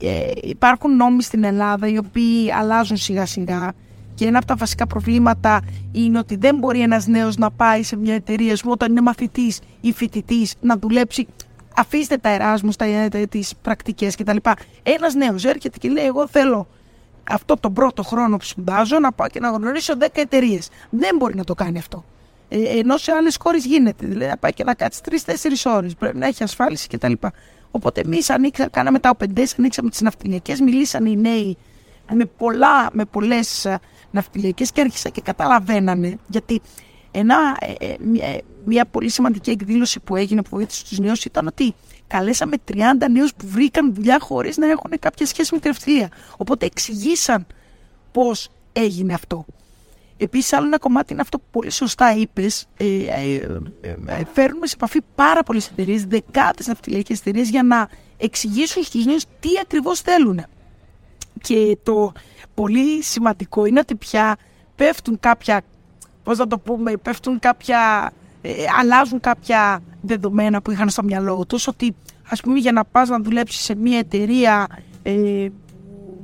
ε, 0.00 0.30
υπάρχουν 0.42 0.96
νόμοι 0.96 1.22
στην 1.22 1.44
Ελλάδα 1.44 1.88
οι 1.88 1.98
οποίοι 1.98 2.52
αλλάζουν 2.52 2.96
σιγά 2.96 3.26
σιγά 3.26 3.72
και 4.14 4.26
ένα 4.26 4.38
από 4.38 4.46
τα 4.46 4.56
βασικά 4.56 4.86
προβλήματα 4.86 5.60
είναι 5.92 6.18
ότι 6.18 6.36
δεν 6.36 6.56
μπορεί 6.56 6.80
ένας 6.80 7.06
νέος 7.06 7.36
να 7.36 7.50
πάει 7.50 7.82
σε 7.82 7.96
μια 7.96 8.14
εταιρεία 8.14 8.56
μου 8.64 8.70
όταν 8.70 8.90
είναι 8.90 9.00
μαθητής 9.00 9.60
ή 9.80 9.92
φοιτητής 9.92 10.54
να 10.60 10.76
δουλέψει 10.76 11.26
αφήστε 11.76 12.16
τα 12.16 12.28
εράσμους, 12.28 12.76
τις 13.28 13.54
πρακτικές 13.62 14.16
κτλ. 14.16 14.36
Ένας 14.82 15.14
νέος 15.14 15.44
έρχεται 15.44 15.78
και 15.78 15.88
λέει: 15.88 16.04
Εγώ 16.04 16.28
θέλω 16.28 16.66
αυτό 17.30 17.56
τον 17.56 17.72
πρώτο 17.72 18.02
χρόνο 18.02 18.36
που 18.36 18.44
σπουδάζω 18.44 18.98
να 18.98 19.12
πάω 19.12 19.28
και 19.28 19.40
να 19.40 19.50
γνωρίσω 19.50 19.94
10 19.98 20.06
εταιρείες. 20.12 20.68
Δεν 20.90 21.16
μπορεί 21.16 21.34
να 21.34 21.44
το 21.44 21.54
κάνει 21.54 21.78
αυτό. 21.78 22.04
Ε, 22.48 22.78
ενώ 22.78 22.96
σε 22.96 23.12
άλλες 23.12 23.36
χώρες 23.40 23.64
γίνεται. 23.64 24.06
Δηλαδή 24.06 24.26
να 24.26 24.36
πάει 24.36 24.52
και 24.52 24.64
να 24.64 24.74
κάτσει 24.74 25.00
3-4 25.04 25.12
ώρες. 25.64 25.94
Πρέπει 25.94 26.16
να 26.16 26.26
έχει 26.26 26.42
ασφάλιση 26.42 26.88
κτλ. 26.88 27.12
Οπότε 27.70 28.00
εμείς 28.00 28.30
κάναμε 28.70 28.98
τα 28.98 29.10
οπεντέ, 29.10 29.46
ανοίξαμε 29.58 29.90
τις 29.90 30.00
ναυτιλιακές, 30.00 30.60
μιλήσαν 30.60 31.06
οι 31.06 31.16
νέοι 31.16 31.56
με, 32.14 32.24
πολλά, 32.24 32.88
με 32.92 33.04
πολλές 33.04 33.64
ε, 33.64 33.78
ναυτιλιακές 34.10 34.72
και 34.72 34.80
άρχισαν 34.80 35.12
και 35.12 35.20
καταλαβαίνανε 35.20 36.18
γιατί 36.26 36.60
ένα, 37.10 37.56
ε, 37.60 37.86
ε, 37.86 37.96
μια, 38.00 38.40
μια 38.64 38.86
πολύ 38.86 39.08
σημαντική 39.08 39.50
εκδήλωση 39.50 40.00
που 40.00 40.16
έγινε 40.16 40.42
που 40.42 40.48
βοήθησε 40.50 40.84
τους 40.88 40.98
νέους 40.98 41.24
ήταν 41.24 41.46
ότι 41.46 41.74
καλέσαμε 42.06 42.56
30 42.72 42.74
νέους 43.10 43.34
που 43.34 43.46
βρήκαν 43.46 43.94
δουλειά 43.94 44.18
χωρίς 44.20 44.56
να 44.56 44.66
έχουν 44.70 44.92
κάποια 45.00 45.26
σχέση 45.26 45.54
με 45.54 45.60
την 45.60 45.70
ευθεία. 45.70 46.08
Οπότε 46.36 46.66
εξηγήσαν 46.66 47.46
πώς 48.12 48.50
έγινε 48.72 49.14
αυτό. 49.14 49.44
Επίσης 50.20 50.52
άλλο 50.52 50.66
ένα 50.66 50.78
κομμάτι 50.78 51.12
είναι 51.12 51.22
αυτό 51.22 51.38
που 51.38 51.44
πολύ 51.50 51.70
σωστά 51.70 52.16
είπες. 52.16 52.66
Ε, 52.76 52.84
ε, 54.06 54.24
φέρνουμε 54.32 54.66
σε 54.66 54.74
επαφή 54.76 55.00
πάρα 55.14 55.42
πολλές 55.42 55.68
εταιρείες, 55.68 56.04
δεκάδες 56.04 56.66
ναυτιλιακές 56.66 57.18
εταιρείες 57.18 57.50
για 57.50 57.62
να 57.62 57.88
εξηγήσουν 58.16 58.82
στους 58.82 59.04
νέους 59.04 59.24
τι 59.40 59.48
ακριβώς 59.62 60.00
θέλουν. 60.00 60.44
Και 61.40 61.78
το 61.82 62.12
πολύ 62.54 63.02
σημαντικό 63.02 63.64
είναι 63.64 63.78
ότι 63.78 63.94
πια 63.94 64.36
πέφτουν 64.76 65.20
κάποια, 65.20 65.60
πώς 66.22 66.38
να 66.38 66.46
το 66.46 66.58
πούμε, 66.58 66.96
πέφτουν 66.96 67.38
κάποια, 67.38 68.12
ε, 68.42 68.52
αλλάζουν 68.80 69.20
κάποια 69.20 69.82
δεδομένα 70.00 70.62
που 70.62 70.70
είχαν 70.70 70.88
στο 70.88 71.02
μυαλό 71.02 71.46
τους, 71.46 71.66
ότι 71.66 71.94
ας 72.28 72.40
πούμε 72.40 72.58
για 72.58 72.72
να 72.72 72.84
πας 72.84 73.08
να 73.08 73.20
δουλέψεις 73.20 73.64
σε 73.64 73.74
μια 73.74 73.98
εταιρεία 73.98 74.66
ε, 75.02 75.48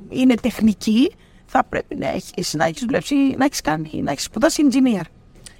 είναι 0.08 0.34
τεχνική, 0.34 1.12
θα 1.56 1.64
πρέπει 1.64 1.94
να 1.94 2.08
έχεις, 2.08 2.54
να 2.54 2.64
έχεις 2.64 2.82
δουλέψει, 2.84 3.14
να 3.14 3.44
έχεις 3.44 3.60
κάνει, 3.60 4.02
να 4.02 4.10
έχεις 4.10 4.24
σπουδάσει 4.24 4.66
engineer. 4.68 5.04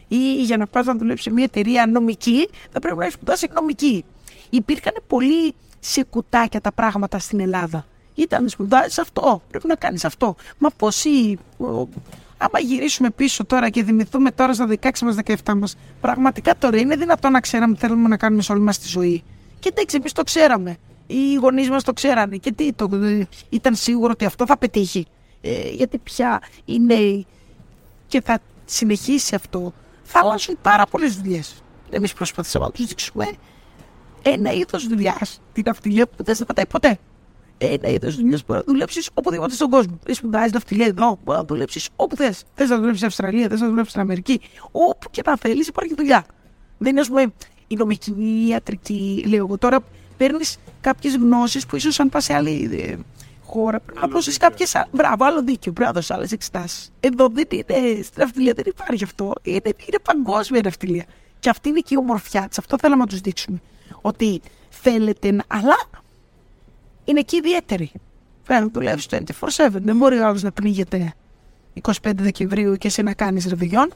Ή 0.09 0.43
για 0.43 0.57
να 0.57 0.67
πας 0.67 0.87
να 0.87 0.95
δουλέψεις 0.97 1.25
σε 1.25 1.33
μια 1.33 1.45
εταιρεία 1.45 1.87
νομική, 1.87 2.49
θα 2.71 2.81
πρέπει 2.81 2.97
να 2.97 3.03
έχεις 3.03 3.15
σπουδάσει 3.15 3.49
νομική. 3.55 4.05
Υπήρχαν 4.51 4.95
πολύ 5.07 5.55
σε 5.81 6.05
κουτάκια 6.05 6.61
τα 6.61 6.73
πράγματα 6.73 7.19
στην 7.19 7.41
Ελλάδα. 7.41 7.87
Ήταν 8.15 8.49
σπουδάζει 8.49 9.01
αυτό. 9.01 9.43
Πρέπει 9.51 9.67
να 9.67 9.75
κάνεις 9.75 10.05
αυτό. 10.05 10.37
Μα 10.59 10.71
πόσοι. 10.71 11.39
Άμα 12.37 12.59
γυρίσουμε 12.61 13.11
πίσω 13.11 13.45
τώρα 13.45 13.71
και 13.71 13.83
δημηθούμε 13.83 14.31
τώρα 14.31 14.55
στα 14.55 14.67
16 14.81 14.91
μας, 15.03 15.17
17 15.25 15.55
μας, 15.57 15.77
πραγματικά 16.01 16.57
τώρα 16.57 16.79
είναι 16.79 16.97
δυνατόν 16.97 17.33
να 17.33 17.41
ξέραμε 17.41 17.75
τι 17.75 17.81
θέλουμε 17.81 18.09
να 18.09 18.17
κάνουμε 18.17 18.43
σε 18.43 18.53
όλη 18.53 18.61
μας 18.61 18.79
τη 18.79 18.89
ζωή. 18.89 19.23
Και 19.59 19.69
εντάξει, 19.73 19.97
εμείς 19.97 20.13
το 20.13 20.23
ξέραμε. 20.23 20.77
Οι 21.07 21.35
γονείς 21.35 21.71
μας 21.71 21.83
το 21.83 21.93
ξέρανε. 21.93 22.37
Και 22.37 22.53
τι, 22.53 22.73
το, 22.73 22.89
ήταν 23.49 23.75
σίγουρο 23.75 24.13
ότι 24.13 24.25
αυτό 24.25 24.47
θα 24.47 24.59
πετύχει. 24.59 25.07
Ε, 25.47 25.69
γιατί 25.71 25.99
πια 25.99 26.43
είναι 26.65 27.25
και 28.07 28.21
θα 28.21 28.39
συνεχίσει 28.65 29.35
αυτό. 29.35 29.73
Θα 30.03 30.21
αλλάξουν 30.23 30.59
πάρα 30.63 30.87
πολλές 30.87 31.17
δουλειές. 31.17 31.63
Εμείς 31.91 32.13
προσπαθήσαμε 32.13 32.65
να 32.65 32.71
τους 32.71 32.87
δείξουμε 32.87 33.27
ένα 34.23 34.53
είδος 34.53 34.87
δουλειάς, 34.87 35.41
την 35.53 35.69
αυτιλία 35.69 36.07
που 36.07 36.25
δεν 36.25 36.35
σταματάει 36.35 36.67
ποτέ 36.67 36.99
ένα 37.59 37.89
είδος 37.89 38.17
δουλειάς 38.17 38.45
μπορεί 38.47 38.59
να 38.59 38.73
δουλέψεις 38.73 39.11
οπουδήποτε 39.15 39.55
στον 39.55 39.71
κόσμο. 39.71 39.99
Δεν 40.05 40.15
σπουδάζει 40.15 40.53
ναυτιλία 40.53 40.87
εδώ, 40.87 41.19
μπορεί 41.25 41.39
να 41.39 41.45
δουλέψεις 41.45 41.89
όπου 41.97 42.17
θες. 42.17 42.45
Θες 42.55 42.69
να 42.69 42.77
δουλέψεις 42.77 42.97
στην 42.97 43.09
Αυστραλία, 43.09 43.49
θες 43.49 43.61
να 43.61 43.67
δουλέψεις 43.67 43.91
στην 43.91 44.03
Αμερική. 44.03 44.41
Όπου 44.71 45.11
και 45.11 45.23
να 45.27 45.37
θέλεις 45.37 45.67
υπάρχει 45.67 45.95
δουλειά. 45.95 46.27
Δεν 46.79 46.91
είναι, 46.91 47.01
ας 47.01 47.09
πούμε, 47.09 47.33
η 47.67 47.75
νομική, 47.77 48.15
η 48.19 48.49
ιατρική. 48.49 49.25
Λέω 49.27 49.39
εγώ 49.39 49.59
τώρα 49.59 49.81
παίρνεις 50.17 50.57
κάποιες 50.81 51.17
γνώσεις 51.17 51.67
που 51.67 51.77
ίσως 51.77 52.01
αν 52.01 52.09
πας 52.09 52.25
σε 52.25 52.35
άλλη 52.35 52.71
ε, 52.73 52.97
χώρα 53.45 53.81
πρέπει 53.81 54.01
να 54.01 54.07
δώσει 54.07 54.37
κάποιες. 54.37 54.85
Μπράβο, 54.93 55.25
άλλο 55.25 55.43
δίκιο. 55.43 55.73
Πρέπει 55.73 55.89
να 55.89 55.95
δώσει 55.95 56.13
άλλες 56.13 56.33
εξετάσεις. 56.33 56.93
Εδώ 57.01 57.29
δεν 57.29 57.47
είναι. 57.51 58.03
Στην 58.03 58.23
ναυτιλία 58.23 58.53
δεν 58.53 58.65
υπάρχει 58.67 59.05
αυτό. 59.05 59.33
Είναι, 59.43 59.61
είναι 59.65 59.99
παγκόσμια 60.03 60.61
ναυτιλία. 60.65 61.05
Και 61.39 61.49
αυτή 61.49 61.69
είναι 61.69 61.81
και 61.81 61.95
η 61.95 61.97
ομορφιά 61.97 62.49
της. 62.49 62.59
Αυτό 62.59 62.77
θέλαμε 62.81 63.01
να 63.01 63.07
τους 63.07 63.21
δείξουμε. 63.21 63.61
Ότι 64.01 64.41
θέλετε 64.69 65.31
να. 65.33 65.45
Αλλά 65.47 65.77
είναι 67.05 67.21
και 67.21 67.37
ιδιαίτερη. 67.37 67.91
Πρέπει 68.45 68.63
να 68.63 68.69
δουλεύει 68.69 69.03
24-7. 69.11 69.69
Δεν 69.71 69.97
μπορεί 69.97 70.19
ο 70.19 70.27
άλλος 70.27 70.43
να 70.43 70.53
πνίγεται 70.53 71.15
25 71.83 71.91
Δεκεμβρίου 72.15 72.77
και 72.77 72.87
εσύ 72.87 73.03
να 73.03 73.15
κάνει 73.15 73.43
ρεβιγιόν. 73.49 73.93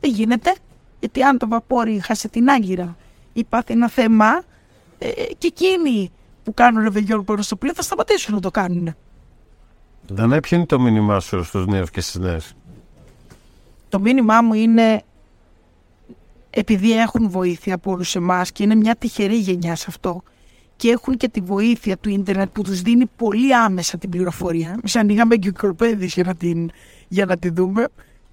Δεν 0.00 0.10
γίνεται. 0.10 0.54
Γιατί 1.00 1.22
αν 1.22 1.38
το 1.38 1.48
βαπόρι 1.48 2.00
χάσει 2.00 2.28
την 2.28 2.50
άγκυρα 2.50 2.96
ή 3.32 3.44
πάθει 3.44 3.72
ένα 3.72 3.88
θέμα, 3.88 4.42
ε, 4.98 5.10
και 5.38 5.46
εκείνοι 5.46 6.10
που 6.46 6.54
κάνουν 6.54 6.82
ρεβιγιόν 6.82 7.24
πάνω 7.24 7.42
στο 7.42 7.56
πλοίο 7.56 7.74
θα 7.74 7.82
σταματήσουν 7.82 8.34
να 8.34 8.40
το 8.40 8.50
κάνουν. 8.50 8.94
Δεν 10.06 10.40
ποιο 10.40 10.56
είναι 10.56 10.66
το 10.66 10.80
μήνυμά 10.80 11.20
σου 11.20 11.44
στου 11.44 11.58
νέους 11.58 11.90
και 11.90 12.00
στις 12.00 12.14
νέες; 12.14 12.54
Το 13.88 14.00
μήνυμά 14.00 14.42
μου 14.42 14.54
είναι 14.54 15.02
επειδή 16.50 16.98
έχουν 16.98 17.30
βοήθεια 17.30 17.74
από 17.74 17.90
όλους 17.90 18.14
εμάς 18.14 18.52
και 18.52 18.62
είναι 18.62 18.74
μια 18.74 18.96
τυχερή 18.96 19.36
γενιά 19.36 19.76
σε 19.76 19.84
αυτό 19.88 20.22
και 20.76 20.90
έχουν 20.90 21.16
και 21.16 21.28
τη 21.28 21.40
βοήθεια 21.40 21.96
του 21.96 22.08
ίντερνετ 22.08 22.48
που 22.48 22.62
τους 22.62 22.82
δίνει 22.82 23.06
πολύ 23.16 23.54
άμεσα 23.54 23.98
την 23.98 24.10
πληροφορία. 24.10 24.68
Εμείς 24.68 24.96
ανοίγαμε 24.96 25.34
εγκυκλοπαίδειες 25.34 26.14
για 26.14 26.24
να 26.24 26.34
την, 26.34 26.70
για 27.08 27.24
να 27.24 27.36
τη 27.36 27.50
δούμε. 27.50 27.88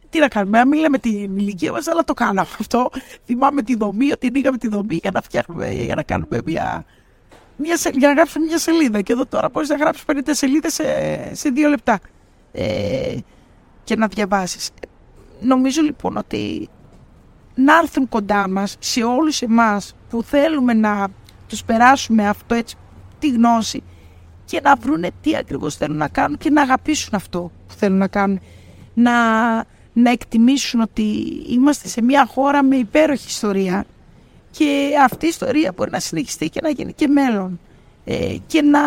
Τι 0.09 0.19
να 0.19 0.27
κάνουμε, 0.27 0.65
μην 0.65 0.79
λέμε 0.79 0.97
την 0.97 1.37
ηλικία 1.37 1.71
μας, 1.71 1.87
αλλά 1.87 2.03
το 2.03 2.13
κάναμε 2.13 2.41
αυτό. 2.41 2.89
Θυμάμαι 3.25 3.61
τη 3.61 3.75
δομή, 3.75 4.11
ότι 4.11 4.27
ανοίγαμε 4.27 4.57
τη 4.57 4.67
δομή 4.67 4.95
για 4.95 5.11
να 5.13 5.21
φτιάχνουμε, 5.21 5.71
για 5.71 5.95
να 5.95 6.03
κάνουμε 6.03 6.41
μια, 6.45 6.85
μια, 7.57 7.75
για 7.93 8.07
να 8.07 8.13
γράψουμε 8.13 8.45
μια 8.45 8.57
σελίδα. 8.57 9.01
Και 9.01 9.13
εδώ 9.13 9.25
τώρα 9.25 9.49
μπορείς 9.49 9.69
να 9.69 9.75
γράψεις 9.75 10.03
50 10.07 10.19
σελίδες 10.29 10.73
σε, 10.73 10.83
σε 11.35 11.49
δύο 11.49 11.69
λεπτά 11.69 11.99
ε, 12.51 13.17
και 13.83 13.95
να 13.95 14.07
διαβάσεις. 14.07 14.71
Νομίζω 15.41 15.81
λοιπόν 15.81 16.17
ότι 16.17 16.69
να 17.55 17.77
έρθουν 17.77 18.09
κοντά 18.09 18.49
μας 18.49 18.75
σε 18.79 19.03
όλους 19.03 19.41
εμάς 19.41 19.95
που 20.09 20.23
θέλουμε 20.23 20.73
να 20.73 21.07
τους 21.47 21.63
περάσουμε 21.63 22.27
αυτό 22.27 22.55
έτσι, 22.55 22.75
τη 23.19 23.29
γνώση 23.29 23.83
και 24.45 24.61
να 24.63 24.75
βρούνε 24.75 25.09
τι 25.21 25.35
ακριβώς 25.35 25.75
θέλουν 25.75 25.97
να 25.97 26.07
κάνουν 26.07 26.37
και 26.37 26.49
να 26.49 26.61
αγαπήσουν 26.61 27.15
αυτό 27.15 27.51
που 27.67 27.73
θέλουν 27.73 27.97
να 27.97 28.07
κάνουν. 28.07 28.39
Να, 28.93 29.11
να 29.93 30.09
εκτιμήσουν 30.11 30.81
ότι 30.81 31.03
είμαστε 31.47 31.87
σε 31.87 32.01
μια 32.01 32.25
χώρα 32.25 32.63
με 32.63 32.75
υπέροχη 32.75 33.27
ιστορία 33.27 33.85
και 34.57 34.89
αυτή 35.03 35.25
η 35.25 35.27
ιστορία 35.27 35.73
μπορεί 35.75 35.91
να 35.91 35.99
συνεχιστεί 35.99 36.49
και 36.49 36.59
να 36.63 36.69
γίνει 36.69 36.93
και 36.93 37.07
μέλλον 37.07 37.59
ε, 38.05 38.35
και 38.47 38.61
να, 38.61 38.81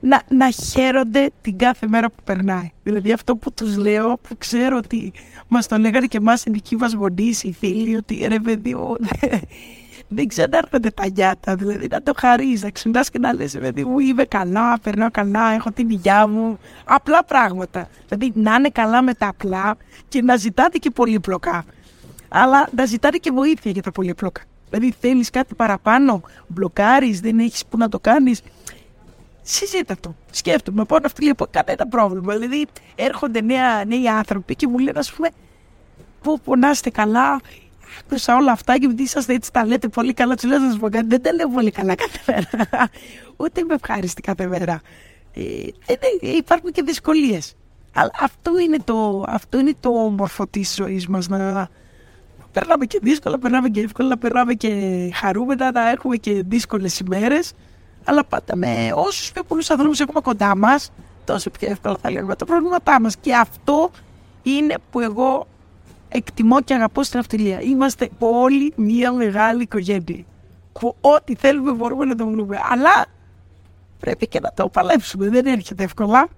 να, 0.00 0.22
να 0.28 0.50
χαίρονται 0.50 1.30
την 1.40 1.58
κάθε 1.58 1.86
μέρα 1.86 2.08
που 2.08 2.22
περνάει. 2.24 2.70
Δηλαδή 2.82 3.12
αυτό 3.12 3.36
που 3.36 3.52
τους 3.52 3.76
λέω, 3.76 4.18
που 4.28 4.36
ξέρω 4.38 4.76
ότι 4.76 5.12
μας 5.48 5.66
το 5.66 5.76
λέγανε 5.76 6.06
και 6.06 6.16
εμάς 6.16 6.44
οι 6.44 6.50
δικοί 6.50 6.76
μας 6.76 6.92
γονείς, 6.92 7.42
οι 7.42 7.52
φίλοι, 7.52 7.96
ότι 7.96 8.26
ρε 8.28 8.38
παιδί 8.38 8.74
μου, 8.74 8.96
δεν 10.16 10.28
ξανάρχονται 10.28 10.90
τα 10.90 11.04
νιάτα. 11.14 11.56
Δηλαδή 11.56 11.86
να 11.90 12.02
το 12.02 12.12
χαρίζει, 12.16 12.64
να 12.64 12.70
ξυπνάς 12.70 13.10
και 13.10 13.18
να 13.18 13.34
λες: 13.34 13.58
Παιδί 13.58 13.84
μου, 13.84 13.98
είμαι 13.98 14.24
καλά, 14.24 14.78
περνάω 14.82 15.10
καλά, 15.10 15.52
έχω 15.52 15.70
την 15.70 15.90
υγειά 15.90 16.26
μου. 16.26 16.58
Απλά 16.84 17.24
πράγματα. 17.24 17.88
Δηλαδή 18.08 18.32
να 18.34 18.54
είναι 18.54 18.68
καλά 18.68 19.02
με 19.02 19.14
τα 19.14 19.28
απλά 19.28 19.76
και 20.08 20.22
να 20.22 20.36
ζητάτε 20.36 20.78
και 20.78 20.90
πολύπλοκα. 20.90 21.64
Αλλά 22.28 22.68
να 22.76 22.84
ζητάτε 22.84 23.16
και 23.16 23.30
βοήθεια 23.30 23.70
για 23.70 23.82
τα 23.82 23.90
πολύπλοκα. 23.90 24.42
Δηλαδή 24.70 24.94
θέλεις 25.00 25.30
κάτι 25.30 25.54
παραπάνω, 25.54 26.22
μπλοκάρεις, 26.46 27.20
δεν 27.20 27.38
έχεις 27.38 27.66
που 27.66 27.76
να 27.76 27.88
το 27.88 27.98
κάνεις. 27.98 28.42
Συζήτα 29.42 29.96
το. 30.00 30.14
Σκέφτομαι. 30.30 30.84
Πάω 30.84 30.98
να 30.98 31.08
φτύλει 31.08 31.30
από 31.30 31.46
κανένα 31.50 31.86
πρόβλημα. 31.86 32.36
Δηλαδή 32.36 32.66
έρχονται 32.94 33.40
νέα, 33.40 33.84
νέοι 33.84 34.08
άνθρωποι 34.08 34.54
και 34.54 34.66
μου 34.68 34.78
λένε, 34.78 34.98
ας 34.98 35.12
πούμε, 35.12 35.28
που 36.22 36.40
πονάστε 36.40 36.90
καλά, 36.90 37.40
άκουσα 38.00 38.36
όλα 38.36 38.52
αυτά 38.52 38.78
και 38.78 38.84
επειδή 38.84 39.02
είσαστε 39.02 39.34
έτσι 39.34 39.52
τα 39.52 39.66
λέτε 39.66 39.88
πολύ 39.88 40.12
καλά, 40.12 40.34
τους 40.34 40.44
λέω 40.44 40.58
να 40.58 40.70
σας 40.70 40.78
πω 40.78 40.88
κάτι. 40.88 41.06
Δεν 41.06 41.22
τα 41.22 41.32
λέω 41.32 41.48
πολύ 41.48 41.70
καλά 41.70 41.94
κάθε 41.94 42.18
μέρα. 42.26 42.88
Ούτε 43.36 43.60
είμαι 43.60 43.74
ευχάριστη 43.74 44.20
κάθε 44.20 44.46
μέρα. 44.46 44.80
Ε, 45.32 45.42
ε, 46.20 46.36
υπάρχουν 46.36 46.72
και 46.72 46.82
δυσκολίες. 46.82 47.56
Αλλά 47.94 48.10
αυτό 48.20 48.58
είναι 48.58 48.78
το, 48.84 49.24
αυτό 49.26 49.58
είναι 49.58 49.74
το 49.80 49.88
όμορφο 49.88 50.46
της 50.46 50.74
ζωής 50.74 51.06
μας. 51.06 51.28
Να 51.28 51.68
περνάμε 52.58 52.86
και 52.86 52.98
δύσκολα, 53.02 53.38
περνάμε 53.38 53.68
και 53.68 53.80
εύκολα, 53.80 54.18
περνάμε 54.18 54.54
και 54.54 54.70
χαρούμενα, 55.14 55.72
να 55.72 55.90
έχουμε 55.90 56.16
και 56.16 56.42
δύσκολες 56.46 56.98
ημέρες. 56.98 57.52
Αλλά 58.04 58.24
πάντα 58.24 58.56
με 58.56 58.92
όσους 58.94 59.32
πιο 59.32 59.42
πολλούς 59.42 59.70
ανθρώπους 59.70 60.00
έχουμε 60.00 60.20
κοντά 60.20 60.56
μας, 60.56 60.92
τόσο 61.24 61.50
πιο 61.50 61.70
εύκολα 61.70 61.96
θα 62.00 62.10
λύνουμε 62.10 62.36
τα 62.36 62.44
προβλήματά 62.44 63.00
μας. 63.00 63.16
Και 63.16 63.34
αυτό 63.34 63.90
είναι 64.42 64.74
που 64.90 65.00
εγώ 65.00 65.46
εκτιμώ 66.08 66.60
και 66.60 66.74
αγαπώ 66.74 67.02
στην 67.02 67.18
αυτιλία. 67.18 67.60
Είμαστε 67.60 68.10
όλοι 68.18 68.72
μια 68.76 69.12
μεγάλη 69.12 69.62
οικογένεια. 69.62 70.24
Που 70.72 70.96
ό,τι 71.00 71.34
θέλουμε 71.34 71.72
μπορούμε 71.72 72.04
να 72.04 72.14
το 72.14 72.26
βρούμε. 72.26 72.58
Αλλά 72.70 73.06
πρέπει 74.00 74.26
και 74.26 74.40
να 74.40 74.52
το 74.54 74.68
παλέψουμε. 74.68 75.28
Δεν 75.28 75.46
έρχεται 75.46 75.84
εύκολα. 75.84 76.28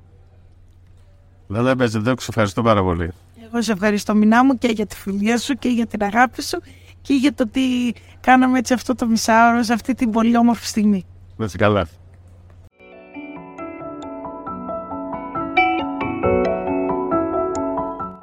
Δεν 1.47 1.67
έπαιζε, 1.67 1.99
δεν 1.99 2.17
ευχαριστώ 2.29 2.63
πάρα 2.63 2.83
πολύ. 2.83 3.13
Εγώ 3.53 3.63
σε 3.63 3.73
ευχαριστώ 3.73 4.15
μηνά 4.15 4.45
μου 4.45 4.59
και 4.59 4.69
για 4.69 4.87
τη 4.87 4.97
φιλία 4.97 5.39
σου 5.39 5.55
και 5.55 5.69
για 5.69 5.87
την 5.87 6.03
αγάπη 6.03 6.43
σου 6.43 6.59
και 7.01 7.15
για 7.15 7.35
το 7.35 7.43
ότι 7.47 7.95
κάναμε 8.21 8.59
έτσι 8.59 8.73
αυτό 8.73 8.95
το 8.95 9.07
μισάωρο 9.07 9.63
σε 9.63 9.73
αυτή 9.73 9.95
την 9.95 10.11
πολύ 10.11 10.37
όμορφη 10.37 10.67
στιγμή. 10.67 11.07
Να 11.37 11.45
είσαι 11.45 11.57
καλά. 11.57 11.89